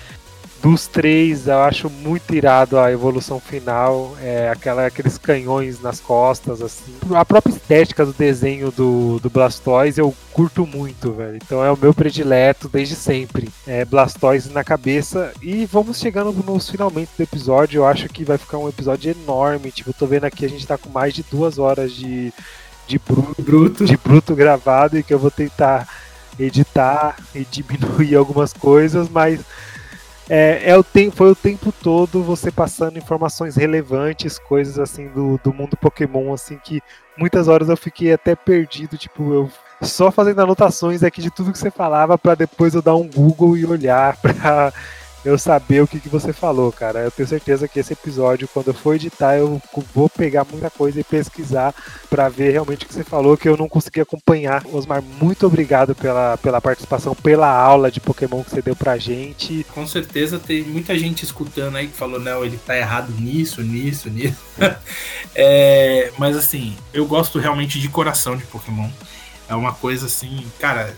dos 0.65 0.87
três, 0.87 1.47
eu 1.47 1.59
acho 1.59 1.91
muito 1.91 2.35
irado 2.35 2.79
a 2.79 2.91
evolução 2.91 3.39
final, 3.39 4.17
é, 4.19 4.49
aquela, 4.49 4.87
aqueles 4.87 5.19
canhões 5.19 5.79
nas 5.83 6.01
costas, 6.01 6.63
assim. 6.63 6.95
A 7.15 7.23
própria 7.23 7.53
estética 7.53 8.07
do 8.07 8.15
desenho 8.15 8.71
do, 8.71 9.21
do 9.21 9.29
Blastoise 9.29 10.01
eu 10.01 10.15
curto 10.33 10.67
muito, 10.67 11.13
velho. 11.13 11.37
Então 11.37 11.63
é 11.63 11.71
o 11.71 11.77
meu 11.77 11.93
predileto 11.93 12.67
desde 12.67 12.95
sempre. 12.95 13.51
É 13.67 13.85
Blastoise 13.85 14.51
na 14.55 14.65
cabeça. 14.65 15.35
E 15.43 15.67
vamos 15.67 15.99
chegando 15.99 16.33
nos 16.33 16.71
finalmente 16.71 17.11
do 17.15 17.23
episódio. 17.23 17.81
Eu 17.81 17.87
acho 17.87 18.09
que 18.09 18.25
vai 18.25 18.39
ficar 18.39 18.57
um 18.57 18.67
episódio 18.67 19.15
enorme. 19.23 19.71
Tipo, 19.71 19.91
eu 19.91 19.95
tô 19.95 20.07
vendo 20.07 20.25
aqui, 20.25 20.47
a 20.47 20.49
gente 20.49 20.67
tá 20.67 20.79
com 20.79 20.89
mais 20.89 21.13
de 21.13 21.23
duas 21.31 21.59
horas 21.59 21.93
de, 21.93 22.33
de 22.87 22.99
bruto, 22.99 23.43
Bruto. 23.43 23.85
de 23.85 23.99
bruto 23.99 24.35
gravado 24.35 24.99
e 24.99 25.03
que 25.03 25.13
eu 25.13 25.19
vou 25.19 25.31
tentar 25.31 25.87
editar 26.39 27.17
e 27.35 27.45
diminuir 27.45 28.17
algumas 28.17 28.55
coisas, 28.55 29.11
mas 29.11 29.41
é, 30.29 30.71
é 30.71 30.77
o 30.77 30.83
tempo, 30.83 31.17
foi 31.17 31.31
o 31.31 31.35
tempo 31.35 31.71
todo 31.71 32.23
você 32.23 32.51
passando 32.51 32.99
informações 32.99 33.57
relevantes, 33.57 34.39
coisas 34.39 34.79
assim 34.79 35.09
do, 35.09 35.39
do 35.43 35.53
mundo 35.53 35.77
Pokémon, 35.77 36.33
assim 36.33 36.59
que 36.59 36.81
muitas 37.17 37.49
horas 37.49 37.69
eu 37.69 37.77
fiquei 37.77 38.13
até 38.13 38.35
perdido, 38.35 38.97
tipo, 38.97 39.33
eu 39.33 39.51
só 39.83 40.11
fazendo 40.11 40.41
anotações 40.41 41.03
aqui 41.03 41.21
de 41.21 41.31
tudo 41.31 41.53
que 41.53 41.59
você 41.59 41.71
falava 41.71 42.17
para 42.17 42.35
depois 42.35 42.75
eu 42.75 42.81
dar 42.81 42.97
um 42.97 43.09
Google 43.09 43.57
e 43.57 43.67
olhar 43.67 44.17
para 44.23 44.73
eu 45.25 45.39
saber 45.39 45.83
o 45.83 45.87
que, 45.87 45.99
que 45.99 46.09
você 46.09 46.33
falou, 46.33 46.71
cara. 46.71 47.01
Eu 47.01 47.11
tenho 47.11 47.29
certeza 47.29 47.67
que 47.67 47.81
esse 47.81 47.93
episódio, 47.93 48.49
quando 48.49 48.69
eu 48.69 48.75
for 48.75 48.95
editar, 48.95 49.37
eu 49.37 49.61
vou 49.95 50.09
pegar 50.09 50.45
muita 50.45 50.69
coisa 50.71 51.01
e 51.01 51.05
pesquisar 51.05 51.75
para 52.11 52.29
ver 52.29 52.53
realmente 52.53 52.85
o 52.85 52.89
que 52.89 52.95
você 52.95 53.05
falou, 53.05 53.37
que 53.37 53.49
eu 53.49 53.57
não 53.57 53.69
consegui 53.69 54.01
acompanhar. 54.01 54.63
Osmar, 54.73 55.03
muito 55.03 55.47
obrigado 55.47 55.95
pela, 55.95 56.37
pela 56.37 56.61
participação, 56.61 57.15
pela 57.15 57.49
aula 57.49 57.91
de 57.91 58.01
Pokémon 58.01 58.45
que 58.45 58.51
você 58.51 58.63
deu 58.63 58.77
pra 58.77 58.99
gente. 58.99 59.65
Com 59.75 59.87
certeza 59.87 60.39
tem 60.39 60.63
muita 60.63 60.99
gente 60.99 61.25
escutando 61.25 61.77
aí 61.77 61.89
que 61.89 61.97
falou, 61.97 62.21
não, 62.21 62.45
ele 62.45 62.59
tá 62.59 62.77
errado 62.77 63.11
nisso, 63.19 63.63
nisso, 63.63 64.11
nisso. 64.11 64.37
é, 65.35 66.13
mas 66.19 66.37
assim, 66.37 66.77
eu 66.93 67.07
gosto 67.07 67.39
realmente 67.39 67.81
de 67.81 67.89
coração 67.89 68.37
de 68.37 68.45
Pokémon. 68.45 68.89
É 69.49 69.55
uma 69.55 69.73
coisa 69.75 70.07
assim, 70.07 70.45
cara, 70.59 70.97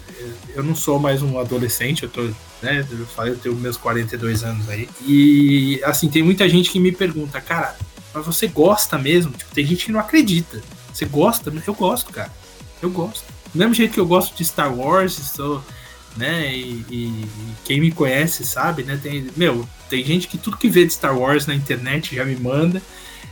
eu 0.55 0.63
não 0.63 0.75
sou 0.75 0.99
mais 1.01 1.21
um 1.23 1.39
adolescente, 1.39 2.05
eu 2.05 2.09
tô, 2.09 2.23
né, 2.63 2.87
eu 2.91 3.07
falei, 3.07 3.33
eu 3.33 3.39
tenho 3.39 3.57
meus 3.57 3.77
42 3.77 4.45
anos 4.45 4.69
aí. 4.69 4.89
E 5.05 5.81
assim, 5.85 6.09
tem 6.09 6.23
muita 6.23 6.49
gente 6.49 6.71
que 6.71 6.79
me 6.79 6.93
pergunta, 6.93 7.41
cara, 7.41 7.77
mas 8.15 8.25
você 8.25 8.47
gosta 8.47 8.97
mesmo? 8.99 9.33
Tipo, 9.33 9.53
tem 9.53 9.67
gente 9.67 9.87
que 9.87 9.93
não 9.93 9.99
acredita. 10.01 10.63
Você 10.93 11.05
gosta? 11.05 11.53
Eu 11.67 11.75
gosto, 11.75 12.13
cara. 12.13 12.31
Eu 12.81 12.89
gosto. 12.91 13.25
Do 13.53 13.59
mesmo 13.59 13.75
jeito 13.75 13.95
que 13.95 14.01
eu 14.01 14.07
gosto 14.07 14.37
de 14.37 14.45
Star 14.45 14.73
Wars, 14.73 15.13
sou, 15.15 15.63
né, 16.17 16.55
e, 16.55 16.85
e- 16.91 17.25
quem 17.65 17.81
me 17.81 17.91
conhece 17.91 18.45
sabe, 18.45 18.85
né, 18.85 18.99
tem, 19.03 19.27
meu, 19.37 19.69
tem 19.91 20.05
gente 20.05 20.29
que 20.29 20.39
tudo 20.39 20.57
que 20.57 20.69
vê 20.69 20.87
de 20.87 20.93
Star 20.93 21.19
Wars 21.19 21.47
na 21.47 21.55
internet 21.55 22.15
já 22.15 22.25
me 22.25 22.37
manda. 22.37 22.81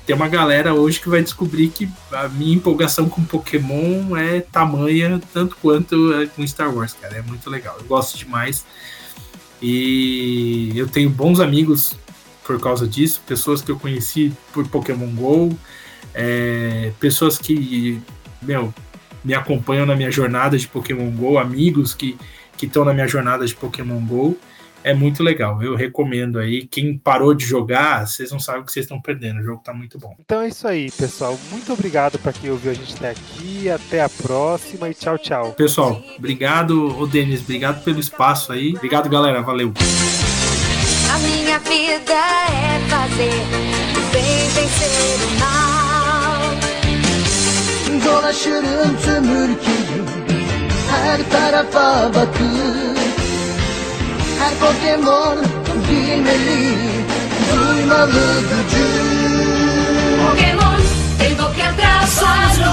Tem 0.06 0.14
uma 0.14 0.28
galera 0.28 0.74
hoje 0.74 1.00
que 1.00 1.08
vai 1.08 1.22
descobrir 1.22 1.68
que 1.68 1.88
a 2.12 2.28
minha 2.28 2.54
empolgação 2.54 3.08
com 3.08 3.24
Pokémon 3.24 4.16
é 4.16 4.40
tamanha 4.40 5.20
tanto 5.32 5.56
quanto 5.56 6.12
é 6.14 6.26
com 6.26 6.46
Star 6.46 6.74
Wars, 6.74 6.92
cara. 6.92 7.16
É 7.16 7.22
muito 7.22 7.48
legal. 7.48 7.76
Eu 7.78 7.86
gosto 7.86 8.18
demais. 8.18 8.64
E 9.62 10.72
eu 10.76 10.86
tenho 10.86 11.08
bons 11.08 11.40
amigos 11.40 11.96
por 12.44 12.60
causa 12.60 12.86
disso, 12.86 13.22
pessoas 13.26 13.62
que 13.62 13.70
eu 13.70 13.78
conheci 13.78 14.30
por 14.52 14.68
Pokémon 14.68 15.08
GO, 15.14 15.58
é, 16.12 16.92
pessoas 17.00 17.38
que, 17.38 17.98
meu, 18.42 18.74
me 19.24 19.32
acompanham 19.32 19.86
na 19.86 19.96
minha 19.96 20.10
jornada 20.10 20.58
de 20.58 20.68
Pokémon 20.68 21.10
GO, 21.10 21.38
amigos 21.38 21.94
que 21.94 22.18
que 22.56 22.66
estão 22.66 22.84
na 22.84 22.92
minha 22.92 23.06
jornada 23.06 23.46
de 23.46 23.54
Pokémon 23.54 24.00
GO. 24.00 24.38
É 24.84 24.92
muito 24.92 25.22
legal. 25.22 25.62
Eu 25.62 25.74
recomendo 25.74 26.38
aí. 26.38 26.66
Quem 26.66 26.98
parou 26.98 27.32
de 27.32 27.46
jogar, 27.46 28.06
vocês 28.06 28.30
não 28.30 28.38
sabem 28.38 28.60
o 28.60 28.64
que 28.66 28.70
vocês 28.70 28.84
estão 28.84 29.00
perdendo. 29.00 29.40
O 29.40 29.42
jogo 29.42 29.62
tá 29.64 29.72
muito 29.72 29.98
bom. 29.98 30.14
Então 30.20 30.42
é 30.42 30.48
isso 30.48 30.68
aí, 30.68 30.90
pessoal. 30.90 31.38
Muito 31.50 31.72
obrigado 31.72 32.18
para 32.18 32.34
quem 32.34 32.50
ouviu 32.50 32.70
a 32.70 32.74
gente 32.74 32.94
até 32.94 33.10
aqui. 33.10 33.70
Até 33.70 34.02
a 34.02 34.10
próxima 34.10 34.90
e 34.90 34.94
tchau, 34.94 35.16
tchau. 35.16 35.52
Pessoal, 35.52 36.02
obrigado, 36.18 36.98
ô 36.98 37.06
Denis, 37.06 37.40
obrigado 37.40 37.82
pelo 37.82 37.98
espaço 37.98 38.52
aí. 38.52 38.74
Obrigado, 38.76 39.08
galera. 39.08 39.40
Valeu. 39.40 39.72
A 41.14 41.18
minha 41.20 41.58
vida 41.60 42.12
é 42.12 42.78
fazer 42.90 43.40
o 43.96 44.12
bem 44.12 44.48
vencer 44.50 45.18
o 45.24 45.40
mal. 45.40 45.64
Dolaşırım 48.04 48.96
tüm 49.04 49.24
ülkeyi 49.24 50.04
Her 50.90 51.30
tarafa 51.30 52.14
bakıp 52.14 52.93
Her 54.44 54.54
Pokemon 54.60 55.38
bilmeli 55.88 56.78
Duymalı 57.52 58.40
gücü 58.50 58.86
Pokémon, 60.22 60.80
tengo 61.18 61.52
que 61.56 61.62
atrasarlo. 61.64 62.72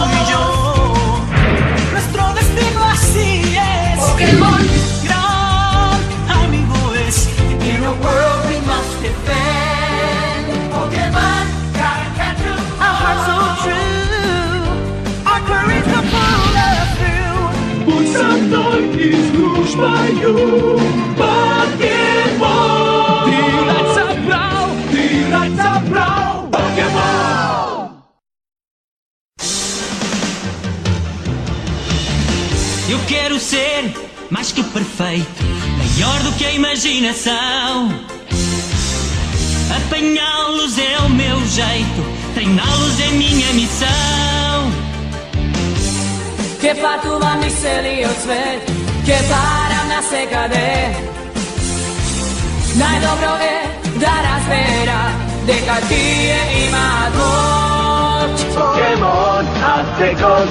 Nuestro 1.92 2.24
destino 2.36 2.82
así 2.94 3.30
es. 3.58 4.00
Pokémon, 4.00 4.62
Gran 5.08 6.00
amigo 6.44 6.96
es. 7.08 7.18
in 7.72 7.84
a 7.84 7.94
world 8.04 8.42
we 8.50 8.58
must 8.70 8.94
defend. 9.04 10.46
Pokémon, 10.74 11.46
Pikachu, 11.76 12.54
Our 12.86 12.96
hearts 13.04 13.26
so 13.28 13.38
true. 13.64 14.64
Our 15.32 15.42
courage 15.50 15.88
will 15.94 16.08
pull 16.12 16.56
us 16.70 16.90
through. 16.98 17.42
Eu 32.92 33.00
quero 33.08 33.40
ser 33.40 33.94
mais 34.30 34.52
que 34.52 34.62
perfeito, 34.62 35.44
maior 35.78 36.20
do 36.24 36.34
que 36.34 36.46
a 36.46 36.52
imaginação. 36.52 37.90
Apanhá-los 39.78 40.78
é 40.78 41.00
o 41.06 41.10
meu 41.10 41.40
jeito, 41.48 42.02
treiná-los 42.34 43.00
é 43.00 43.08
minha 43.12 43.54
missão. 43.54 44.92
Che 46.60 46.76
patuma 46.76 47.36
miseli 47.36 48.06
svet 48.24 48.62
Che 49.06 49.18
para 49.30 49.84
na 49.86 50.02
sekade 50.02 50.96
Najdobro 52.76 53.34
je 53.44 53.58
da 54.00 54.16
razbera 54.22 55.02
Deka 55.48 55.78
ti 55.88 56.06
je 56.30 56.42
ima 56.66 57.10
moć 57.18 58.38
Pokémon 58.54 59.46
hace 59.64 60.10
con 60.22 60.48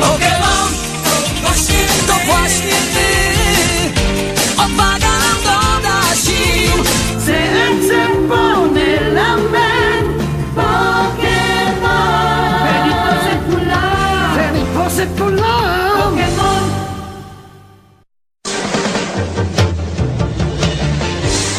Pokémon, 0.00 0.68
właśnie 1.42 1.78
to 2.06 2.14
właśnie 2.26 2.76
ty 2.94 3.08
Odwaga 4.64 5.12
nam 5.24 5.38
doda 5.44 5.98
sił 6.24 6.84
CNC 7.24 7.90
Pony 8.28 8.90
Lambert 9.14 10.08
Pokémon 10.54 11.86
Venit 12.66 12.96
po 13.04 13.14
secular 13.28 14.36
Venit 14.36 14.66
po 14.74 14.84
secular 14.90 15.90
Pokémon 15.98 16.64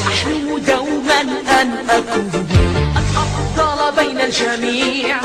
أحلم 0.08 0.58
دوما 0.68 1.22
أن 1.62 1.70
أكون 1.90 2.48
الأفضل 2.98 3.80
بين 4.06 4.22
الجميع 4.22 5.18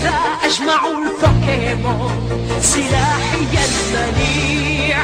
حتى 0.00 0.46
أجمع 0.46 0.80
البوكيمون 0.86 2.12
سلاحي 2.62 3.40
المنيع 3.68 4.98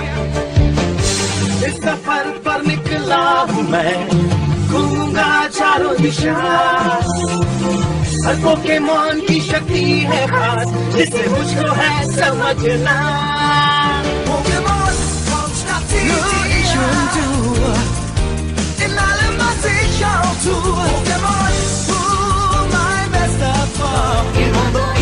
السفر 1.67 2.27
पर 2.45 2.63
निकला 2.67 3.25
हूँ 3.51 3.63
मैं 3.71 3.95
घूमूंगा 4.71 5.31
चारों 5.59 5.95
दिशा 6.03 6.37
हर 8.27 8.37
पोकेमॉन 8.45 9.21
की 9.29 9.41
शक्ति 9.51 9.85
है 10.13 10.27
खास 10.33 10.69
जिसे 10.97 11.29
मुझको 11.29 11.73
है 11.81 11.93
समझना 12.17 12.97
Pokémon, 20.47 21.46
em 24.39 24.51
Rondônia. 24.53 24.96